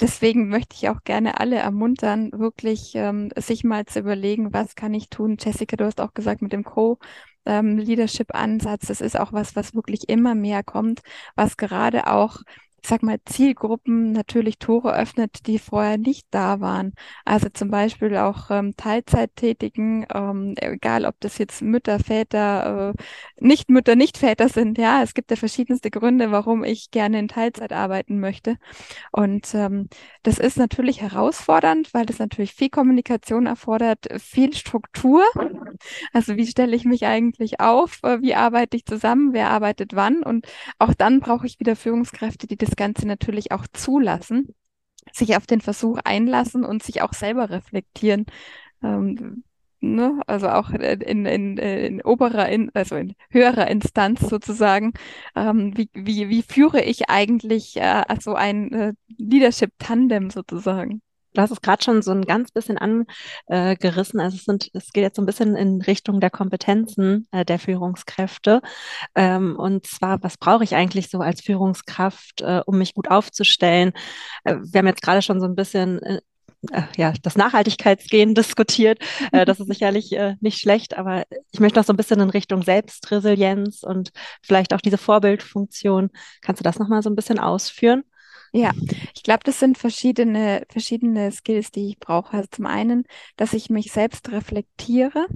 deswegen 0.02 0.48
möchte 0.48 0.74
ich 0.76 0.88
auch 0.90 1.02
gerne 1.04 1.40
alle 1.40 1.56
ermuntern, 1.56 2.30
wirklich 2.32 2.92
ähm, 2.94 3.30
sich 3.36 3.64
mal 3.64 3.86
zu 3.86 4.00
überlegen, 4.00 4.52
was 4.52 4.74
kann 4.74 4.92
ich 4.94 5.08
tun. 5.10 5.36
Jessica, 5.40 5.76
du 5.76 5.84
hast 5.86 6.00
auch 6.00 6.12
gesagt, 6.14 6.42
mit 6.42 6.52
dem 6.52 6.64
Co-Leadership-Ansatz, 6.64 8.82
ähm, 8.82 8.88
das 8.88 9.00
ist 9.00 9.18
auch 9.18 9.32
was, 9.32 9.56
was 9.56 9.74
wirklich 9.74 10.08
immer 10.08 10.34
mehr 10.34 10.62
kommt, 10.62 11.00
was 11.36 11.56
gerade 11.56 12.06
auch 12.08 12.38
ich 12.82 12.88
sag 12.88 13.02
mal, 13.02 13.18
Zielgruppen 13.24 14.12
natürlich 14.12 14.58
Tore 14.58 14.94
öffnet, 14.94 15.46
die 15.46 15.58
vorher 15.58 15.98
nicht 15.98 16.26
da 16.32 16.60
waren. 16.60 16.92
Also 17.24 17.48
zum 17.48 17.70
Beispiel 17.70 18.16
auch 18.16 18.50
ähm, 18.50 18.74
Teilzeittätigen, 18.76 20.04
ähm, 20.12 20.54
egal 20.56 21.04
ob 21.04 21.14
das 21.20 21.38
jetzt 21.38 21.62
Mütter, 21.62 22.00
Väter, 22.00 22.94
äh, 22.98 23.02
nicht 23.40 23.70
Mütter, 23.70 23.94
nicht 23.94 24.18
Väter 24.18 24.48
sind. 24.48 24.78
Ja, 24.78 25.02
es 25.02 25.14
gibt 25.14 25.30
ja 25.30 25.36
verschiedenste 25.36 25.90
Gründe, 25.90 26.32
warum 26.32 26.64
ich 26.64 26.90
gerne 26.90 27.20
in 27.20 27.28
Teilzeit 27.28 27.72
arbeiten 27.72 28.18
möchte. 28.18 28.56
Und 29.12 29.54
ähm, 29.54 29.88
das 30.24 30.38
ist 30.38 30.56
natürlich 30.58 31.00
herausfordernd, 31.00 31.94
weil 31.94 32.06
das 32.06 32.18
natürlich 32.18 32.54
viel 32.54 32.70
Kommunikation 32.70 33.46
erfordert, 33.46 34.08
viel 34.20 34.54
Struktur. 34.54 35.22
Also 36.12 36.36
wie 36.36 36.46
stelle 36.46 36.76
ich 36.76 36.84
mich 36.84 37.06
eigentlich 37.06 37.60
auf? 37.60 38.00
Äh, 38.02 38.20
wie 38.22 38.34
arbeite 38.34 38.76
ich 38.76 38.84
zusammen? 38.84 39.32
Wer 39.32 39.50
arbeitet 39.50 39.94
wann? 39.94 40.22
Und 40.22 40.46
auch 40.78 40.94
dann 40.94 41.20
brauche 41.20 41.46
ich 41.46 41.60
wieder 41.60 41.76
Führungskräfte, 41.76 42.46
die 42.46 42.56
das 42.56 42.76
Ganze 42.76 43.06
natürlich 43.06 43.52
auch 43.52 43.66
zulassen, 43.72 44.54
sich 45.12 45.36
auf 45.36 45.46
den 45.46 45.60
Versuch 45.60 45.98
einlassen 46.04 46.64
und 46.64 46.82
sich 46.82 47.02
auch 47.02 47.12
selber 47.12 47.50
reflektieren. 47.50 48.26
Ähm, 48.82 49.44
ne? 49.80 50.20
Also 50.26 50.48
auch 50.48 50.70
in, 50.70 51.26
in, 51.26 51.58
in 51.58 52.02
oberer, 52.02 52.48
in, 52.48 52.70
also 52.74 52.96
in 52.96 53.14
höherer 53.30 53.68
Instanz 53.68 54.20
sozusagen. 54.20 54.92
Ähm, 55.36 55.76
wie, 55.76 55.88
wie, 55.94 56.28
wie 56.28 56.42
führe 56.42 56.82
ich 56.82 57.10
eigentlich 57.10 57.76
äh, 57.76 58.04
so 58.20 58.34
ein 58.34 58.72
äh, 58.72 58.92
Leadership-Tandem 59.18 60.30
sozusagen? 60.30 61.02
Du 61.34 61.40
hast 61.40 61.50
es 61.50 61.60
gerade 61.62 61.82
schon 61.82 62.02
so 62.02 62.10
ein 62.10 62.22
ganz 62.22 62.50
bisschen 62.52 62.78
angerissen. 62.78 64.20
Also 64.20 64.36
es 64.36 64.44
sind, 64.44 64.70
es 64.74 64.92
geht 64.92 65.02
jetzt 65.02 65.16
so 65.16 65.22
ein 65.22 65.26
bisschen 65.26 65.56
in 65.56 65.80
Richtung 65.82 66.20
der 66.20 66.30
Kompetenzen 66.30 67.26
äh, 67.32 67.44
der 67.44 67.58
Führungskräfte. 67.58 68.60
Ähm, 69.14 69.56
und 69.56 69.86
zwar, 69.86 70.22
was 70.22 70.36
brauche 70.36 70.64
ich 70.64 70.74
eigentlich 70.74 71.10
so 71.10 71.20
als 71.20 71.40
Führungskraft, 71.40 72.42
äh, 72.42 72.60
um 72.66 72.78
mich 72.78 72.94
gut 72.94 73.10
aufzustellen? 73.10 73.92
Äh, 74.44 74.56
wir 74.62 74.78
haben 74.78 74.86
jetzt 74.86 75.02
gerade 75.02 75.22
schon 75.22 75.40
so 75.40 75.46
ein 75.46 75.54
bisschen 75.54 76.02
äh, 76.02 76.20
äh, 76.70 76.82
ja, 76.96 77.12
das 77.22 77.36
Nachhaltigkeitsgehen 77.36 78.34
diskutiert. 78.34 78.98
Äh, 79.32 79.44
das 79.44 79.60
ist 79.60 79.66
sicherlich 79.68 80.12
äh, 80.12 80.36
nicht 80.40 80.58
schlecht, 80.60 80.96
aber 80.96 81.24
ich 81.50 81.60
möchte 81.60 81.78
noch 81.78 81.86
so 81.86 81.92
ein 81.92 81.96
bisschen 81.96 82.20
in 82.20 82.30
Richtung 82.30 82.62
Selbstresilienz 82.62 83.82
und 83.82 84.12
vielleicht 84.42 84.74
auch 84.74 84.80
diese 84.80 84.98
Vorbildfunktion. 84.98 86.10
Kannst 86.40 86.60
du 86.60 86.64
das 86.64 86.78
nochmal 86.78 87.02
so 87.02 87.10
ein 87.10 87.16
bisschen 87.16 87.38
ausführen? 87.38 88.04
Ja, 88.54 88.72
ich 89.14 89.22
glaube, 89.22 89.40
das 89.44 89.58
sind 89.60 89.78
verschiedene, 89.78 90.64
verschiedene 90.68 91.32
Skills, 91.32 91.70
die 91.70 91.88
ich 91.88 91.98
brauche. 91.98 92.36
Also 92.36 92.48
zum 92.50 92.66
einen, 92.66 93.04
dass 93.36 93.54
ich 93.54 93.70
mich 93.70 93.92
selbst 93.92 94.30
reflektiere, 94.30 95.26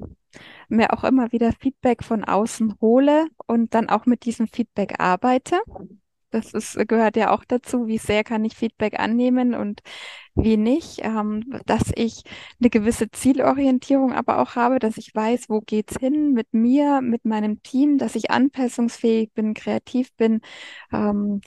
mir 0.69 0.93
auch 0.95 1.05
immer 1.05 1.33
wieder 1.33 1.53
Feedback 1.53 2.05
von 2.05 2.25
außen 2.25 2.77
hole 2.81 3.27
und 3.47 3.75
dann 3.75 3.89
auch 3.91 4.07
mit 4.07 4.25
diesem 4.27 4.49
Feedback 4.49 5.01
arbeite. 5.01 5.61
Das 6.31 6.55
ist, 6.55 6.77
gehört 6.89 7.17
ja 7.17 7.33
auch 7.35 7.45
dazu, 7.47 7.87
wie 7.89 7.99
sehr 7.99 8.25
kann 8.25 8.45
ich 8.45 8.57
Feedback 8.57 9.01
annehmen 9.01 9.55
und 9.55 9.83
wie 10.35 10.57
nicht, 10.57 11.01
ähm, 11.03 11.45
dass 11.67 11.93
ich 11.95 12.23
eine 12.61 12.71
gewisse 12.71 13.11
Zielorientierung 13.11 14.13
aber 14.13 14.39
auch 14.41 14.57
habe, 14.57 14.79
dass 14.79 14.99
ich 14.99 15.15
weiß, 15.15 15.49
wo 15.49 15.61
geht's 15.63 15.97
hin 15.99 16.33
mit 16.33 16.53
mir, 16.55 17.01
mit 17.03 17.25
meinem 17.25 17.63
Team, 17.63 17.99
dass 17.99 18.15
ich 18.17 18.31
anpassungsfähig 18.31 19.33
bin, 19.35 19.55
kreativ 19.55 20.13
bin, 20.17 20.41
ähm, 20.93 21.41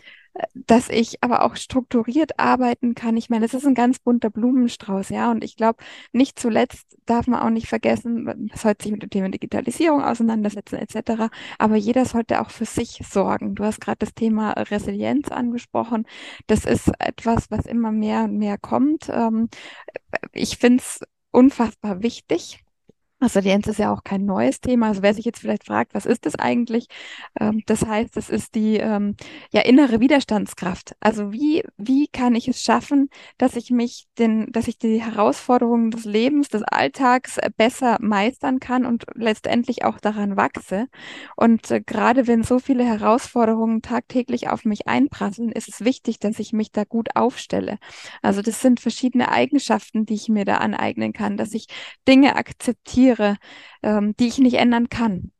dass 0.54 0.90
ich 0.90 1.24
aber 1.24 1.44
auch 1.44 1.56
strukturiert 1.56 2.40
arbeiten 2.40 2.96
kann. 2.96 3.18
Ich 3.18 3.30
meine, 3.30 3.46
es 3.46 3.54
ist 3.54 3.66
ein 3.66 3.76
ganz 3.76 4.00
bunter 4.00 4.30
Blumenstrauß, 4.30 5.10
ja. 5.10 5.32
Und 5.32 5.44
ich 5.44 5.56
glaube, 5.56 5.84
nicht 6.12 6.40
zuletzt 6.40 6.98
darf 7.06 7.28
man 7.28 7.40
auch 7.42 7.50
nicht 7.50 7.68
vergessen, 7.68 8.24
man 8.24 8.52
sollte 8.56 8.84
sich 8.84 8.92
mit 8.92 9.04
dem 9.04 9.10
Thema 9.10 9.30
Digitalisierung 9.30 10.04
auseinandersetzen 10.04 10.76
etc. 10.78 11.32
Aber 11.58 11.76
jeder 11.76 12.06
sollte 12.06 12.42
auch 12.42 12.50
für 12.52 12.66
sich 12.66 13.02
sorgen. 13.10 13.56
Du 13.56 13.64
hast 13.64 13.82
gerade 13.82 14.00
das 14.00 14.14
Thema 14.14 14.52
Resilienz 14.52 15.30
angesprochen. 15.30 16.06
Das 16.48 16.66
ist 16.66 16.92
etwas, 17.00 17.50
was 17.52 17.66
immer 17.66 17.92
mehr 17.92 18.24
und 18.26 18.38
mehr 18.38 18.58
kommt. 18.58 19.10
Ähm, 19.10 19.50
ich 20.34 20.58
finde 20.58 20.84
es 20.84 21.02
unfassbar 21.32 22.02
wichtig. 22.04 22.64
Resilienz 23.22 23.68
ist 23.68 23.80
ja 23.80 23.92
auch 23.94 24.04
kein 24.04 24.26
neues 24.26 24.62
Thema. 24.62 24.88
Also 24.88 25.02
wer 25.02 25.14
sich 25.14 25.26
jetzt 25.26 25.40
vielleicht 25.40 25.66
fragt, 25.66 25.94
was 25.94 26.06
ist 26.06 26.26
das 26.26 26.36
eigentlich? 26.36 26.88
Ähm, 27.40 27.62
das 27.66 27.86
heißt, 27.86 28.16
es 28.18 28.30
ist 28.30 28.56
die 28.56 28.78
ähm, 28.78 29.16
ja 29.52 29.62
innere 29.62 30.00
Widerstandskraft. 30.00 30.96
Also 31.00 31.34
wie 31.34 31.64
wie 31.78 32.08
kann 32.08 32.36
ich 32.36 32.48
es 32.48 32.64
schaffen, 32.64 33.10
dass 33.38 33.56
ich 33.56 33.72
mich 33.72 34.08
den, 34.18 34.52
dass 34.52 34.68
ich 34.68 34.78
die 34.78 35.02
Herausforderungen 35.02 35.92
des 35.92 36.06
Lebens, 36.06 36.50
des 36.50 36.64
Alltags 36.64 37.38
besser 37.58 37.98
meistern 38.00 38.60
kann 38.60 38.86
und 38.86 39.06
letztendlich 39.16 39.84
auch 39.84 40.00
daran 40.00 40.38
wachse. 40.38 40.88
Und 41.36 41.70
äh, 41.72 41.82
gerade 41.82 42.28
wenn 42.28 42.44
so 42.44 42.60
viele 42.60 42.86
Herausforderungen 42.86 43.82
tagtäglich 43.82 44.50
auf 44.50 44.66
mich 44.66 44.88
einprasseln, 44.88 45.52
ist 45.52 45.68
es 45.70 45.84
wichtig, 45.84 46.20
dass 46.20 46.40
ich 46.40 46.54
mich 46.54 46.72
da 46.72 46.84
gut 46.86 47.10
aufstelle. 47.16 47.80
Also 48.22 48.42
das 48.42 48.62
sind 48.62 48.80
verschiedene 48.80 49.30
Eigenschaften, 49.30 50.06
die 50.06 50.14
ich 50.16 50.30
mir 50.30 50.46
da 50.46 50.58
aneignen 50.58 51.14
kann, 51.14 51.38
dass 51.38 51.54
ich 51.54 51.68
Dinge 52.08 52.36
akzeptiere 52.36 53.09
akzeptiere, 53.10 53.38
ähm, 53.84 54.16
die 54.20 54.28
ich 54.28 54.38
nicht 54.40 54.56
ändern 54.56 54.90
kann. 54.90 55.32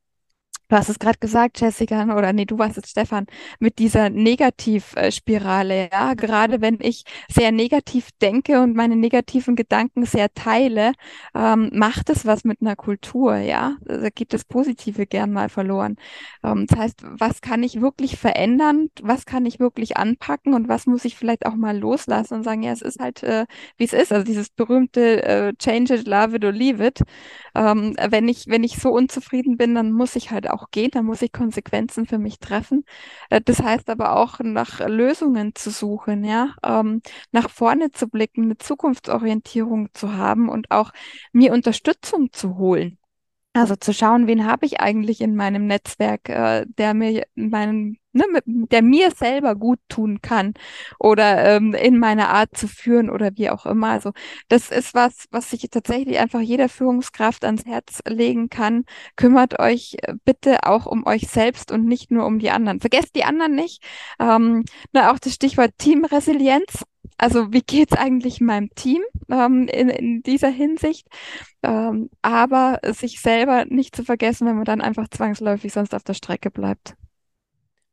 Du 0.70 0.76
hast 0.76 0.88
es 0.90 1.00
gerade 1.00 1.18
gesagt, 1.18 1.60
Jessica, 1.60 2.04
oder 2.16 2.32
nee, 2.32 2.46
du 2.46 2.60
warst 2.60 2.78
es, 2.78 2.90
Stefan, 2.92 3.26
mit 3.60 3.80
dieser 3.80 4.10
Negativspirale, 4.12 5.90
ja. 5.92 6.14
Gerade 6.14 6.62
wenn 6.62 6.78
ich 6.80 7.04
sehr 7.28 7.52
negativ 7.52 8.10
denke 8.22 8.62
und 8.62 8.76
meine 8.76 8.96
negativen 8.96 9.56
Gedanken 9.56 10.06
sehr 10.06 10.32
teile, 10.34 10.94
ähm, 11.34 11.72
macht 11.74 12.10
es 12.12 12.26
was 12.28 12.44
mit 12.44 12.62
einer 12.62 12.76
Kultur, 12.76 13.38
ja. 13.38 13.78
Da 13.84 14.10
geht 14.10 14.32
das 14.32 14.46
Positive 14.46 15.08
gern 15.08 15.32
mal 15.34 15.50
verloren. 15.50 15.96
Ähm, 16.44 16.68
das 16.68 16.78
heißt, 16.80 17.04
was 17.04 17.42
kann 17.42 17.64
ich 17.64 17.82
wirklich 17.82 18.18
verändern? 18.18 18.90
Was 19.02 19.26
kann 19.26 19.46
ich 19.48 19.60
wirklich 19.60 19.98
anpacken? 19.98 20.54
Und 20.54 20.68
was 20.70 20.86
muss 20.86 21.04
ich 21.06 21.16
vielleicht 21.16 21.46
auch 21.48 21.56
mal 21.56 21.78
loslassen 21.78 22.36
und 22.36 22.44
sagen, 22.44 22.62
ja, 22.64 22.72
es 22.72 22.82
ist 22.84 23.00
halt, 23.00 23.24
äh, 23.24 23.46
wie 23.78 23.86
es 23.86 23.94
ist. 23.94 24.12
Also 24.14 24.24
dieses 24.24 24.50
berühmte 24.50 25.24
äh, 25.24 25.54
Change 25.58 25.96
it, 25.96 26.08
love 26.08 26.36
it 26.36 26.46
or 26.46 26.52
leave 26.52 26.86
it. 26.86 27.00
Ähm, 27.56 27.96
wenn 28.10 28.28
ich, 28.28 28.48
wenn 28.48 28.64
ich 28.64 28.78
so 28.78 28.92
unzufrieden 28.92 29.58
bin, 29.58 29.76
dann 29.76 29.92
muss 29.92 30.16
ich 30.16 30.32
halt 30.32 30.50
auch 30.50 30.59
gehen, 30.72 30.92
dann 30.92 31.06
muss 31.06 31.22
ich 31.22 31.32
Konsequenzen 31.32 32.06
für 32.06 32.18
mich 32.20 32.40
treffen. 32.40 32.86
Äh, 33.30 33.42
das 33.42 33.62
heißt 33.62 33.90
aber 33.90 34.16
auch 34.18 34.40
nach 34.40 34.80
Lösungen 34.88 35.56
zu 35.56 35.72
suchen, 35.72 36.24
ja, 36.24 36.56
ähm, 36.64 37.02
nach 37.32 37.50
vorne 37.50 37.92
zu 37.92 38.08
blicken, 38.10 38.44
eine 38.44 38.58
Zukunftsorientierung 38.58 39.90
zu 39.94 40.16
haben 40.16 40.50
und 40.50 40.72
auch 40.72 40.92
mir 41.34 41.54
Unterstützung 41.54 42.32
zu 42.34 42.58
holen. 42.58 42.98
Also 43.54 43.76
zu 43.76 43.94
schauen, 43.94 44.28
wen 44.28 44.46
habe 44.46 44.66
ich 44.66 44.80
eigentlich 44.82 45.22
in 45.22 45.36
meinem 45.36 45.68
Netzwerk, 45.68 46.30
äh, 46.30 46.66
der 46.68 46.94
mir 46.96 47.26
meinen, 47.36 47.99
ne, 48.14 48.26
mit, 48.32 48.44
der 48.46 48.82
mir 48.82 49.12
selber 49.12 49.56
gut 49.56 49.80
tun 49.90 50.22
kann 50.22 50.54
oder 51.00 51.46
ähm, 51.46 51.74
in 51.74 51.98
meiner 52.00 52.30
Art 52.30 52.56
zu 52.56 52.68
führen 52.68 53.10
oder 53.10 53.32
wie 53.36 53.50
auch 53.50 53.66
immer. 53.66 53.90
Also 53.90 54.12
das 54.48 54.72
ist 54.72 54.94
was, 54.94 55.26
was 55.32 55.50
sich 55.50 55.68
tatsächlich 55.70 56.20
einfach 56.20 56.42
jeder 56.42 56.70
Führungskraft 56.70 57.46
ans 57.46 57.66
Herz 57.66 58.00
legen 58.08 58.50
kann. 58.50 58.86
Kümmert 59.16 59.60
euch 59.60 59.98
äh, 60.02 60.16
bitte 60.26 60.64
auch 60.64 60.86
um 60.86 61.06
euch 61.06 61.28
selbst 61.28 61.72
und 61.72 61.86
nicht 61.86 62.12
nur 62.12 62.26
um 62.26 62.40
die 62.40 62.52
anderen. 62.52 62.80
Vergesst 62.80 63.16
die 63.16 63.24
anderen 63.24 63.56
nicht. 63.56 63.84
Ähm, 64.20 64.66
na, 64.94 65.12
auch 65.12 65.20
das 65.20 65.34
Stichwort 65.34 65.72
Teamresilienz. 65.78 66.84
Also 67.18 67.52
wie 67.52 67.62
geht's 67.62 67.94
eigentlich 67.94 68.40
meinem 68.40 68.70
Team? 68.76 69.02
ähm, 69.30 69.68
in, 69.68 69.90
in 69.90 70.22
dieser 70.24 70.50
Hinsicht. 70.50 71.08
Ähm, 71.64 72.10
aber 72.22 72.80
sich 72.84 73.22
selber 73.22 73.66
nicht 73.66 73.96
zu 73.96 74.04
vergessen, 74.04 74.48
wenn 74.48 74.56
man 74.56 74.66
dann 74.66 74.82
einfach 74.82 75.08
zwangsläufig 75.10 75.74
sonst 75.74 75.94
auf 75.94 76.04
der 76.04 76.14
Strecke 76.14 76.52
bleibt. 76.52 76.96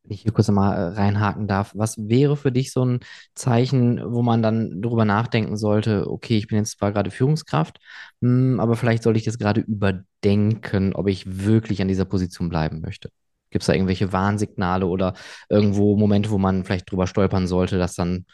Wenn 0.07 0.15
ich 0.15 0.23
hier 0.23 0.33
kurz 0.33 0.49
mal 0.49 0.75
äh, 0.75 0.81
reinhaken 0.95 1.49
darf, 1.49 1.73
was 1.75 1.97
wäre 1.99 2.37
für 2.37 2.53
dich 2.53 2.73
so 2.73 2.85
ein 2.85 3.01
Zeichen, 3.35 4.01
wo 4.13 4.23
man 4.23 4.43
dann 4.43 4.81
darüber 4.81 5.05
nachdenken 5.05 5.57
sollte, 5.57 6.09
okay, 6.11 6.39
ich 6.39 6.47
bin 6.47 6.59
jetzt 6.59 6.79
zwar 6.79 6.93
gerade 6.93 7.11
Führungskraft, 7.11 7.79
hm, 8.21 8.61
aber 8.61 8.77
vielleicht 8.77 9.03
sollte 9.03 9.19
ich 9.19 9.25
das 9.25 9.39
gerade 9.39 9.61
überdenken, 9.61 10.95
ob 10.95 11.09
ich 11.09 11.45
wirklich 11.45 11.83
an 11.83 11.89
dieser 11.89 12.05
Position 12.05 12.49
bleiben 12.49 12.81
möchte. 12.81 13.11
Gibt 13.51 13.63
es 13.63 13.67
da 13.67 13.75
irgendwelche 13.75 14.13
Warnsignale 14.13 14.87
oder 14.87 15.15
irgendwo 15.49 15.97
Momente, 15.97 16.31
wo 16.31 16.39
man 16.39 16.65
vielleicht 16.65 16.91
drüber 16.91 17.07
stolpern 17.07 17.47
sollte, 17.47 17.79
dass 17.79 17.95
dann 17.95 18.27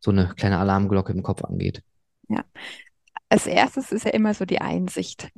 so 0.00 0.10
eine 0.10 0.28
kleine 0.36 0.58
Alarmglocke 0.58 1.12
im 1.12 1.22
Kopf 1.22 1.44
angeht? 1.44 1.82
Ja, 2.28 2.44
als 3.28 3.46
erstes 3.46 3.92
ist 3.92 4.04
ja 4.04 4.12
immer 4.12 4.34
so 4.34 4.44
die 4.44 4.60
Einsicht 4.60 5.30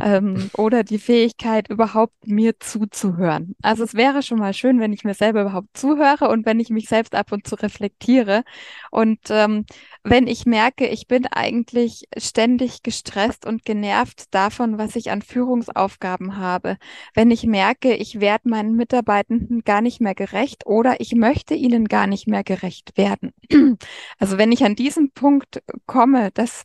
ähm, 0.00 0.50
oder 0.56 0.82
die 0.84 0.98
Fähigkeit, 0.98 1.68
überhaupt 1.70 2.26
mir 2.26 2.58
zuzuhören. 2.58 3.54
Also 3.62 3.84
es 3.84 3.94
wäre 3.94 4.22
schon 4.22 4.38
mal 4.38 4.52
schön, 4.52 4.80
wenn 4.80 4.92
ich 4.92 5.04
mir 5.04 5.14
selber 5.14 5.42
überhaupt 5.42 5.76
zuhöre 5.76 6.28
und 6.28 6.46
wenn 6.46 6.60
ich 6.60 6.70
mich 6.70 6.88
selbst 6.88 7.14
ab 7.14 7.32
und 7.32 7.46
zu 7.46 7.54
reflektiere. 7.56 8.42
Und 8.90 9.20
ähm, 9.30 9.64
wenn 10.02 10.26
ich 10.26 10.46
merke, 10.46 10.86
ich 10.86 11.06
bin 11.06 11.26
eigentlich 11.26 12.08
ständig 12.16 12.82
gestresst 12.82 13.46
und 13.46 13.64
genervt 13.64 14.34
davon, 14.34 14.78
was 14.78 14.96
ich 14.96 15.10
an 15.10 15.22
Führungsaufgaben 15.22 16.36
habe. 16.36 16.76
Wenn 17.14 17.30
ich 17.30 17.44
merke, 17.46 17.94
ich 17.94 18.20
werde 18.20 18.48
meinen 18.48 18.74
Mitarbeitenden 18.74 19.62
gar 19.62 19.80
nicht 19.80 20.00
mehr 20.00 20.14
gerecht 20.14 20.66
oder 20.66 21.00
ich 21.00 21.14
möchte 21.14 21.54
ihnen 21.54 21.86
gar 21.86 22.06
nicht 22.06 22.26
mehr 22.26 22.44
gerecht 22.44 22.96
werden. 22.96 23.32
Also 24.18 24.38
wenn 24.38 24.52
ich 24.52 24.64
an 24.64 24.76
diesen 24.76 25.10
Punkt 25.10 25.62
komme, 25.86 26.30
dass 26.32 26.64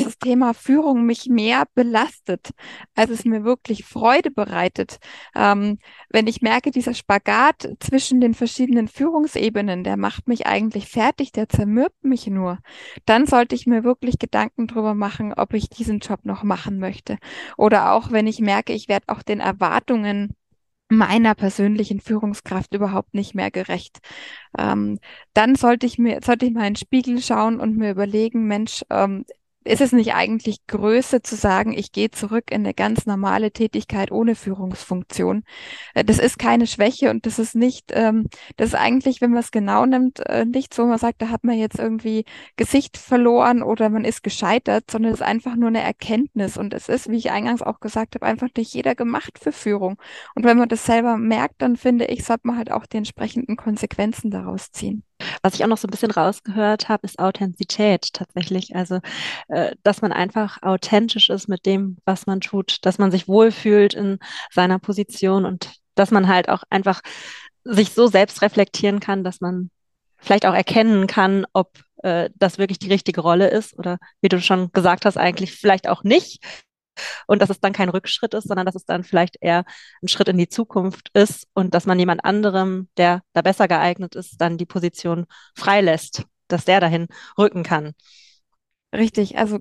dieses 0.00 0.18
Thema 0.18 0.54
Führung 0.54 1.04
mich 1.04 1.26
mehr 1.26 1.64
belastet, 1.74 2.50
als 2.94 3.10
es 3.10 3.24
mir 3.24 3.44
wirklich 3.44 3.84
Freude 3.84 4.30
bereitet. 4.30 4.98
Ähm, 5.34 5.78
wenn 6.08 6.26
ich 6.26 6.40
merke, 6.40 6.70
dieser 6.70 6.94
Spagat 6.94 7.68
zwischen 7.80 8.20
den 8.20 8.34
verschiedenen 8.34 8.88
Führungsebenen, 8.88 9.84
der 9.84 9.96
macht 9.96 10.26
mich 10.26 10.46
eigentlich 10.46 10.88
fertig, 10.88 11.32
der 11.32 11.48
zermürbt 11.48 12.02
mich 12.02 12.26
nur, 12.26 12.58
dann 13.04 13.26
sollte 13.26 13.54
ich 13.54 13.66
mir 13.66 13.84
wirklich 13.84 14.18
Gedanken 14.18 14.66
darüber 14.66 14.94
machen, 14.94 15.34
ob 15.34 15.52
ich 15.52 15.68
diesen 15.68 15.98
Job 16.00 16.20
noch 16.24 16.42
machen 16.42 16.78
möchte. 16.78 17.18
Oder 17.58 17.92
auch 17.92 18.10
wenn 18.10 18.26
ich 18.26 18.40
merke, 18.40 18.72
ich 18.72 18.88
werde 18.88 19.08
auch 19.08 19.22
den 19.22 19.40
Erwartungen 19.40 20.34
meiner 20.90 21.34
persönlichen 21.36 22.00
Führungskraft 22.00 22.74
überhaupt 22.74 23.14
nicht 23.14 23.34
mehr 23.34 23.50
gerecht. 23.50 24.00
Ähm, 24.58 24.98
dann 25.34 25.54
sollte 25.54 25.86
ich 25.86 25.98
mir, 25.98 26.18
sollte 26.24 26.46
ich 26.46 26.52
mal 26.52 26.66
in 26.66 26.74
den 26.74 26.76
Spiegel 26.76 27.22
schauen 27.22 27.60
und 27.60 27.76
mir 27.76 27.92
überlegen, 27.92 28.46
Mensch, 28.46 28.84
ähm, 28.90 29.24
ist 29.64 29.80
es 29.80 29.92
nicht 29.92 30.14
eigentlich 30.14 30.66
Größe 30.66 31.22
zu 31.22 31.36
sagen, 31.36 31.72
ich 31.72 31.92
gehe 31.92 32.10
zurück 32.10 32.50
in 32.50 32.62
eine 32.62 32.74
ganz 32.74 33.04
normale 33.06 33.52
Tätigkeit 33.52 34.10
ohne 34.10 34.34
Führungsfunktion? 34.34 35.44
Äh, 35.94 36.04
das 36.04 36.18
ist 36.18 36.38
keine 36.38 36.66
Schwäche 36.66 37.10
und 37.10 37.26
das 37.26 37.38
ist 37.38 37.54
nicht, 37.54 37.90
ähm, 37.92 38.26
das 38.56 38.68
ist 38.70 38.74
eigentlich, 38.74 39.20
wenn 39.20 39.30
man 39.30 39.40
es 39.40 39.50
genau 39.50 39.84
nimmt, 39.86 40.20
äh, 40.20 40.46
nicht 40.46 40.72
so, 40.72 40.86
man 40.86 40.98
sagt, 40.98 41.20
da 41.22 41.28
hat 41.28 41.44
man 41.44 41.58
jetzt 41.58 41.78
irgendwie 41.78 42.24
Gesicht 42.56 42.96
verloren 42.96 43.62
oder 43.62 43.90
man 43.90 44.04
ist 44.04 44.22
gescheitert, 44.22 44.90
sondern 44.90 45.12
es 45.12 45.20
ist 45.20 45.26
einfach 45.26 45.56
nur 45.56 45.68
eine 45.68 45.82
Erkenntnis 45.82 46.56
und 46.56 46.72
es 46.74 46.88
ist, 46.88 47.10
wie 47.10 47.16
ich 47.16 47.30
eingangs 47.30 47.62
auch 47.62 47.80
gesagt 47.80 48.14
habe, 48.14 48.26
einfach 48.26 48.48
nicht 48.56 48.72
jeder 48.74 48.94
gemacht 48.94 49.38
für 49.38 49.52
Führung. 49.52 49.98
Und 50.34 50.44
wenn 50.44 50.58
man 50.58 50.68
das 50.68 50.86
selber 50.86 51.16
merkt, 51.18 51.62
dann 51.62 51.76
finde 51.76 52.06
ich, 52.06 52.24
sollte 52.24 52.46
man 52.46 52.56
halt 52.56 52.70
auch 52.72 52.86
die 52.86 52.96
entsprechenden 52.98 53.56
Konsequenzen 53.56 54.30
daraus 54.30 54.70
ziehen. 54.72 55.04
Was 55.42 55.54
ich 55.54 55.64
auch 55.64 55.68
noch 55.68 55.78
so 55.78 55.88
ein 55.88 55.90
bisschen 55.90 56.10
rausgehört 56.10 56.88
habe, 56.88 57.06
ist 57.06 57.18
Authentizität 57.18 58.12
tatsächlich. 58.12 58.74
Also, 58.74 59.00
äh, 59.48 59.74
dass 59.82 60.02
man 60.02 60.12
einfach 60.12 60.62
authentisch 60.62 61.30
ist 61.30 61.48
mit 61.48 61.66
dem, 61.66 61.98
was 62.04 62.26
man 62.26 62.40
tut, 62.40 62.78
dass 62.82 62.98
man 62.98 63.10
sich 63.10 63.28
wohlfühlt 63.28 63.94
in 63.94 64.18
seiner 64.52 64.78
Position 64.78 65.44
und 65.44 65.72
dass 65.94 66.10
man 66.10 66.28
halt 66.28 66.48
auch 66.48 66.62
einfach 66.70 67.00
sich 67.64 67.92
so 67.92 68.06
selbst 68.06 68.42
reflektieren 68.42 69.00
kann, 69.00 69.24
dass 69.24 69.40
man 69.40 69.70
vielleicht 70.18 70.46
auch 70.46 70.54
erkennen 70.54 71.06
kann, 71.06 71.46
ob 71.52 71.72
äh, 72.02 72.30
das 72.36 72.58
wirklich 72.58 72.78
die 72.78 72.90
richtige 72.90 73.20
Rolle 73.20 73.48
ist 73.48 73.78
oder 73.78 73.98
wie 74.20 74.28
du 74.28 74.40
schon 74.40 74.72
gesagt 74.72 75.04
hast, 75.04 75.16
eigentlich 75.16 75.52
vielleicht 75.52 75.88
auch 75.88 76.02
nicht 76.04 76.42
und 77.26 77.42
dass 77.42 77.50
es 77.50 77.60
dann 77.60 77.72
kein 77.72 77.88
Rückschritt 77.88 78.34
ist, 78.34 78.48
sondern 78.48 78.66
dass 78.66 78.74
es 78.74 78.84
dann 78.84 79.04
vielleicht 79.04 79.36
eher 79.40 79.64
ein 80.02 80.08
Schritt 80.08 80.28
in 80.28 80.38
die 80.38 80.48
Zukunft 80.48 81.10
ist 81.14 81.46
und 81.54 81.74
dass 81.74 81.86
man 81.86 81.98
jemand 81.98 82.24
anderem, 82.24 82.88
der 82.96 83.22
da 83.32 83.42
besser 83.42 83.68
geeignet 83.68 84.14
ist, 84.14 84.40
dann 84.40 84.58
die 84.58 84.66
Position 84.66 85.26
freilässt, 85.54 86.24
dass 86.48 86.64
der 86.64 86.80
dahin 86.80 87.06
rücken 87.38 87.62
kann. 87.62 87.94
Richtig, 88.92 89.38
also 89.38 89.58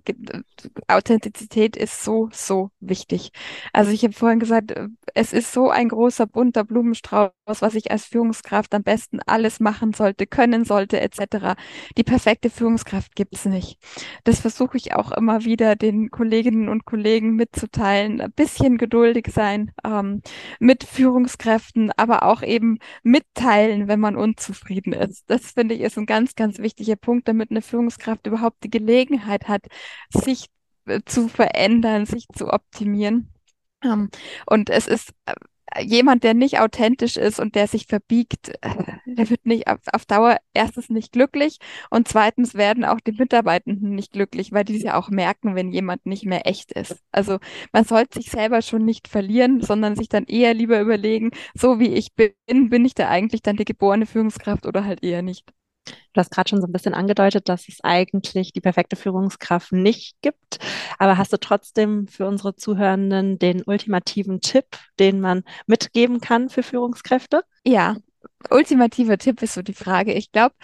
Authentizität 0.87 1.77
ist 1.77 2.03
so, 2.03 2.29
so 2.33 2.71
wichtig. 2.79 3.29
Also 3.73 3.91
ich 3.91 4.03
habe 4.03 4.13
vorhin 4.13 4.39
gesagt, 4.39 4.71
äh, 4.71 4.87
es 5.13 5.33
ist 5.33 5.53
so 5.53 5.69
ein 5.69 5.89
großer 5.89 6.25
bunter 6.25 6.63
Blumenstrauß, 6.63 7.31
was 7.45 7.75
ich 7.75 7.91
als 7.91 8.05
Führungskraft 8.05 8.73
am 8.73 8.81
besten 8.83 9.19
alles 9.27 9.59
machen 9.59 9.93
sollte, 9.93 10.25
können 10.25 10.65
sollte, 10.65 10.99
etc. 10.99 11.55
Die 11.95 12.03
perfekte 12.03 12.49
Führungskraft 12.49 13.15
gibt 13.15 13.35
es 13.35 13.45
nicht. 13.45 13.77
Das 14.23 14.39
versuche 14.39 14.77
ich 14.77 14.93
auch 14.95 15.11
immer 15.11 15.45
wieder 15.45 15.75
den 15.75 16.09
Kolleginnen 16.09 16.67
und 16.67 16.85
Kollegen 16.85 17.35
mitzuteilen. 17.35 18.21
Ein 18.21 18.31
bisschen 18.31 18.77
geduldig 18.79 19.27
sein 19.31 19.71
ähm, 19.85 20.21
mit 20.59 20.83
Führungskräften, 20.83 21.91
aber 21.97 22.23
auch 22.23 22.41
eben 22.41 22.79
mitteilen, 23.03 23.87
wenn 23.87 23.99
man 23.99 24.15
unzufrieden 24.15 24.93
ist. 24.93 25.23
Das 25.29 25.51
finde 25.51 25.75
ich 25.75 25.81
ist 25.81 25.97
ein 25.99 26.05
ganz, 26.07 26.33
ganz 26.35 26.57
wichtiger 26.57 26.95
Punkt, 26.95 27.27
damit 27.27 27.51
eine 27.51 27.61
Führungskraft 27.61 28.25
überhaupt 28.27 28.63
die 28.63 28.69
Gelegenheit 28.71 29.18
Gelegenheit 29.19 29.47
hat, 29.47 29.61
sich 30.09 30.47
äh, 30.85 31.01
zu 31.05 31.27
verändern, 31.27 32.05
sich 32.05 32.25
zu 32.35 32.51
optimieren. 32.51 33.33
Ähm, 33.83 34.09
und 34.45 34.69
es 34.69 34.87
ist 34.87 35.13
äh, 35.25 35.83
jemand, 35.83 36.23
der 36.23 36.33
nicht 36.33 36.59
authentisch 36.59 37.15
ist 37.15 37.39
und 37.39 37.55
der 37.55 37.67
sich 37.67 37.85
verbiegt, 37.85 38.49
äh, 38.61 38.69
der 39.05 39.29
wird 39.29 39.45
nicht 39.45 39.67
auf, 39.67 39.79
auf, 39.93 40.05
Dauer 40.05 40.37
erstens 40.53 40.89
nicht 40.89 41.11
glücklich 41.13 41.59
und 41.89 42.07
zweitens 42.07 42.55
werden 42.55 42.83
auch 42.85 42.99
die 42.99 43.13
Mitarbeitenden 43.13 43.95
nicht 43.95 44.11
glücklich, 44.11 44.51
weil 44.51 44.65
die 44.65 44.77
ja 44.79 44.95
auch 44.97 45.09
merken, 45.09 45.55
wenn 45.55 45.71
jemand 45.71 46.05
nicht 46.05 46.25
mehr 46.25 46.47
echt 46.47 46.71
ist. 46.73 46.97
Also 47.11 47.39
man 47.71 47.85
sollte 47.85 48.19
sich 48.19 48.31
selber 48.31 48.61
schon 48.61 48.83
nicht 48.83 49.07
verlieren, 49.07 49.61
sondern 49.61 49.95
sich 49.95 50.09
dann 50.09 50.25
eher 50.25 50.53
lieber 50.53 50.81
überlegen, 50.81 51.31
so 51.53 51.79
wie 51.79 51.93
ich 51.93 52.13
bin, 52.15 52.33
bin 52.69 52.83
ich 52.85 52.95
da 52.95 53.07
eigentlich 53.07 53.41
dann 53.43 53.55
die 53.55 53.65
geborene 53.65 54.05
Führungskraft 54.05 54.65
oder 54.65 54.83
halt 54.83 55.03
eher 55.03 55.21
nicht. 55.21 55.53
Du 55.85 56.19
hast 56.19 56.31
gerade 56.31 56.49
schon 56.49 56.61
so 56.61 56.67
ein 56.67 56.71
bisschen 56.71 56.93
angedeutet, 56.93 57.49
dass 57.49 57.67
es 57.67 57.79
eigentlich 57.83 58.51
die 58.51 58.61
perfekte 58.61 58.95
Führungskraft 58.95 59.71
nicht 59.71 60.15
gibt. 60.21 60.59
Aber 60.97 61.17
hast 61.17 61.31
du 61.33 61.37
trotzdem 61.37 62.07
für 62.07 62.27
unsere 62.27 62.55
Zuhörenden 62.55 63.39
den 63.39 63.63
ultimativen 63.63 64.41
Tipp, 64.41 64.65
den 64.99 65.21
man 65.21 65.43
mitgeben 65.67 66.19
kann 66.19 66.49
für 66.49 66.63
Führungskräfte? 66.63 67.43
Ja, 67.63 67.95
ultimativer 68.49 69.17
Tipp 69.17 69.41
ist 69.41 69.53
so 69.53 69.61
die 69.61 69.73
Frage. 69.73 70.13
Ich 70.13 70.31
glaube, 70.31 70.55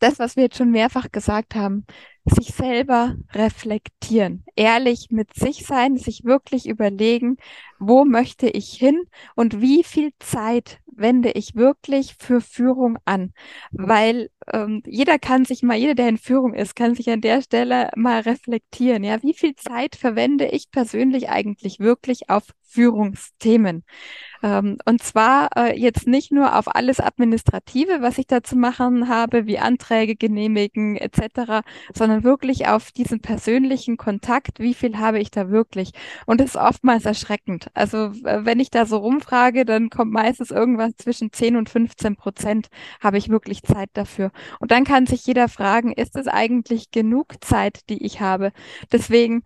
das, 0.00 0.18
was 0.18 0.36
wir 0.36 0.44
jetzt 0.44 0.58
schon 0.58 0.70
mehrfach 0.70 1.10
gesagt 1.12 1.54
haben, 1.54 1.86
sich 2.24 2.48
selber 2.54 3.16
reflektieren, 3.32 4.44
ehrlich 4.56 5.08
mit 5.10 5.34
sich 5.34 5.66
sein, 5.66 5.96
sich 5.96 6.24
wirklich 6.24 6.66
überlegen, 6.66 7.36
wo 7.78 8.04
möchte 8.04 8.48
ich 8.48 8.74
hin 8.74 9.02
und 9.34 9.60
wie 9.60 9.84
viel 9.84 10.10
Zeit 10.18 10.80
wende 10.96 11.30
ich 11.32 11.54
wirklich 11.54 12.16
für 12.18 12.40
Führung 12.40 12.98
an? 13.04 13.32
Weil 13.70 14.30
ähm, 14.52 14.82
jeder 14.86 15.18
kann 15.18 15.44
sich 15.44 15.62
mal, 15.62 15.76
jeder, 15.76 15.94
der 15.94 16.08
in 16.08 16.18
Führung 16.18 16.54
ist, 16.54 16.76
kann 16.76 16.94
sich 16.94 17.10
an 17.10 17.20
der 17.20 17.42
Stelle 17.42 17.90
mal 17.96 18.20
reflektieren. 18.20 19.04
Ja, 19.04 19.22
wie 19.22 19.34
viel 19.34 19.54
Zeit 19.54 19.96
verwende 19.96 20.46
ich 20.48 20.70
persönlich 20.70 21.28
eigentlich 21.28 21.80
wirklich 21.80 22.28
auf 22.30 22.44
Führungsthemen? 22.62 23.84
Ähm, 24.42 24.76
und 24.84 25.02
zwar 25.02 25.48
äh, 25.56 25.78
jetzt 25.78 26.06
nicht 26.06 26.30
nur 26.30 26.58
auf 26.58 26.74
alles 26.74 27.00
Administrative, 27.00 28.02
was 28.02 28.18
ich 28.18 28.26
da 28.26 28.42
zu 28.42 28.56
machen 28.56 29.08
habe, 29.08 29.46
wie 29.46 29.58
Anträge 29.58 30.16
genehmigen 30.16 30.96
etc., 30.96 31.62
sondern 31.94 32.24
wirklich 32.24 32.68
auf 32.68 32.92
diesen 32.92 33.20
persönlichen 33.20 33.96
Kontakt, 33.96 34.58
wie 34.58 34.74
viel 34.74 34.98
habe 34.98 35.18
ich 35.18 35.30
da 35.30 35.48
wirklich? 35.50 35.92
Und 36.26 36.40
das 36.40 36.50
ist 36.50 36.56
oftmals 36.56 37.06
erschreckend. 37.06 37.68
Also 37.72 38.12
wenn 38.12 38.60
ich 38.60 38.70
da 38.70 38.84
so 38.84 38.98
rumfrage, 38.98 39.64
dann 39.64 39.88
kommt 39.88 40.12
meistens 40.12 40.50
irgendwas 40.50 40.83
zwischen 40.96 41.32
10 41.32 41.56
und 41.56 41.68
15 41.68 42.16
Prozent 42.16 42.68
habe 43.00 43.18
ich 43.18 43.28
wirklich 43.28 43.62
Zeit 43.62 43.90
dafür. 43.94 44.30
Und 44.60 44.70
dann 44.70 44.84
kann 44.84 45.06
sich 45.06 45.26
jeder 45.26 45.48
fragen, 45.48 45.92
ist 45.92 46.16
es 46.16 46.26
eigentlich 46.26 46.90
genug 46.90 47.42
Zeit, 47.44 47.88
die 47.88 48.04
ich 48.04 48.20
habe? 48.20 48.52
Deswegen 48.92 49.42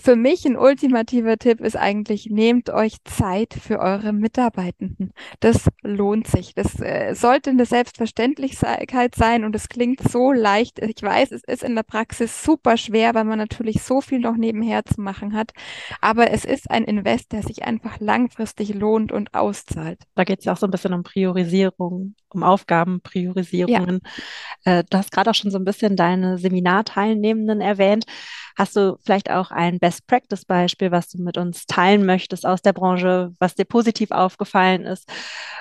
für 0.00 0.16
mich 0.16 0.44
ein 0.44 0.56
ultimativer 0.56 1.36
Tipp 1.36 1.60
ist 1.60 1.76
eigentlich, 1.76 2.26
nehmt 2.30 2.70
euch 2.70 3.02
Zeit 3.04 3.54
für 3.54 3.80
eure 3.80 4.12
Mitarbeitenden. 4.12 5.12
Das 5.40 5.68
lohnt 5.82 6.26
sich. 6.26 6.54
Das 6.54 6.80
äh, 6.80 7.14
sollte 7.14 7.50
eine 7.50 7.66
Selbstverständlichkeit 7.66 9.14
sein 9.14 9.44
und 9.44 9.54
es 9.54 9.68
klingt 9.68 10.00
so 10.00 10.32
leicht. 10.32 10.78
Ich 10.78 11.02
weiß, 11.02 11.32
es 11.32 11.42
ist 11.44 11.62
in 11.62 11.74
der 11.74 11.82
Praxis 11.82 12.42
super 12.42 12.76
schwer, 12.76 13.14
weil 13.14 13.24
man 13.24 13.38
natürlich 13.38 13.82
so 13.82 14.00
viel 14.00 14.20
noch 14.20 14.36
nebenher 14.36 14.84
zu 14.84 15.00
machen 15.00 15.34
hat. 15.34 15.52
Aber 16.00 16.30
es 16.30 16.44
ist 16.44 16.70
ein 16.70 16.84
Invest, 16.84 17.32
der 17.32 17.42
sich 17.42 17.64
einfach 17.64 18.00
langfristig 18.00 18.74
lohnt 18.74 19.12
und 19.12 19.34
auszahlt. 19.34 20.00
Da 20.14 20.24
geht 20.24 20.40
es 20.40 20.44
ja 20.44 20.52
auch 20.52 20.58
so 20.58 20.66
ein 20.66 20.70
bisschen 20.70 20.94
um 20.94 21.02
Priorisierung, 21.02 22.14
um 22.28 22.42
Aufgabenpriorisierungen. 22.42 24.00
Ja. 24.64 24.78
Äh, 24.78 24.84
du 24.88 24.98
hast 24.98 25.12
gerade 25.12 25.30
auch 25.30 25.34
schon 25.34 25.50
so 25.50 25.58
ein 25.58 25.64
bisschen 25.64 25.96
deine 25.96 26.38
Seminarteilnehmenden 26.38 27.60
erwähnt. 27.60 28.04
Hast 28.56 28.76
du 28.76 28.98
vielleicht 29.04 29.30
auch 29.30 29.50
ein 29.50 29.78
Best-Practice-Beispiel, 29.78 30.90
was 30.90 31.08
du 31.08 31.22
mit 31.22 31.38
uns 31.38 31.66
teilen 31.66 32.04
möchtest 32.04 32.46
aus 32.46 32.62
der 32.62 32.72
Branche, 32.72 33.32
was 33.38 33.54
dir 33.54 33.64
positiv 33.64 34.10
aufgefallen 34.10 34.84
ist, 34.84 35.08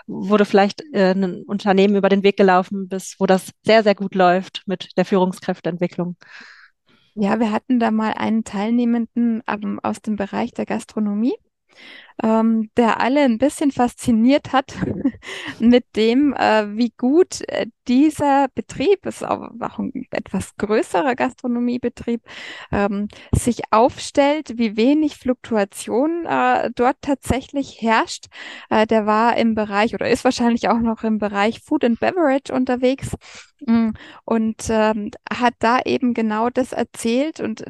wo 0.07 0.37
du 0.37 0.45
vielleicht 0.45 0.83
äh, 0.93 1.11
ein 1.11 1.43
Unternehmen 1.43 1.95
über 1.95 2.09
den 2.09 2.23
Weg 2.23 2.37
gelaufen 2.37 2.87
bist, 2.87 3.19
wo 3.19 3.25
das 3.25 3.51
sehr, 3.63 3.83
sehr 3.83 3.95
gut 3.95 4.15
läuft 4.15 4.63
mit 4.65 4.89
der 4.97 5.05
Führungskräfteentwicklung? 5.05 6.17
Ja, 7.15 7.39
wir 7.39 7.51
hatten 7.51 7.79
da 7.79 7.91
mal 7.91 8.13
einen 8.13 8.43
Teilnehmenden 8.43 9.43
ähm, 9.47 9.79
aus 9.83 10.01
dem 10.01 10.15
Bereich 10.15 10.51
der 10.51 10.65
Gastronomie 10.65 11.35
ähm, 12.23 12.69
der 12.77 13.01
alle 13.01 13.21
ein 13.21 13.37
bisschen 13.37 13.71
fasziniert 13.71 14.53
hat 14.53 14.75
mit 15.59 15.95
dem, 15.95 16.33
äh, 16.33 16.77
wie 16.77 16.93
gut 16.97 17.41
äh, 17.47 17.67
dieser 17.87 18.47
Betrieb, 18.53 19.05
ist 19.05 19.23
auch, 19.23 19.49
auch 19.59 19.79
ein 19.79 19.91
etwas 20.11 20.55
größerer 20.57 21.15
Gastronomiebetrieb, 21.15 22.21
ähm, 22.71 23.07
sich 23.31 23.61
aufstellt, 23.71 24.57
wie 24.57 24.77
wenig 24.77 25.15
Fluktuation 25.17 26.25
äh, 26.25 26.69
dort 26.75 26.97
tatsächlich 27.01 27.81
herrscht. 27.81 28.27
Äh, 28.69 28.85
der 28.85 29.05
war 29.05 29.37
im 29.37 29.55
Bereich 29.55 29.93
oder 29.95 30.09
ist 30.09 30.23
wahrscheinlich 30.23 30.69
auch 30.69 30.79
noch 30.79 31.03
im 31.03 31.17
Bereich 31.17 31.61
Food 31.61 31.83
and 31.83 31.99
Beverage 31.99 32.53
unterwegs 32.53 33.15
mm, 33.65 33.89
und 34.25 34.67
ähm, 34.69 35.11
hat 35.31 35.55
da 35.59 35.79
eben 35.85 36.13
genau 36.13 36.49
das 36.49 36.71
erzählt 36.71 37.39
und 37.39 37.63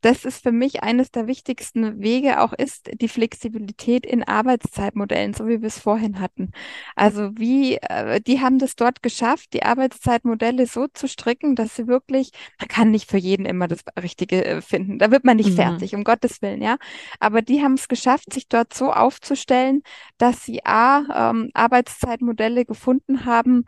das 0.00 0.24
ist 0.24 0.42
für 0.42 0.52
mich 0.52 0.82
eines 0.82 1.10
der 1.10 1.26
wichtigsten 1.26 2.00
Wege 2.00 2.40
auch 2.40 2.52
ist 2.52 2.90
die 3.00 3.08
Flexibilität 3.08 4.06
in 4.06 4.22
Arbeitszeitmodellen, 4.22 5.34
so 5.34 5.46
wie 5.46 5.60
wir 5.60 5.68
es 5.68 5.78
vorhin 5.78 6.20
hatten. 6.20 6.50
Also 6.96 7.30
wie, 7.36 7.76
äh, 7.76 8.20
die 8.20 8.40
haben 8.40 8.58
das 8.58 8.76
dort 8.76 9.02
geschafft, 9.02 9.52
die 9.52 9.62
Arbeitszeitmodelle 9.62 10.66
so 10.66 10.86
zu 10.88 11.08
stricken, 11.08 11.54
dass 11.54 11.76
sie 11.76 11.86
wirklich, 11.86 12.30
man 12.58 12.68
kann 12.68 12.90
nicht 12.90 13.10
für 13.10 13.18
jeden 13.18 13.46
immer 13.46 13.68
das 13.68 13.80
Richtige 14.00 14.44
äh, 14.44 14.60
finden. 14.60 14.98
Da 14.98 15.10
wird 15.10 15.24
man 15.24 15.36
nicht 15.36 15.50
mhm. 15.50 15.56
fertig, 15.56 15.94
um 15.94 16.04
Gottes 16.04 16.42
Willen, 16.42 16.62
ja. 16.62 16.76
Aber 17.20 17.42
die 17.42 17.62
haben 17.62 17.74
es 17.74 17.88
geschafft, 17.88 18.32
sich 18.32 18.48
dort 18.48 18.74
so 18.74 18.92
aufzustellen, 18.92 19.82
dass 20.18 20.44
sie 20.44 20.64
A, 20.64 21.30
ähm, 21.30 21.50
Arbeitszeitmodelle 21.54 22.64
gefunden 22.64 23.24
haben, 23.24 23.64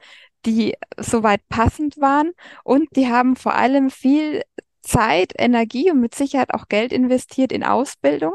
die 0.47 0.75
soweit 0.97 1.47
passend 1.49 1.99
waren 1.99 2.33
und 2.65 2.89
die 2.97 3.09
haben 3.09 3.37
vor 3.37 3.55
allem 3.55 3.91
viel 3.91 4.43
Zeit, 4.87 5.33
Energie 5.39 5.91
und 5.91 6.01
mit 6.01 6.15
Sicherheit 6.15 6.55
auch 6.55 6.69
Geld 6.69 6.93
investiert 6.93 7.53
in 7.53 7.65
Ausbildung. 7.65 8.35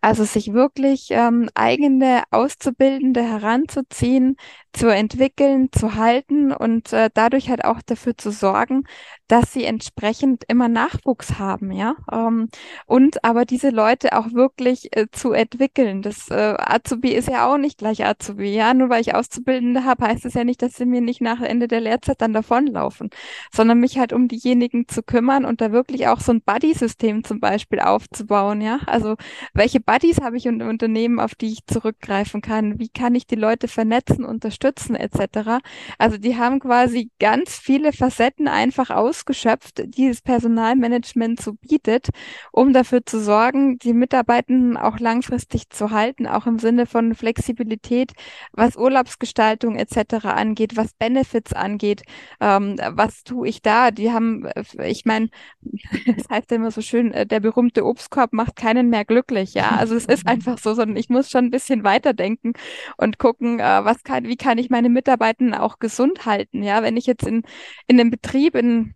Also 0.00 0.24
sich 0.24 0.52
wirklich 0.52 1.08
ähm, 1.10 1.48
eigene 1.54 2.24
Auszubildende 2.30 3.22
heranzuziehen, 3.22 4.36
zu 4.72 4.88
entwickeln, 4.88 5.68
zu 5.70 5.96
halten 5.96 6.50
und 6.52 6.92
äh, 6.92 7.10
dadurch 7.12 7.50
halt 7.50 7.64
auch 7.64 7.82
dafür 7.82 8.16
zu 8.16 8.30
sorgen, 8.30 8.84
dass 9.28 9.52
sie 9.52 9.64
entsprechend 9.64 10.44
immer 10.48 10.68
Nachwuchs 10.68 11.38
haben, 11.38 11.72
ja. 11.72 11.96
Ähm, 12.10 12.48
und 12.86 13.22
aber 13.24 13.44
diese 13.44 13.68
Leute 13.70 14.16
auch 14.16 14.32
wirklich 14.32 14.96
äh, 14.96 15.06
zu 15.12 15.32
entwickeln. 15.32 16.00
Das 16.02 16.30
äh, 16.30 16.54
Azubi 16.58 17.10
ist 17.10 17.28
ja 17.28 17.52
auch 17.52 17.58
nicht 17.58 17.78
gleich 17.78 18.04
Azubi, 18.04 18.54
ja. 18.54 18.72
Nur 18.72 18.88
weil 18.88 19.02
ich 19.02 19.14
Auszubildende 19.14 19.84
habe, 19.84 20.06
heißt 20.06 20.24
es 20.24 20.34
ja 20.34 20.44
nicht, 20.44 20.62
dass 20.62 20.74
sie 20.76 20.86
mir 20.86 21.02
nicht 21.02 21.20
nach 21.20 21.40
Ende 21.42 21.68
der 21.68 21.80
Lehrzeit 21.80 22.20
dann 22.22 22.32
davonlaufen, 22.32 23.10
sondern 23.54 23.78
mich 23.78 23.98
halt 23.98 24.12
um 24.12 24.28
diejenigen 24.28 24.88
zu 24.88 25.02
kümmern 25.02 25.44
und 25.44 25.60
da 25.60 25.72
wirklich 25.72 26.08
auch 26.08 26.20
so 26.20 26.32
ein 26.32 26.42
Buddy-System 26.42 27.24
zum 27.24 27.40
Beispiel 27.40 27.80
aufzubauen, 27.80 28.62
ja. 28.62 28.80
Also 28.86 29.16
welche 29.52 29.80
Buddies 29.80 30.20
habe 30.22 30.36
ich 30.38 30.46
in 30.46 30.62
Unternehmen, 30.62 31.20
auf 31.20 31.34
die 31.34 31.52
ich 31.52 31.66
zurückgreifen 31.66 32.40
kann? 32.40 32.78
Wie 32.78 32.88
kann 32.88 33.14
ich 33.14 33.26
die 33.26 33.34
Leute 33.34 33.68
vernetzen, 33.68 34.24
unterstützen? 34.24 34.61
Unterstützen 34.62 34.94
etc. 34.96 35.60
Also 35.98 36.18
die 36.18 36.36
haben 36.36 36.60
quasi 36.60 37.10
ganz 37.18 37.56
viele 37.56 37.92
Facetten 37.92 38.48
einfach 38.48 38.90
ausgeschöpft, 38.90 39.82
die 39.86 40.08
das 40.08 40.22
Personalmanagement 40.22 41.40
so 41.40 41.54
bietet, 41.54 42.08
um 42.52 42.72
dafür 42.72 43.04
zu 43.04 43.20
sorgen, 43.20 43.78
die 43.78 43.92
Mitarbeitenden 43.92 44.76
auch 44.76 44.98
langfristig 44.98 45.70
zu 45.70 45.90
halten, 45.90 46.26
auch 46.26 46.46
im 46.46 46.58
Sinne 46.58 46.86
von 46.86 47.14
Flexibilität, 47.14 48.12
was 48.52 48.76
Urlaubsgestaltung 48.76 49.76
etc. 49.76 50.26
angeht, 50.26 50.76
was 50.76 50.92
Benefits 50.94 51.52
angeht. 51.52 52.02
Ähm, 52.40 52.76
was 52.90 53.24
tue 53.24 53.48
ich 53.48 53.62
da? 53.62 53.90
Die 53.90 54.12
haben, 54.12 54.46
äh, 54.46 54.90
ich 54.90 55.04
meine, 55.04 55.28
das 56.06 56.28
heißt 56.30 56.50
ja 56.50 56.56
immer 56.56 56.70
so 56.70 56.80
schön, 56.82 57.12
äh, 57.12 57.26
der 57.26 57.40
berühmte 57.40 57.84
Obstkorb 57.84 58.32
macht 58.32 58.56
keinen 58.56 58.90
mehr 58.90 59.04
glücklich. 59.04 59.54
Ja, 59.54 59.70
also 59.76 59.94
es 59.94 60.06
ist 60.06 60.26
einfach 60.26 60.58
so, 60.58 60.74
sondern 60.74 60.96
ich 60.96 61.08
muss 61.08 61.30
schon 61.30 61.46
ein 61.46 61.50
bisschen 61.50 61.84
weiterdenken 61.84 62.52
und 62.96 63.18
gucken, 63.18 63.58
äh, 63.60 63.84
was 63.84 64.02
kann, 64.04 64.24
wie 64.24 64.36
kann 64.36 64.51
kann 64.52 64.58
ich 64.58 64.68
meine 64.68 64.90
Mitarbeitenden 64.90 65.54
auch 65.54 65.78
gesund 65.78 66.26
halten? 66.26 66.62
Ja, 66.62 66.82
wenn 66.82 66.98
ich 66.98 67.06
jetzt 67.06 67.26
in, 67.26 67.42
in 67.86 67.98
einem 67.98 68.10
Betrieb 68.10 68.54
in 68.54 68.94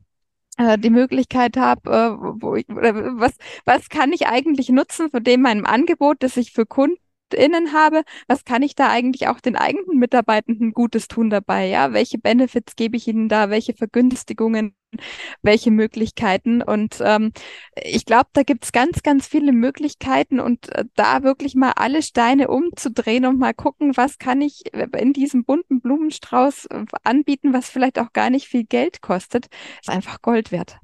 äh, 0.59 0.77
die 0.77 0.91
Möglichkeit 0.91 1.57
habe, 1.57 1.91
äh, 1.91 2.43
wo 2.43 2.57
ich, 2.57 2.67
was, 2.69 3.33
was 3.65 3.89
kann 3.89 4.13
ich 4.13 4.27
eigentlich 4.27 4.69
nutzen 4.69 5.11
von 5.11 5.25
dem 5.25 5.41
meinem 5.41 5.65
Angebot, 5.65 6.19
das 6.21 6.37
ich 6.37 6.53
für 6.53 6.67
Kunden 6.67 6.99
innen 7.35 7.73
habe, 7.73 8.03
was 8.29 8.45
kann 8.45 8.63
ich 8.63 8.75
da 8.75 8.89
eigentlich 8.89 9.29
auch 9.29 9.41
den 9.41 9.57
eigenen 9.57 9.99
Mitarbeitenden 9.99 10.73
Gutes 10.73 11.09
tun 11.09 11.31
dabei? 11.31 11.67
Ja, 11.67 11.93
welche 11.93 12.19
Benefits 12.19 12.77
gebe 12.77 12.97
ich 12.97 13.09
ihnen 13.09 13.29
da? 13.29 13.51
Welche 13.51 13.75
Vergünstigungen? 13.75 14.75
Welche 15.43 15.71
Möglichkeiten? 15.71 16.63
Und 16.63 16.99
ähm, 17.01 17.33
ich 17.75 18.05
glaube, 18.07 18.29
da 18.33 18.43
gibt 18.43 18.65
es 18.65 18.73
ganz, 18.73 19.03
ganz 19.03 19.27
viele 19.27 19.53
Möglichkeiten 19.53 20.41
und 20.41 20.73
äh, 20.75 20.85
da 20.95 21.23
wirklich 21.23 21.55
mal 21.55 21.73
alle 21.73 22.03
Steine 22.03 22.49
umzudrehen 22.49 23.27
und 23.27 23.39
mal 23.39 23.55
gucken, 23.55 23.97
was 23.97 24.19
kann 24.19 24.41
ich 24.41 24.63
in 24.75 25.13
diesem 25.13 25.45
bunten 25.45 25.81
Blumenstrauß 25.81 26.67
äh, 26.67 26.85
anbieten, 27.05 27.53
was 27.53 27.69
vielleicht 27.69 27.99
auch 27.99 28.13
gar 28.13 28.31
nicht 28.31 28.49
viel 28.49 28.65
Geld 28.65 29.03
kostet, 29.03 29.47
ist 29.81 29.91
einfach 29.91 30.23
Gold 30.23 30.53
wert. 30.53 30.79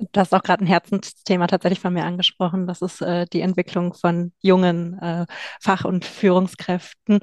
Du 0.00 0.20
hast 0.20 0.32
auch 0.32 0.44
gerade 0.44 0.62
ein 0.62 0.68
Herzensthema 0.68 1.48
tatsächlich 1.48 1.80
von 1.80 1.92
mir 1.92 2.04
angesprochen. 2.04 2.68
Das 2.68 2.82
ist 2.82 3.02
äh, 3.02 3.26
die 3.32 3.40
Entwicklung 3.40 3.94
von 3.94 4.32
jungen 4.40 4.96
äh, 5.00 5.26
Fach- 5.60 5.84
und 5.84 6.04
Führungskräften. 6.04 7.18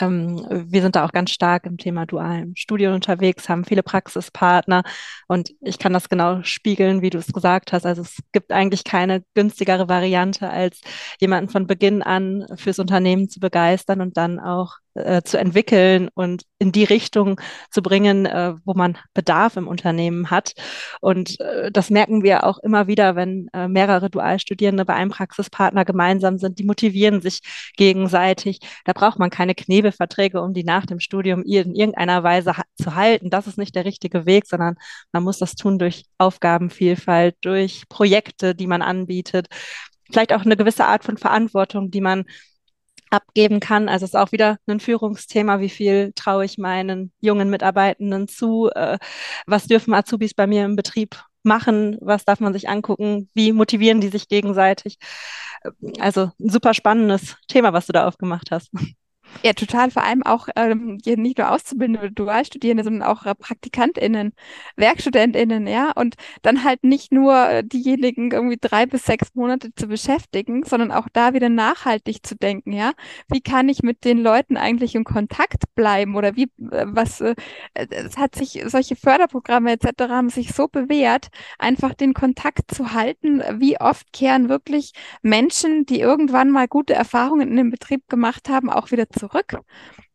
Ähm, 0.00 0.46
wir 0.48 0.80
sind 0.80 0.96
da 0.96 1.04
auch 1.04 1.12
ganz 1.12 1.32
stark 1.32 1.66
im 1.66 1.76
Thema 1.76 2.06
dualen 2.06 2.56
Studium 2.56 2.94
unterwegs, 2.94 3.50
haben 3.50 3.66
viele 3.66 3.82
Praxispartner 3.82 4.84
und 5.28 5.50
ich 5.60 5.78
kann 5.78 5.92
das 5.92 6.08
genau 6.08 6.42
spiegeln, 6.42 7.02
wie 7.02 7.10
du 7.10 7.18
es 7.18 7.26
gesagt 7.30 7.74
hast. 7.74 7.84
Also 7.84 8.00
es 8.00 8.16
gibt 8.32 8.52
eigentlich 8.52 8.84
keine 8.84 9.22
günstigere 9.34 9.90
Variante, 9.90 10.48
als 10.48 10.80
jemanden 11.20 11.50
von 11.50 11.66
Beginn 11.66 12.02
an 12.02 12.46
fürs 12.56 12.78
Unternehmen 12.78 13.28
zu 13.28 13.38
begeistern 13.38 14.00
und 14.00 14.16
dann 14.16 14.40
auch 14.40 14.76
äh, 14.94 15.22
zu 15.22 15.38
entwickeln 15.38 16.08
und 16.14 16.44
in 16.58 16.72
die 16.72 16.84
Richtung 16.84 17.40
zu 17.70 17.82
bringen, 17.82 18.26
äh, 18.26 18.54
wo 18.64 18.74
man 18.74 18.96
Bedarf 19.12 19.56
im 19.56 19.68
Unternehmen 19.68 20.30
hat. 20.30 20.54
Und 21.00 21.40
äh, 21.40 21.70
das 21.70 21.90
merken 21.90 22.22
wir 22.22 22.44
auch 22.44 22.58
immer 22.58 22.86
wieder, 22.86 23.16
wenn 23.16 23.48
äh, 23.52 23.68
mehrere 23.68 24.10
Dualstudierende 24.10 24.84
bei 24.84 24.94
einem 24.94 25.10
Praxispartner 25.10 25.84
gemeinsam 25.84 26.38
sind. 26.38 26.58
Die 26.58 26.64
motivieren 26.64 27.20
sich 27.20 27.40
gegenseitig. 27.76 28.60
Da 28.84 28.92
braucht 28.92 29.18
man 29.18 29.30
keine 29.30 29.54
Knebelverträge, 29.54 30.40
um 30.40 30.54
die 30.54 30.64
nach 30.64 30.86
dem 30.86 31.00
Studium 31.00 31.42
in 31.42 31.74
irgendeiner 31.74 32.22
Weise 32.22 32.56
ha 32.56 32.64
zu 32.80 32.94
halten. 32.94 33.30
Das 33.30 33.46
ist 33.46 33.58
nicht 33.58 33.74
der 33.74 33.84
richtige 33.84 34.26
Weg, 34.26 34.46
sondern 34.46 34.76
man 35.12 35.22
muss 35.22 35.38
das 35.38 35.54
tun 35.54 35.78
durch 35.78 36.04
Aufgabenvielfalt, 36.18 37.36
durch 37.42 37.84
Projekte, 37.88 38.54
die 38.54 38.66
man 38.66 38.82
anbietet. 38.82 39.48
Vielleicht 40.10 40.32
auch 40.32 40.44
eine 40.44 40.56
gewisse 40.56 40.84
Art 40.86 41.04
von 41.04 41.16
Verantwortung, 41.16 41.90
die 41.90 42.00
man 42.00 42.24
abgeben 43.14 43.60
kann. 43.60 43.88
Also 43.88 44.04
es 44.04 44.10
ist 44.10 44.16
auch 44.16 44.32
wieder 44.32 44.58
ein 44.66 44.80
Führungsthema, 44.80 45.60
wie 45.60 45.70
viel 45.70 46.12
traue 46.14 46.44
ich 46.44 46.58
meinen 46.58 47.12
jungen 47.20 47.50
Mitarbeitenden 47.50 48.28
zu, 48.28 48.70
äh, 48.74 48.98
was 49.46 49.66
dürfen 49.66 49.94
Azubis 49.94 50.34
bei 50.34 50.46
mir 50.46 50.64
im 50.64 50.76
Betrieb 50.76 51.22
machen, 51.42 51.98
was 52.00 52.24
darf 52.24 52.40
man 52.40 52.52
sich 52.52 52.68
angucken, 52.68 53.28
wie 53.34 53.52
motivieren 53.52 54.00
die 54.00 54.08
sich 54.08 54.28
gegenseitig. 54.28 54.98
Also 56.00 56.30
ein 56.40 56.48
super 56.50 56.74
spannendes 56.74 57.36
Thema, 57.48 57.72
was 57.72 57.86
du 57.86 57.92
da 57.92 58.06
aufgemacht 58.06 58.50
hast. 58.50 58.70
Ja, 59.42 59.52
total. 59.52 59.90
Vor 59.90 60.02
allem 60.02 60.22
auch 60.22 60.48
ähm, 60.56 60.98
nicht 61.04 61.38
nur 61.38 61.50
Auszubildende 61.50 62.10
Dualstudierende, 62.10 62.84
sondern 62.84 63.02
auch 63.02 63.26
äh, 63.26 63.34
PraktikantInnen, 63.34 64.32
WerkstudentInnen, 64.76 65.66
ja. 65.66 65.92
Und 65.92 66.14
dann 66.42 66.64
halt 66.64 66.82
nicht 66.84 67.12
nur 67.12 67.48
äh, 67.48 67.64
diejenigen 67.64 68.30
irgendwie 68.30 68.56
drei 68.60 68.86
bis 68.86 69.04
sechs 69.04 69.34
Monate 69.34 69.74
zu 69.74 69.86
beschäftigen, 69.86 70.64
sondern 70.64 70.92
auch 70.92 71.08
da 71.12 71.34
wieder 71.34 71.48
nachhaltig 71.50 72.24
zu 72.24 72.36
denken, 72.36 72.72
ja. 72.72 72.92
Wie 73.28 73.40
kann 73.40 73.68
ich 73.68 73.82
mit 73.82 74.04
den 74.04 74.18
Leuten 74.18 74.56
eigentlich 74.56 74.94
in 74.94 75.04
Kontakt 75.04 75.64
bleiben 75.74 76.16
oder 76.16 76.36
wie, 76.36 76.44
äh, 76.70 76.86
was, 76.86 77.20
äh, 77.20 77.34
es 77.74 78.16
hat 78.16 78.34
sich, 78.34 78.62
solche 78.66 78.96
Förderprogramme 78.96 79.72
etc. 79.72 80.08
haben 80.08 80.30
sich 80.30 80.52
so 80.54 80.68
bewährt, 80.68 81.28
einfach 81.58 81.92
den 81.94 82.14
Kontakt 82.14 82.74
zu 82.74 82.94
halten. 82.94 83.42
Wie 83.58 83.78
oft 83.80 84.12
kehren 84.12 84.48
wirklich 84.48 84.92
Menschen, 85.22 85.84
die 85.86 86.00
irgendwann 86.00 86.50
mal 86.50 86.66
gute 86.68 86.94
Erfahrungen 86.94 87.48
in 87.48 87.56
dem 87.56 87.70
Betrieb 87.70 88.08
gemacht 88.08 88.48
haben, 88.48 88.70
auch 88.70 88.90
wieder 88.90 89.08
zurück? 89.10 89.23
Zurück. 89.28 89.54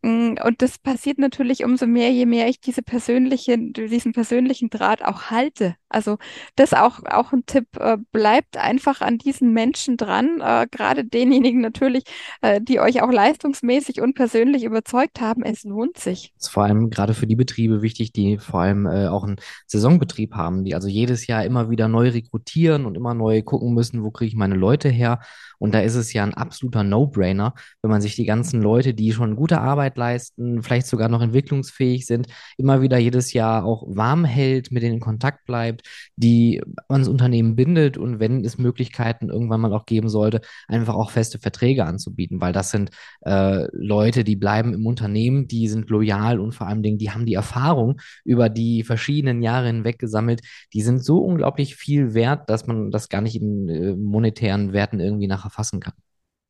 Mm, 0.01 0.35
und 0.43 0.61
das 0.61 0.77
passiert 0.77 1.17
natürlich 1.17 1.65
umso 1.65 1.85
mehr, 1.85 2.09
je 2.11 2.25
mehr 2.25 2.47
ich 2.47 2.61
diese 2.61 2.81
persönliche, 2.81 3.57
diesen 3.57 4.13
persönlichen 4.13 4.69
Draht 4.69 5.03
auch 5.03 5.23
halte. 5.29 5.75
Also 5.89 6.17
das 6.55 6.73
auch, 6.73 7.01
auch 7.05 7.33
ein 7.33 7.45
Tipp, 7.45 7.65
äh, 7.79 7.97
bleibt 8.11 8.57
einfach 8.57 9.01
an 9.01 9.17
diesen 9.17 9.53
Menschen 9.53 9.97
dran, 9.97 10.39
äh, 10.39 10.67
gerade 10.71 11.03
denjenigen 11.03 11.61
natürlich, 11.61 12.03
äh, 12.41 12.61
die 12.61 12.79
euch 12.79 13.01
auch 13.01 13.11
leistungsmäßig 13.11 13.99
und 13.99 14.13
persönlich 14.13 14.63
überzeugt 14.63 15.19
haben. 15.19 15.43
Es 15.43 15.63
lohnt 15.63 15.97
sich. 15.97 16.31
Das 16.35 16.47
ist 16.47 16.53
vor 16.53 16.63
allem 16.63 16.89
gerade 16.89 17.13
für 17.13 17.27
die 17.27 17.35
Betriebe 17.35 17.81
wichtig, 17.81 18.13
die 18.13 18.37
vor 18.37 18.61
allem 18.61 18.85
äh, 18.85 19.07
auch 19.07 19.23
einen 19.23 19.37
Saisonbetrieb 19.65 20.35
haben, 20.35 20.63
die 20.63 20.75
also 20.75 20.87
jedes 20.87 21.27
Jahr 21.27 21.43
immer 21.43 21.69
wieder 21.69 21.87
neu 21.87 22.09
rekrutieren 22.09 22.85
und 22.85 22.95
immer 22.95 23.13
neu 23.15 23.41
gucken 23.41 23.73
müssen, 23.73 24.03
wo 24.03 24.11
kriege 24.11 24.29
ich 24.29 24.35
meine 24.35 24.55
Leute 24.55 24.89
her. 24.89 25.19
Und 25.57 25.73
da 25.73 25.81
ist 25.81 25.95
es 25.95 26.13
ja 26.13 26.23
ein 26.23 26.33
absoluter 26.33 26.83
No-Brainer, 26.83 27.53
wenn 27.81 27.91
man 27.91 28.01
sich 28.01 28.15
die 28.15 28.25
ganzen 28.25 28.61
Leute, 28.61 28.93
die 28.93 29.11
schon 29.11 29.35
gute 29.35 29.59
Arbeit 29.59 29.88
leisten, 29.97 30.63
vielleicht 30.63 30.87
sogar 30.87 31.09
noch 31.09 31.21
entwicklungsfähig 31.21 32.05
sind, 32.05 32.27
immer 32.57 32.81
wieder 32.81 32.97
jedes 32.97 33.33
Jahr 33.33 33.65
auch 33.65 33.83
warm 33.87 34.25
hält, 34.25 34.71
mit 34.71 34.83
denen 34.83 34.95
in 34.95 34.99
Kontakt 34.99 35.45
bleibt, 35.45 35.87
die 36.15 36.61
ans 36.87 37.07
Unternehmen 37.07 37.55
bindet 37.55 37.97
und 37.97 38.19
wenn 38.19 38.43
es 38.43 38.57
Möglichkeiten 38.57 39.29
irgendwann 39.29 39.61
mal 39.61 39.73
auch 39.73 39.85
geben 39.85 40.09
sollte, 40.09 40.41
einfach 40.67 40.95
auch 40.95 41.11
feste 41.11 41.39
Verträge 41.39 41.85
anzubieten, 41.85 42.41
weil 42.41 42.53
das 42.53 42.71
sind 42.71 42.91
äh, 43.21 43.67
Leute, 43.73 44.23
die 44.23 44.35
bleiben 44.35 44.73
im 44.73 44.85
Unternehmen, 44.85 45.47
die 45.47 45.67
sind 45.67 45.89
loyal 45.89 46.39
und 46.39 46.53
vor 46.53 46.67
allem 46.67 46.83
Dingen, 46.83 46.97
die 46.97 47.11
haben 47.11 47.25
die 47.25 47.33
Erfahrung 47.33 47.99
über 48.23 48.49
die 48.49 48.83
verschiedenen 48.83 49.41
Jahre 49.41 49.67
hinweg 49.67 49.99
gesammelt, 49.99 50.41
die 50.73 50.81
sind 50.81 51.03
so 51.03 51.19
unglaublich 51.19 51.75
viel 51.75 52.13
wert, 52.13 52.49
dass 52.49 52.67
man 52.67 52.91
das 52.91 53.09
gar 53.09 53.21
nicht 53.21 53.35
in 53.35 53.69
äh, 53.69 53.95
monetären 53.95 54.73
Werten 54.73 54.99
irgendwie 54.99 55.27
nachher 55.27 55.49
fassen 55.49 55.79
kann. 55.79 55.93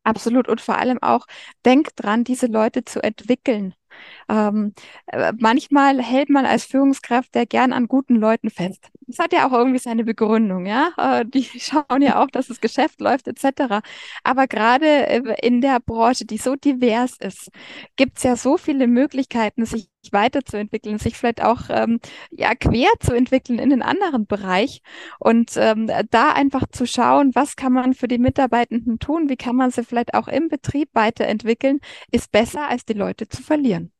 Absolut. 0.04 0.47
Und 0.47 0.62
vor 0.62 0.78
allem 0.78 0.97
auch, 1.02 1.26
denkt 1.66 1.91
dran, 1.97 2.24
diese 2.24 2.47
Leute 2.47 2.84
zu 2.86 3.02
entwickeln. 3.04 3.76
Ähm, 4.30 4.74
äh, 5.08 5.34
manchmal 5.39 6.02
hält 6.02 6.30
man 6.30 6.45
als 6.45 6.66
Führungskraft 6.66 7.36
ja 7.36 7.45
gern 7.45 7.74
an 7.74 7.88
guten 7.88 8.16
Leuten 8.16 8.50
fest. 8.50 8.88
Das 9.08 9.20
hat 9.20 9.34
ja 9.34 9.47
auch 9.47 9.54
irgendwie 9.54 9.80
seine 9.80 10.04
Begründung, 10.06 10.66
ja. 10.68 10.91
Äh, 10.97 11.26
die 11.26 11.43
schauen 11.60 12.02
ja 12.02 12.22
auch, 12.24 12.30
dass 12.30 12.47
das 12.47 12.62
Geschäft 12.62 13.02
läuft, 13.02 13.28
etc. 13.28 13.82
Aber 14.24 14.47
gerade 14.47 14.86
äh, 15.08 15.36
in 15.45 15.62
der 15.62 15.80
Branche, 15.82 16.26
die 16.26 16.38
so 16.38 16.56
divers 16.56 17.18
ist, 17.20 17.50
gibt 17.97 18.18
es 18.18 18.24
ja 18.24 18.36
so 18.36 18.58
viele 18.58 18.88
Möglichkeiten, 18.88 19.66
sich 19.66 19.89
weiterzuentwickeln, 20.12 20.97
sich 20.97 21.18
vielleicht 21.18 21.43
auch 21.43 21.64
ähm, 21.70 22.00
ja 22.32 22.56
quer 22.56 22.89
zu 23.00 23.14
entwickeln 23.14 23.60
in 23.60 23.72
einen 23.72 23.82
anderen 23.82 24.26
Bereich 24.26 24.82
und 25.20 25.52
ähm, 25.58 25.91
da 26.10 26.32
einfach 26.32 26.66
zu 26.72 26.86
schauen, 26.88 27.32
was 27.36 27.56
kann 27.56 27.74
man 27.74 27.93
für 27.93 28.08
die 28.08 28.18
Mitarbeitenden 28.18 29.00
tun, 29.00 29.30
wie 29.30 29.38
kann 29.38 29.56
man 29.56 29.72
sie 29.72 29.84
vielleicht 29.84 30.14
auch 30.14 30.28
im 30.28 30.47
Betrieb 30.47 30.89
weiterentwickeln, 30.93 31.80
ist 32.12 32.32
besser 32.32 32.68
als 32.68 32.86
die 32.86 32.93
Leute 32.93 33.28
zu 33.28 33.43
verlieren. 33.43 33.91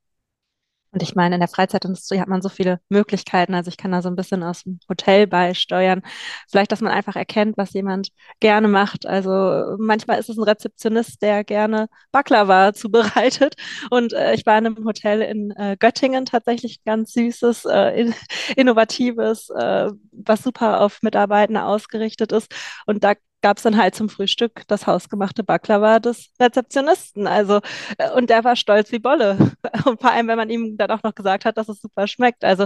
Und 0.92 1.04
ich 1.04 1.14
meine, 1.16 1.36
in 1.36 1.42
der 1.42 1.48
Freizeitindustrie 1.48 2.20
hat 2.20 2.28
man 2.28 2.42
so 2.42 2.50
viele 2.50 2.80
Möglichkeiten. 2.90 3.54
Also 3.54 3.70
ich 3.70 3.78
kann 3.78 3.92
da 3.92 4.02
so 4.02 4.10
ein 4.10 4.16
bisschen 4.16 4.42
aus 4.44 4.64
dem 4.64 4.80
Hotel 4.90 5.28
beisteuern. 5.28 6.02
Vielleicht, 6.50 6.72
dass 6.72 6.82
man 6.82 6.92
einfach 6.92 7.16
erkennt, 7.16 7.58
was 7.58 7.74
jemand 7.74 8.10
gerne 8.40 8.68
macht. 8.68 9.06
Also 9.06 9.76
manchmal 9.78 10.20
ist 10.20 10.30
es 10.30 10.38
ein 10.38 10.44
Rezeptionist, 10.44 11.22
der 11.22 11.44
gerne 11.44 11.90
Baklava 12.12 12.74
zubereitet. 12.74 13.56
Und 13.92 14.14
äh, 14.14 14.34
ich 14.34 14.46
war 14.48 14.58
in 14.58 14.66
einem 14.66 14.86
Hotel 14.86 15.22
in 15.22 15.52
äh, 15.52 15.78
Göttingen 15.80 16.26
tatsächlich 16.26 16.84
ganz 16.84 17.14
süßes, 17.14 17.66
äh, 17.66 18.02
in, 18.02 18.16
innovatives, 18.56 19.50
äh, 19.52 19.92
was 20.12 20.44
super 20.44 20.82
auf 20.82 21.02
Mitarbeitende 21.04 21.64
ausgerichtet 21.64 22.32
ist. 22.32 22.52
Und 22.88 23.04
da 23.04 23.14
gab 23.42 23.58
es 23.58 23.64
dann 23.64 23.78
halt 23.78 23.96
zum 23.96 24.10
Frühstück 24.10 24.64
das 24.68 24.88
hausgemachte 24.88 25.44
Baklava 25.44 26.00
des 26.00 26.32
Rezeptionisten. 26.40 27.28
Also, 27.28 27.62
äh, 27.98 28.12
und 28.12 28.30
der 28.30 28.44
war 28.44 28.56
stolz 28.56 28.92
wie 28.92 29.00
Bolle. 29.00 29.38
Und 29.86 30.02
vor 30.02 30.12
allem, 30.12 30.28
wenn 30.28 30.38
man 30.38 30.50
ihm 30.50 30.78
dann 30.78 30.92
auch 30.92 31.04
noch 31.04 31.16
gesagt 31.16 31.46
hat, 31.46 31.58
dass 31.58 31.70
es 31.70 31.82
super 31.82 32.08
schmeckt. 32.08 32.44
Also, 32.44 32.66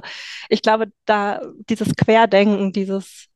ich 0.49 0.61
glaube, 0.61 0.91
da 1.05 1.41
dieses 1.69 1.95
Querdenken, 1.95 2.71
dieses 2.71 3.27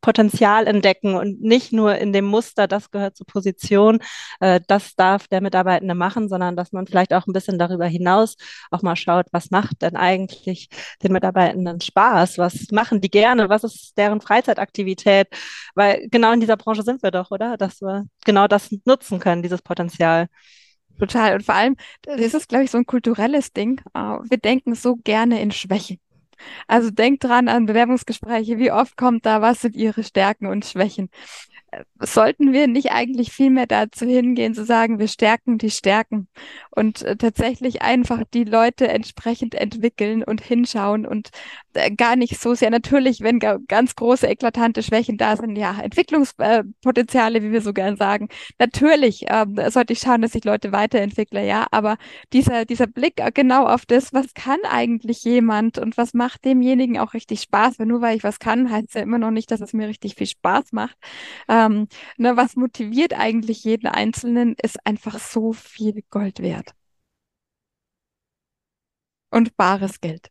Potenzial 0.00 0.66
entdecken 0.66 1.14
und 1.14 1.40
nicht 1.40 1.72
nur 1.72 1.96
in 1.96 2.12
dem 2.12 2.24
Muster, 2.24 2.66
das 2.66 2.90
gehört 2.90 3.16
zur 3.16 3.26
Position, 3.26 4.00
äh, 4.40 4.60
das 4.66 4.94
darf 4.96 5.28
der 5.28 5.40
Mitarbeitende 5.40 5.94
machen, 5.94 6.28
sondern 6.28 6.56
dass 6.56 6.72
man 6.72 6.86
vielleicht 6.86 7.12
auch 7.14 7.26
ein 7.26 7.32
bisschen 7.32 7.58
darüber 7.58 7.86
hinaus 7.86 8.36
auch 8.70 8.82
mal 8.82 8.96
schaut, 8.96 9.26
was 9.32 9.50
macht 9.50 9.82
denn 9.82 9.96
eigentlich 9.96 10.68
den 11.02 11.12
Mitarbeitenden 11.12 11.80
Spaß? 11.80 12.38
Was 12.38 12.70
machen 12.70 13.00
die 13.00 13.10
gerne? 13.10 13.48
Was 13.48 13.64
ist 13.64 13.96
deren 13.96 14.20
Freizeitaktivität? 14.20 15.28
Weil 15.74 16.08
genau 16.10 16.32
in 16.32 16.40
dieser 16.40 16.56
Branche 16.56 16.82
sind 16.82 17.02
wir 17.02 17.10
doch, 17.10 17.30
oder? 17.30 17.56
Dass 17.56 17.80
wir 17.80 18.06
genau 18.24 18.48
das 18.48 18.70
nutzen 18.84 19.20
können, 19.20 19.42
dieses 19.42 19.62
Potenzial. 19.62 20.28
Total. 20.98 21.34
Und 21.34 21.44
vor 21.44 21.54
allem, 21.54 21.76
das 22.02 22.34
ist, 22.34 22.48
glaube 22.48 22.64
ich, 22.64 22.70
so 22.70 22.78
ein 22.78 22.86
kulturelles 22.86 23.52
Ding. 23.52 23.80
Äh, 23.94 23.98
wir 23.98 24.38
denken 24.38 24.74
so 24.74 24.96
gerne 24.96 25.40
in 25.40 25.50
Schwächen. 25.50 25.98
Also 26.66 26.90
denkt 26.90 27.24
dran 27.24 27.48
an 27.48 27.66
Bewerbungsgespräche. 27.66 28.58
Wie 28.58 28.72
oft 28.72 28.96
kommt 28.96 29.26
da, 29.26 29.42
was 29.42 29.60
sind 29.62 29.76
Ihre 29.76 30.04
Stärken 30.04 30.46
und 30.46 30.64
Schwächen? 30.64 31.10
sollten 32.00 32.52
wir 32.52 32.66
nicht 32.66 32.92
eigentlich 32.92 33.32
viel 33.32 33.50
mehr 33.50 33.66
dazu 33.66 34.06
hingehen, 34.06 34.54
zu 34.54 34.64
sagen, 34.64 34.98
wir 34.98 35.08
stärken 35.08 35.58
die 35.58 35.70
Stärken 35.70 36.28
und 36.70 37.02
äh, 37.02 37.16
tatsächlich 37.16 37.82
einfach 37.82 38.24
die 38.34 38.44
Leute 38.44 38.88
entsprechend 38.88 39.54
entwickeln 39.54 40.22
und 40.22 40.40
hinschauen 40.42 41.06
und 41.06 41.28
äh, 41.28 41.30
gar 41.96 42.16
nicht 42.16 42.40
so 42.40 42.54
sehr 42.54 42.70
natürlich, 42.70 43.20
wenn 43.20 43.38
ganz 43.38 43.94
große 43.94 44.26
eklatante 44.26 44.82
Schwächen 44.82 45.16
da 45.16 45.36
sind, 45.36 45.56
ja, 45.56 45.78
Entwicklungspotenziale, 45.80 47.42
wie 47.42 47.52
wir 47.52 47.62
so 47.62 47.72
gern 47.72 47.96
sagen. 47.96 48.28
Natürlich 48.58 49.24
ähm, 49.28 49.56
sollte 49.68 49.92
ich 49.92 50.00
schauen, 50.00 50.22
dass 50.22 50.34
ich 50.34 50.44
Leute 50.44 50.72
weiterentwickle, 50.72 51.46
ja, 51.46 51.66
aber 51.70 51.96
dieser, 52.32 52.64
dieser 52.64 52.86
Blick 52.86 53.22
genau 53.34 53.66
auf 53.66 53.86
das, 53.86 54.12
was 54.12 54.34
kann 54.34 54.58
eigentlich 54.68 55.24
jemand 55.24 55.78
und 55.78 55.96
was 55.96 56.14
macht 56.14 56.44
demjenigen 56.44 56.98
auch 56.98 57.14
richtig 57.14 57.42
Spaß, 57.42 57.78
weil 57.78 57.86
nur 57.86 58.00
weil 58.00 58.16
ich 58.16 58.24
was 58.24 58.38
kann, 58.38 58.70
heißt 58.70 58.94
ja 58.94 59.02
immer 59.02 59.18
noch 59.18 59.30
nicht, 59.30 59.50
dass 59.50 59.60
es 59.60 59.72
mir 59.72 59.88
richtig 59.88 60.14
viel 60.16 60.26
Spaß 60.26 60.72
macht. 60.72 60.96
Ähm, 61.48 61.88
ne, 62.16 62.36
was 62.36 62.56
motiviert 62.56 63.14
eigentlich 63.14 63.64
jeden 63.64 63.86
Einzelnen, 63.88 64.54
ist 64.62 64.84
einfach 64.86 65.18
so 65.18 65.52
viel 65.52 66.02
Gold 66.10 66.40
wert. 66.40 66.74
Und 69.30 69.56
bares 69.56 70.00
Geld. 70.00 70.30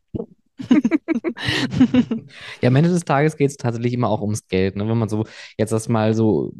ja, 2.60 2.68
am 2.68 2.76
Ende 2.76 2.90
des 2.90 3.04
Tages 3.04 3.36
geht 3.36 3.50
es 3.50 3.56
tatsächlich 3.56 3.92
immer 3.92 4.08
auch 4.08 4.20
ums 4.20 4.48
Geld. 4.48 4.76
Ne? 4.76 4.88
Wenn 4.88 4.98
man 4.98 5.08
so 5.08 5.24
jetzt 5.58 5.72
das 5.72 5.88
mal 5.88 6.14
so 6.14 6.52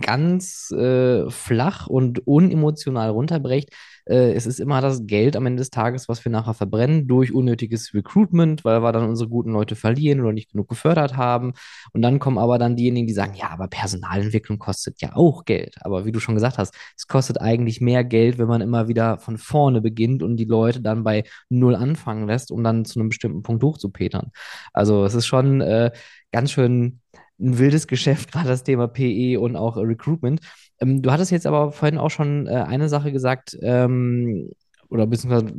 ganz 0.00 0.70
äh, 0.72 1.28
flach 1.30 1.86
und 1.86 2.26
unemotional 2.26 3.10
runterbrecht, 3.10 3.70
äh, 4.06 4.32
es 4.32 4.46
ist 4.46 4.60
immer 4.60 4.80
das 4.80 5.06
Geld 5.06 5.36
am 5.36 5.46
Ende 5.46 5.60
des 5.60 5.70
Tages, 5.70 6.08
was 6.08 6.24
wir 6.24 6.30
nachher 6.32 6.54
verbrennen 6.54 7.06
durch 7.08 7.32
unnötiges 7.32 7.92
Recruitment, 7.94 8.64
weil 8.64 8.82
wir 8.82 8.92
dann 8.92 9.08
unsere 9.08 9.28
guten 9.28 9.52
Leute 9.52 9.76
verlieren 9.76 10.20
oder 10.20 10.32
nicht 10.32 10.52
genug 10.52 10.68
gefördert 10.68 11.16
haben. 11.16 11.52
Und 11.92 12.02
dann 12.02 12.18
kommen 12.18 12.38
aber 12.38 12.58
dann 12.58 12.76
diejenigen, 12.76 13.06
die 13.06 13.12
sagen, 13.12 13.34
ja, 13.34 13.50
aber 13.50 13.68
Personalentwicklung 13.68 14.58
kostet 14.58 15.00
ja 15.00 15.14
auch 15.16 15.44
Geld. 15.44 15.76
Aber 15.80 16.04
wie 16.06 16.12
du 16.12 16.20
schon 16.20 16.34
gesagt 16.34 16.58
hast, 16.58 16.74
es 16.96 17.06
kostet 17.06 17.40
eigentlich 17.40 17.80
mehr 17.80 18.04
Geld, 18.04 18.38
wenn 18.38 18.48
man 18.48 18.60
immer 18.60 18.88
wieder 18.88 19.18
von 19.18 19.38
vorne 19.38 19.80
beginnt 19.80 20.22
und 20.22 20.36
die 20.36 20.44
Leute 20.44 20.80
dann 20.80 21.04
bei 21.04 21.24
Null 21.48 21.74
anfangen 21.74 22.26
lässt, 22.26 22.50
um 22.50 22.62
dann 22.62 22.84
zu 22.84 23.00
einem 23.00 23.08
bestimmten 23.08 23.42
Punkt 23.42 23.62
hochzupetern. 23.62 24.30
Also 24.72 25.04
es 25.04 25.14
ist 25.14 25.26
schon 25.26 25.60
äh, 25.60 25.90
ganz 26.32 26.52
schön 26.52 27.00
ein 27.38 27.58
wildes 27.58 27.86
Geschäft, 27.86 28.32
gerade 28.32 28.48
das 28.48 28.64
Thema 28.64 28.88
PE 28.88 29.38
und 29.40 29.56
auch 29.56 29.76
Recruitment. 29.76 30.40
Ähm, 30.80 31.02
du 31.02 31.10
hattest 31.10 31.30
jetzt 31.30 31.46
aber 31.46 31.72
vorhin 31.72 31.98
auch 31.98 32.10
schon 32.10 32.46
äh, 32.46 32.50
eine 32.50 32.88
Sache 32.88 33.12
gesagt, 33.12 33.56
ähm, 33.62 34.50
oder 34.88 35.06
beziehungsweise 35.06 35.52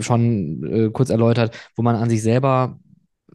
schon 0.00 0.64
äh, 0.64 0.90
kurz 0.90 1.10
erläutert, 1.10 1.56
wo 1.76 1.82
man 1.82 1.96
an 1.96 2.10
sich 2.10 2.22
selber 2.22 2.78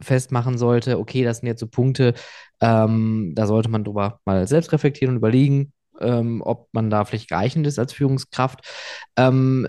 festmachen 0.00 0.58
sollte, 0.58 0.98
okay, 0.98 1.24
das 1.24 1.38
sind 1.38 1.48
jetzt 1.48 1.60
so 1.60 1.66
Punkte, 1.66 2.14
ähm, 2.60 3.32
da 3.34 3.46
sollte 3.46 3.68
man 3.68 3.84
drüber 3.84 4.20
mal 4.24 4.46
selbst 4.46 4.72
reflektieren 4.72 5.14
und 5.14 5.18
überlegen, 5.18 5.72
ähm, 6.00 6.42
ob 6.42 6.68
man 6.72 6.90
da 6.90 7.04
vielleicht 7.04 7.28
geeignet 7.28 7.66
ist 7.66 7.78
als 7.78 7.92
Führungskraft. 7.92 8.60
Ähm, 9.16 9.68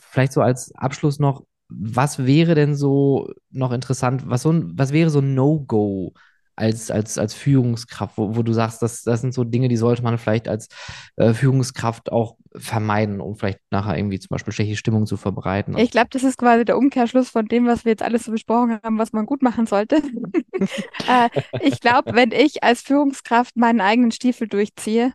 vielleicht 0.00 0.32
so 0.32 0.42
als 0.42 0.74
Abschluss 0.74 1.18
noch, 1.18 1.44
was 1.68 2.26
wäre 2.26 2.54
denn 2.54 2.74
so 2.74 3.32
noch 3.50 3.72
interessant, 3.72 4.28
was, 4.28 4.42
so 4.42 4.52
was 4.74 4.92
wäre 4.92 5.10
so 5.10 5.20
ein 5.20 5.34
No-Go 5.34 6.12
als, 6.56 6.90
als, 6.90 7.18
als 7.18 7.34
Führungskraft, 7.34 8.16
wo, 8.16 8.36
wo 8.36 8.42
du 8.42 8.52
sagst, 8.52 8.82
das, 8.82 9.02
das 9.02 9.20
sind 9.20 9.34
so 9.34 9.44
Dinge, 9.44 9.68
die 9.68 9.76
sollte 9.76 10.02
man 10.02 10.18
vielleicht 10.18 10.48
als 10.48 10.68
äh, 11.16 11.32
Führungskraft 11.32 12.12
auch 12.12 12.36
vermeiden, 12.54 13.20
um 13.20 13.36
vielleicht 13.36 13.60
nachher 13.70 13.96
irgendwie 13.96 14.18
zum 14.18 14.28
Beispiel 14.30 14.52
schlechte 14.52 14.76
Stimmung 14.76 15.06
zu 15.06 15.16
verbreiten? 15.16 15.76
Ich 15.78 15.90
glaube, 15.90 16.08
das 16.10 16.22
ist 16.22 16.38
quasi 16.38 16.64
der 16.64 16.76
Umkehrschluss 16.76 17.30
von 17.30 17.46
dem, 17.46 17.66
was 17.66 17.84
wir 17.84 17.92
jetzt 17.92 18.02
alles 18.02 18.24
so 18.24 18.32
besprochen 18.32 18.78
haben, 18.82 18.98
was 18.98 19.12
man 19.12 19.26
gut 19.26 19.42
machen 19.42 19.66
sollte. 19.66 19.96
äh, 21.08 21.28
ich 21.60 21.80
glaube, 21.80 22.14
wenn 22.14 22.32
ich 22.32 22.62
als 22.62 22.82
Führungskraft 22.82 23.56
meinen 23.56 23.80
eigenen 23.80 24.10
Stiefel 24.10 24.48
durchziehe, 24.48 25.12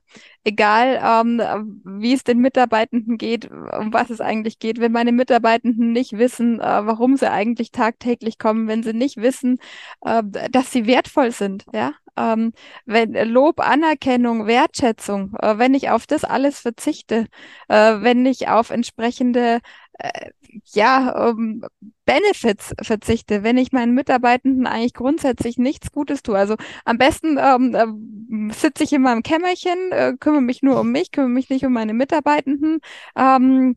egal 0.48 1.00
ähm, 1.04 1.82
wie 1.84 2.14
es 2.14 2.24
den 2.24 2.40
Mitarbeitenden 2.40 3.18
geht, 3.18 3.52
um 3.52 3.92
was 3.92 4.10
es 4.10 4.22
eigentlich 4.22 4.60
geht, 4.60 4.80
wenn 4.80 4.94
meine 4.94 5.12
Mitarbeitenden 5.12 5.92
nicht 5.92 6.14
wissen, 6.14 6.62
äh, 6.62 6.86
warum 6.86 7.18
sie 7.18 7.30
eigentlich 7.30 7.72
tagtäglich 7.72 8.40
kommen, 8.40 8.68
wenn 8.68 8.82
sie 8.82 8.94
nicht 8.94 9.18
wissen, 9.18 9.60
äh, 10.06 10.24
dass 10.50 10.72
sie 10.72 10.88
wertvoll 10.88 11.32
sind, 11.32 11.66
ja, 11.74 11.92
ähm, 12.18 12.54
wenn 12.86 13.14
Lob, 13.14 13.60
Anerkennung, 13.60 14.48
Wertschätzung, 14.48 15.36
äh, 15.42 15.58
wenn 15.58 15.74
ich 15.74 15.90
auf 15.90 16.08
das 16.08 16.24
alles 16.24 16.60
verzichte, 16.60 17.28
äh, 17.68 17.96
wenn 18.02 18.26
ich 18.26 18.48
auf 18.50 18.70
entsprechende 18.70 19.60
äh, 20.00 20.32
ja, 20.74 21.30
um, 21.30 21.64
Benefits 22.06 22.74
verzichte, 22.82 23.44
wenn 23.44 23.58
ich 23.58 23.72
meinen 23.72 23.94
Mitarbeitenden 23.94 24.66
eigentlich 24.66 24.94
grundsätzlich 24.94 25.58
nichts 25.58 25.92
Gutes 25.92 26.24
tue. 26.24 26.38
Also 26.38 26.56
am 26.86 26.98
besten 26.98 27.38
ähm, 27.38 27.76
äh, 27.76 28.54
sitze 28.54 28.84
ich 28.84 28.94
in 28.94 29.02
meinem 29.02 29.24
Kämmerchen, 29.24 29.92
äh, 29.92 30.14
kümmere 30.20 30.42
mich 30.42 30.62
nur 30.64 30.80
um 30.80 30.92
mich, 30.92 31.12
kümmere 31.12 31.32
mich 31.32 31.50
nicht 31.50 31.66
um 31.66 31.74
meine 31.74 31.94
Mitarbeitenden, 31.94 32.80
ähm, 33.16 33.76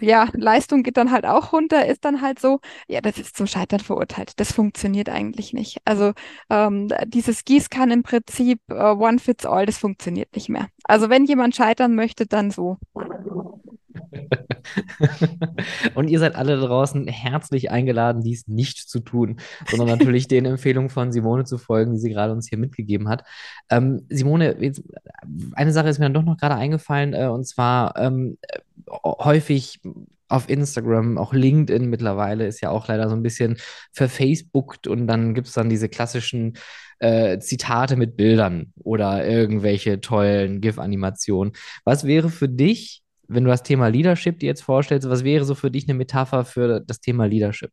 ja, 0.00 0.28
Leistung 0.32 0.82
geht 0.82 0.96
dann 0.96 1.10
halt 1.10 1.26
auch 1.26 1.52
runter, 1.52 1.86
ist 1.86 2.04
dann 2.04 2.20
halt 2.20 2.38
so, 2.38 2.60
ja, 2.88 3.00
das 3.00 3.18
ist 3.18 3.36
zum 3.36 3.46
Scheitern 3.46 3.80
verurteilt. 3.80 4.32
Das 4.36 4.52
funktioniert 4.52 5.08
eigentlich 5.08 5.52
nicht. 5.52 5.78
Also 5.84 6.12
ähm, 6.50 6.88
dieses 7.06 7.44
Gießkannenprinzip 7.44 8.60
äh, 8.68 8.74
One 8.74 9.18
Fits 9.18 9.46
All, 9.46 9.66
das 9.66 9.78
funktioniert 9.78 10.34
nicht 10.34 10.48
mehr. 10.48 10.68
Also 10.84 11.10
wenn 11.10 11.24
jemand 11.24 11.56
scheitern 11.56 11.94
möchte, 11.94 12.26
dann 12.26 12.50
so. 12.50 12.78
Und 15.94 16.08
ihr 16.08 16.18
seid 16.18 16.34
alle 16.34 16.58
draußen 16.58 17.06
herzlich 17.06 17.70
eingeladen, 17.70 18.22
dies 18.22 18.46
nicht 18.48 18.88
zu 18.88 19.00
tun, 19.00 19.36
sondern 19.68 19.88
natürlich 19.88 20.28
den 20.28 20.46
Empfehlungen 20.46 20.90
von 20.90 21.12
Simone 21.12 21.44
zu 21.44 21.58
folgen, 21.58 21.92
die 21.92 22.00
sie 22.00 22.10
gerade 22.10 22.32
uns 22.32 22.48
hier 22.48 22.58
mitgegeben 22.58 23.08
hat. 23.08 23.24
Ähm, 23.70 24.06
Simone, 24.08 24.56
jetzt, 24.60 24.82
eine 25.52 25.72
Sache 25.72 25.88
ist 25.88 25.98
mir 25.98 26.06
dann 26.06 26.14
doch 26.14 26.22
noch 26.22 26.36
gerade 26.36 26.56
eingefallen, 26.56 27.14
äh, 27.14 27.26
und 27.26 27.46
zwar 27.46 27.96
ähm, 27.96 28.38
häufig 29.04 29.80
auf 30.28 30.48
Instagram, 30.48 31.18
auch 31.18 31.32
LinkedIn 31.32 31.88
mittlerweile 31.88 32.46
ist 32.46 32.60
ja 32.60 32.70
auch 32.70 32.88
leider 32.88 33.08
so 33.08 33.14
ein 33.14 33.22
bisschen 33.22 33.56
verfacebookt 33.92 34.86
und 34.88 35.06
dann 35.06 35.34
gibt 35.34 35.46
es 35.46 35.52
dann 35.52 35.68
diese 35.68 35.88
klassischen 35.88 36.54
äh, 36.98 37.38
Zitate 37.38 37.96
mit 37.96 38.16
Bildern 38.16 38.72
oder 38.82 39.26
irgendwelche 39.26 40.00
tollen 40.00 40.60
GIF-Animationen. 40.60 41.52
Was 41.84 42.04
wäre 42.04 42.30
für 42.30 42.48
dich 42.48 43.03
wenn 43.28 43.44
du 43.44 43.50
das 43.50 43.62
Thema 43.62 43.88
Leadership 43.88 44.38
dir 44.38 44.46
jetzt 44.46 44.62
vorstellst, 44.62 45.08
was 45.08 45.24
wäre 45.24 45.44
so 45.44 45.54
für 45.54 45.70
dich 45.70 45.88
eine 45.88 45.94
Metapher 45.94 46.44
für 46.44 46.80
das 46.80 47.00
Thema 47.00 47.26
Leadership? 47.26 47.70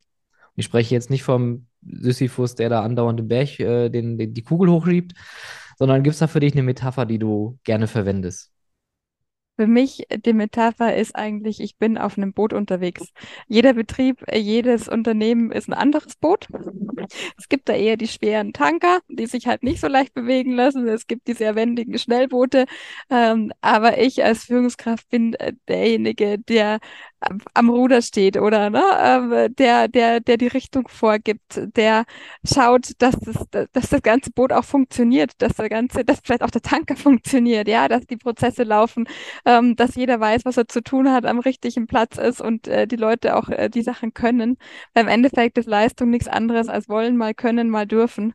Ich 0.55 0.65
spreche 0.65 0.93
jetzt 0.93 1.09
nicht 1.09 1.23
vom 1.23 1.67
Sisyphus, 1.81 2.55
der 2.55 2.69
da 2.69 2.83
andauernd 2.83 3.19
im 3.19 3.27
Berg 3.27 3.59
äh, 3.59 3.89
den, 3.89 4.17
den, 4.17 4.33
die 4.33 4.43
Kugel 4.43 4.69
hochschiebt, 4.69 5.13
sondern 5.77 6.03
gibt 6.03 6.13
es 6.13 6.19
da 6.19 6.27
für 6.27 6.39
dich 6.39 6.53
eine 6.53 6.63
Metapher, 6.63 7.05
die 7.05 7.19
du 7.19 7.57
gerne 7.63 7.87
verwendest? 7.87 8.51
Für 9.57 9.67
mich 9.67 10.07
die 10.25 10.33
Metapher 10.33 10.95
ist 10.95 11.15
eigentlich, 11.15 11.59
ich 11.59 11.77
bin 11.77 11.97
auf 11.97 12.17
einem 12.17 12.33
Boot 12.33 12.53
unterwegs. 12.53 13.09
Jeder 13.47 13.73
Betrieb, 13.73 14.23
jedes 14.33 14.87
Unternehmen 14.87 15.51
ist 15.51 15.69
ein 15.69 15.73
anderes 15.73 16.15
Boot. 16.15 16.47
Es 17.37 17.49
gibt 17.49 17.69
da 17.69 17.73
eher 17.73 17.97
die 17.97 18.07
schweren 18.07 18.53
Tanker, 18.53 18.99
die 19.09 19.25
sich 19.27 19.47
halt 19.47 19.63
nicht 19.63 19.79
so 19.81 19.87
leicht 19.87 20.13
bewegen 20.13 20.53
lassen. 20.53 20.87
Es 20.87 21.07
gibt 21.07 21.27
die 21.27 21.33
sehr 21.33 21.55
wendigen 21.55 21.97
Schnellboote. 21.97 22.65
Ähm, 23.09 23.51
aber 23.61 23.97
ich 23.99 24.23
als 24.23 24.45
Führungskraft 24.45 25.09
bin 25.09 25.33
äh, 25.35 25.53
derjenige, 25.67 26.37
der 26.39 26.79
am 27.53 27.69
Ruder 27.69 28.01
steht 28.01 28.37
oder 28.37 28.69
ne, 28.69 28.83
ähm, 28.99 29.55
der, 29.55 29.87
der, 29.87 30.19
der 30.19 30.37
die 30.37 30.47
Richtung 30.47 30.87
vorgibt, 30.87 31.61
der 31.75 32.05
schaut, 32.43 32.91
dass 32.99 33.15
das, 33.19 33.67
dass 33.71 33.89
das 33.89 34.01
ganze 34.01 34.31
Boot 34.31 34.51
auch 34.51 34.63
funktioniert, 34.65 35.33
dass 35.39 35.53
der 35.55 35.69
ganze, 35.69 36.03
dass 36.03 36.19
vielleicht 36.23 36.43
auch 36.43 36.51
der 36.51 36.61
Tanker 36.61 36.95
funktioniert, 36.97 37.67
ja, 37.67 37.87
dass 37.87 38.05
die 38.07 38.17
Prozesse 38.17 38.63
laufen, 38.63 39.05
ähm, 39.45 39.75
dass 39.75 39.95
jeder 39.95 40.19
weiß, 40.19 40.45
was 40.45 40.57
er 40.57 40.67
zu 40.67 40.81
tun 40.81 41.11
hat, 41.11 41.25
am 41.25 41.39
richtigen 41.39 41.87
Platz 41.87 42.17
ist 42.17 42.41
und 42.41 42.67
äh, 42.67 42.87
die 42.87 42.95
Leute 42.95 43.35
auch 43.35 43.49
äh, 43.49 43.69
die 43.69 43.83
Sachen 43.83 44.13
können. 44.13 44.57
Weil 44.93 45.03
im 45.03 45.09
Endeffekt 45.09 45.57
ist 45.57 45.67
Leistung 45.67 46.09
nichts 46.09 46.27
anderes 46.27 46.67
als 46.69 46.89
wollen, 46.89 47.17
mal 47.17 47.33
können, 47.33 47.69
mal 47.69 47.85
dürfen. 47.87 48.33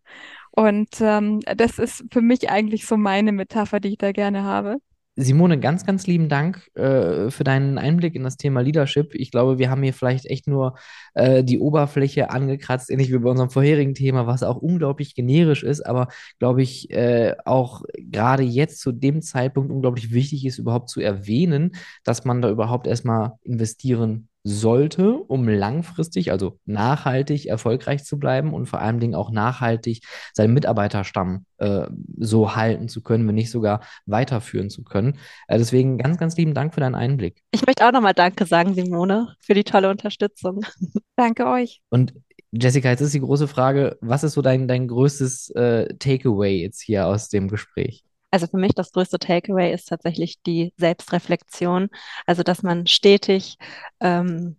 Und 0.52 0.88
ähm, 1.00 1.40
das 1.56 1.78
ist 1.78 2.04
für 2.12 2.22
mich 2.22 2.50
eigentlich 2.50 2.86
so 2.86 2.96
meine 2.96 3.32
Metapher, 3.32 3.80
die 3.80 3.90
ich 3.90 3.98
da 3.98 4.12
gerne 4.12 4.42
habe. 4.44 4.78
Simone, 5.18 5.58
ganz, 5.58 5.86
ganz 5.86 6.06
lieben 6.06 6.28
Dank 6.28 6.68
äh, 6.74 7.30
für 7.30 7.42
deinen 7.42 7.78
Einblick 7.78 8.14
in 8.14 8.22
das 8.22 8.36
Thema 8.36 8.60
Leadership. 8.60 9.14
Ich 9.14 9.30
glaube, 9.30 9.58
wir 9.58 9.70
haben 9.70 9.82
hier 9.82 9.94
vielleicht 9.94 10.26
echt 10.26 10.46
nur 10.46 10.74
äh, 11.14 11.42
die 11.42 11.58
Oberfläche 11.58 12.28
angekratzt, 12.28 12.90
ähnlich 12.90 13.10
wie 13.10 13.18
bei 13.18 13.30
unserem 13.30 13.48
vorherigen 13.48 13.94
Thema, 13.94 14.26
was 14.26 14.42
auch 14.42 14.56
unglaublich 14.56 15.14
generisch 15.14 15.62
ist, 15.62 15.80
aber 15.86 16.08
glaube 16.38 16.62
ich 16.62 16.90
äh, 16.90 17.34
auch 17.46 17.82
gerade 17.96 18.42
jetzt 18.42 18.80
zu 18.80 18.92
dem 18.92 19.22
Zeitpunkt 19.22 19.72
unglaublich 19.72 20.12
wichtig 20.12 20.44
ist, 20.44 20.58
überhaupt 20.58 20.90
zu 20.90 21.00
erwähnen, 21.00 21.72
dass 22.04 22.26
man 22.26 22.42
da 22.42 22.50
überhaupt 22.50 22.86
erstmal 22.86 23.32
investieren 23.42 24.28
sollte, 24.48 25.12
um 25.12 25.48
langfristig, 25.48 26.30
also 26.30 26.60
nachhaltig 26.66 27.46
erfolgreich 27.46 28.04
zu 28.04 28.16
bleiben 28.16 28.54
und 28.54 28.66
vor 28.66 28.80
allen 28.80 29.00
Dingen 29.00 29.16
auch 29.16 29.32
nachhaltig 29.32 30.06
seinen 30.32 30.54
Mitarbeiterstamm 30.54 31.46
äh, 31.56 31.88
so 32.16 32.54
halten 32.54 32.88
zu 32.88 33.02
können, 33.02 33.26
wenn 33.26 33.34
nicht 33.34 33.50
sogar 33.50 33.80
weiterführen 34.06 34.70
zu 34.70 34.84
können. 34.84 35.18
Äh, 35.48 35.58
deswegen 35.58 35.98
ganz, 35.98 36.16
ganz 36.18 36.36
lieben 36.36 36.54
Dank 36.54 36.74
für 36.74 36.80
deinen 36.80 36.94
Einblick. 36.94 37.42
Ich 37.50 37.66
möchte 37.66 37.84
auch 37.84 37.92
nochmal 37.92 38.14
Danke 38.14 38.46
sagen, 38.46 38.74
Simone, 38.74 39.34
für 39.40 39.54
die 39.54 39.64
tolle 39.64 39.90
Unterstützung. 39.90 40.64
Danke 41.16 41.48
euch. 41.48 41.80
Und 41.90 42.14
Jessica, 42.52 42.90
jetzt 42.90 43.00
ist 43.00 43.14
die 43.14 43.20
große 43.20 43.48
Frage, 43.48 43.98
was 44.00 44.22
ist 44.22 44.34
so 44.34 44.42
dein, 44.42 44.68
dein 44.68 44.86
größtes 44.86 45.50
äh, 45.50 45.88
Takeaway 45.98 46.62
jetzt 46.62 46.80
hier 46.80 47.08
aus 47.08 47.28
dem 47.28 47.48
Gespräch? 47.48 48.05
Also 48.30 48.46
für 48.46 48.58
mich 48.58 48.74
das 48.74 48.92
größte 48.92 49.18
Takeaway 49.18 49.72
ist 49.72 49.86
tatsächlich 49.88 50.42
die 50.42 50.72
Selbstreflexion. 50.76 51.88
Also 52.26 52.42
dass 52.42 52.62
man 52.62 52.86
stetig 52.86 53.56
ähm, 54.00 54.56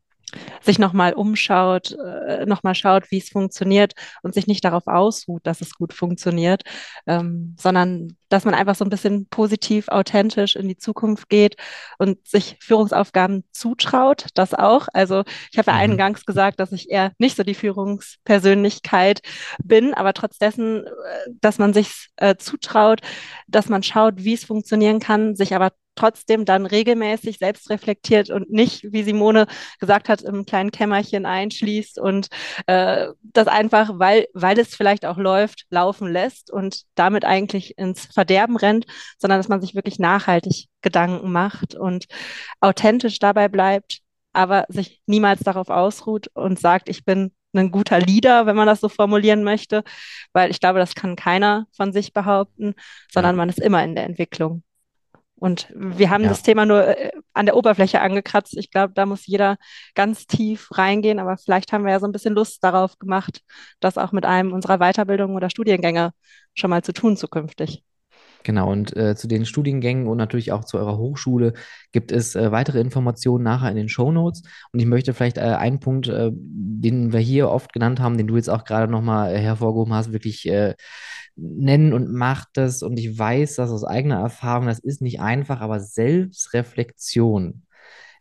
sich 0.61 0.77
nochmal 0.79 1.13
umschaut, 1.13 1.91
äh, 2.27 2.45
nochmal 2.45 2.75
schaut, 2.75 3.11
wie 3.11 3.17
es 3.17 3.29
funktioniert 3.29 3.93
und 4.23 4.33
sich 4.33 4.47
nicht 4.47 4.63
darauf 4.65 4.87
ausruht, 4.87 5.45
dass 5.45 5.61
es 5.61 5.75
gut 5.75 5.93
funktioniert, 5.93 6.63
ähm, 7.05 7.55
sondern 7.57 8.17
dass 8.29 8.43
man 8.43 8.53
einfach 8.53 8.75
so 8.75 8.83
ein 8.83 8.89
bisschen 8.89 9.27
positiv, 9.29 9.87
authentisch 9.87 10.57
in 10.57 10.67
die 10.67 10.75
Zukunft 10.75 11.29
geht 11.29 11.55
und 11.97 12.27
sich 12.27 12.57
Führungsaufgaben 12.59 13.45
zutraut, 13.51 14.27
das 14.33 14.53
auch. 14.53 14.87
Also 14.93 15.23
ich 15.51 15.57
habe 15.57 15.71
ja 15.71 15.75
mhm. 15.75 15.91
eingangs 15.91 16.25
gesagt, 16.25 16.59
dass 16.59 16.73
ich 16.73 16.89
eher 16.89 17.13
nicht 17.19 17.37
so 17.37 17.43
die 17.43 17.55
Führungspersönlichkeit 17.55 19.21
bin, 19.63 19.93
aber 19.93 20.13
trotz 20.13 20.37
dessen, 20.37 20.85
äh, 20.85 20.89
dass 21.39 21.57
man 21.57 21.73
sich 21.73 22.09
äh, 22.17 22.35
zutraut, 22.35 22.99
dass 23.47 23.69
man 23.69 23.81
schaut, 23.81 24.15
wie 24.17 24.33
es 24.33 24.43
funktionieren 24.43 24.99
kann, 24.99 25.35
sich 25.37 25.55
aber 25.55 25.71
trotzdem 25.97 26.45
dann 26.45 26.65
regelmäßig 26.65 27.37
selbst 27.37 27.69
reflektiert 27.69 28.29
und 28.29 28.49
nicht, 28.49 28.91
wie 28.91 29.03
Simone 29.03 29.47
gesagt 29.79 30.09
hat, 30.09 30.21
im 30.21 30.45
kleinen 30.45 30.71
Kämmerchen 30.71 31.25
einschließt 31.25 31.99
und 31.99 32.27
äh, 32.67 33.07
das 33.21 33.47
einfach, 33.47 33.91
weil, 33.99 34.27
weil 34.33 34.57
es 34.59 34.75
vielleicht 34.75 35.05
auch 35.05 35.17
läuft, 35.17 35.65
laufen 35.69 36.11
lässt 36.11 36.51
und 36.51 36.83
damit 36.95 37.25
eigentlich 37.25 37.77
ins 37.77 38.05
Verderben 38.05 38.57
rennt, 38.57 38.85
sondern 39.17 39.39
dass 39.39 39.49
man 39.49 39.61
sich 39.61 39.75
wirklich 39.75 39.99
nachhaltig 39.99 40.67
Gedanken 40.81 41.31
macht 41.31 41.75
und 41.75 42.05
authentisch 42.61 43.19
dabei 43.19 43.49
bleibt, 43.49 43.99
aber 44.33 44.65
sich 44.69 45.01
niemals 45.07 45.41
darauf 45.41 45.69
ausruht 45.69 46.27
und 46.33 46.59
sagt, 46.59 46.89
ich 46.89 47.03
bin 47.03 47.31
ein 47.55 47.71
guter 47.71 47.99
Leader, 47.99 48.45
wenn 48.45 48.55
man 48.55 48.67
das 48.67 48.81
so 48.81 48.89
formulieren 48.89 49.43
möchte, 49.43 49.83
weil 50.33 50.51
ich 50.51 50.59
glaube, 50.59 50.79
das 50.79 50.95
kann 50.95 51.15
keiner 51.15 51.67
von 51.75 51.91
sich 51.93 52.13
behaupten, 52.13 52.75
sondern 53.11 53.35
man 53.35 53.49
ist 53.49 53.59
immer 53.59 53.83
in 53.83 53.95
der 53.95 54.05
Entwicklung. 54.05 54.63
Und 55.39 55.71
wir 55.75 56.09
haben 56.09 56.23
ja. 56.23 56.29
das 56.29 56.41
Thema 56.41 56.65
nur 56.65 56.87
äh, 56.87 57.11
an 57.33 57.45
der 57.45 57.55
Oberfläche 57.55 58.01
angekratzt. 58.01 58.57
Ich 58.57 58.71
glaube, 58.71 58.93
da 58.93 59.05
muss 59.05 59.27
jeder 59.27 59.57
ganz 59.93 60.25
tief 60.25 60.69
reingehen. 60.71 61.19
Aber 61.19 61.37
vielleicht 61.37 61.71
haben 61.71 61.85
wir 61.85 61.91
ja 61.91 61.99
so 61.99 62.07
ein 62.07 62.11
bisschen 62.11 62.33
Lust 62.33 62.63
darauf 62.63 62.97
gemacht, 62.97 63.41
das 63.79 63.99
auch 63.99 64.11
mit 64.11 64.25
einem 64.25 64.51
unserer 64.51 64.79
Weiterbildungen 64.79 65.35
oder 65.35 65.51
Studiengänge 65.51 66.11
schon 66.55 66.71
mal 66.71 66.83
zu 66.83 66.91
tun 66.91 67.17
zukünftig. 67.17 67.83
Genau, 68.47 68.71
und 68.71 68.95
äh, 68.95 69.13
zu 69.17 69.27
den 69.27 69.45
Studiengängen 69.45 70.07
und 70.07 70.15
natürlich 70.15 70.53
auch 70.53 70.63
zu 70.63 70.77
eurer 70.77 70.97
Hochschule 70.97 71.51
gibt 71.91 72.13
es 72.13 72.33
äh, 72.33 72.49
weitere 72.49 72.79
Informationen 72.79 73.43
nachher 73.43 73.69
in 73.69 73.75
den 73.75 73.89
Show 73.89 74.09
Notes. 74.09 74.41
Und 74.71 74.79
ich 74.79 74.85
möchte 74.85 75.13
vielleicht 75.13 75.37
äh, 75.37 75.41
einen 75.41 75.81
Punkt, 75.81 76.07
äh, 76.07 76.31
den 76.33 77.11
wir 77.11 77.19
hier 77.19 77.49
oft 77.49 77.73
genannt 77.73 77.99
haben, 77.99 78.17
den 78.17 78.27
du 78.27 78.37
jetzt 78.37 78.49
auch 78.49 78.63
gerade 78.63 78.89
nochmal 78.89 79.35
äh, 79.35 79.39
hervorgehoben 79.39 79.93
hast, 79.93 80.13
wirklich 80.13 80.47
äh, 80.47 80.75
nennen 81.35 81.91
und 81.91 82.09
macht 82.09 82.47
das. 82.53 82.83
Und 82.83 82.97
ich 82.97 83.19
weiß 83.19 83.55
das 83.55 83.69
aus 83.69 83.83
eigener 83.83 84.21
Erfahrung, 84.21 84.67
das 84.67 84.79
ist 84.79 85.01
nicht 85.01 85.19
einfach, 85.19 85.59
aber 85.59 85.81
Selbstreflexion 85.81 87.63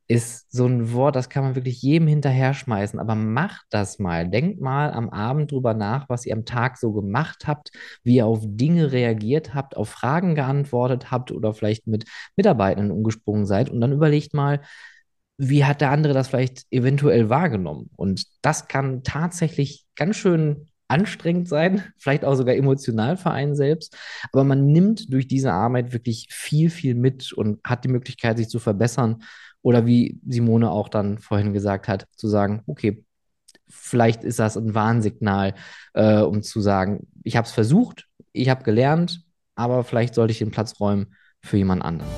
ist 0.09 0.53
so 0.53 0.67
ein 0.67 0.93
Wort, 0.93 1.17
das 1.17 1.29
kann 1.29 1.43
man 1.43 1.55
wirklich 1.57 1.83
jedem 1.83 2.07
hinterher 2.07 2.55
schmeißen, 2.55 2.99
aber 3.01 3.15
macht 3.15 3.67
das 3.71 3.99
mal. 3.99 4.29
Denkt 4.29 4.61
mal 4.61 4.93
am 4.93 5.11
Abend 5.11 5.51
drüber 5.51 5.75
nach, 5.75 6.09
was 6.09 6.27
ihr 6.27 6.35
am 6.35 6.45
Tag 6.45 6.79
so 6.79 6.93
gemacht 6.93 7.47
habt, 7.47 7.71
wie 8.05 8.17
ihr 8.17 8.27
auf 8.27 8.41
Dinge 8.45 8.93
reagiert 8.93 9.55
habt, 9.55 9.77
auf 9.77 9.89
Fragen 9.89 10.35
geantwortet 10.37 11.11
habt 11.11 11.33
oder 11.33 11.55
vielleicht 11.55 11.87
mit 11.87 12.05
Mitarbeitenden 12.37 12.93
umgesprungen 12.93 13.47
seid 13.47 13.69
und 13.69 13.81
dann 13.81 13.93
überlegt 13.93 14.33
mal, 14.33 14.61
wie 15.39 15.65
hat 15.65 15.81
der 15.81 15.91
andere 15.91 16.15
das 16.15 16.29
vielleicht 16.29 16.67
eventuell 16.71 17.29
wahrgenommen? 17.29 17.91
Und 17.97 18.27
das 18.43 18.69
kann 18.69 19.03
tatsächlich 19.03 19.85
ganz 19.97 20.17
schön 20.17 20.69
anstrengend 20.89 21.49
sein, 21.49 21.83
vielleicht 21.99 22.25
auch 22.25 22.35
sogar 22.35 22.55
emotional 22.55 23.17
für 23.17 23.31
einen 23.31 23.55
selbst. 23.57 23.97
Aber 24.33 24.45
man 24.45 24.67
nimmt 24.67 25.13
durch 25.13 25.27
diese 25.27 25.53
Arbeit 25.53 25.93
wirklich 25.93 26.29
viel, 26.31 26.71
viel 26.71 26.95
mit 26.95 27.33
und 27.33 27.61
hat 27.65 27.85
die 27.85 27.89
Möglichkeit, 27.89 28.39
sich 28.39 28.49
zu 28.49 28.59
verbessern. 28.59 29.23
Oder 29.67 29.85
wie 29.85 30.21
Simone 30.25 30.71
auch 30.71 30.89
dann 30.89 31.19
vorhin 31.19 31.53
gesagt 31.53 31.89
hat, 31.89 32.07
zu 32.15 32.29
sagen, 32.29 32.63
okay, 32.69 33.05
vielleicht 33.69 34.23
ist 34.23 34.39
das 34.39 34.57
ein 34.57 34.77
Warnsignal, 34.77 35.55
äh, 35.93 36.21
um 36.21 36.45
zu 36.45 36.61
sagen, 36.61 37.09
ich 37.25 37.37
habe 37.37 37.49
es 37.49 37.53
versucht, 37.53 38.07
ich 38.33 38.49
habe 38.49 38.63
gelernt, 38.63 39.25
aber 39.57 39.83
vielleicht 39.83 40.15
sollte 40.15 40.31
ich 40.31 40.39
den 40.39 40.53
Platz 40.53 40.79
räumen 40.79 41.17
für 41.43 41.57
jemand 41.57 41.83
anderen. 41.83 42.09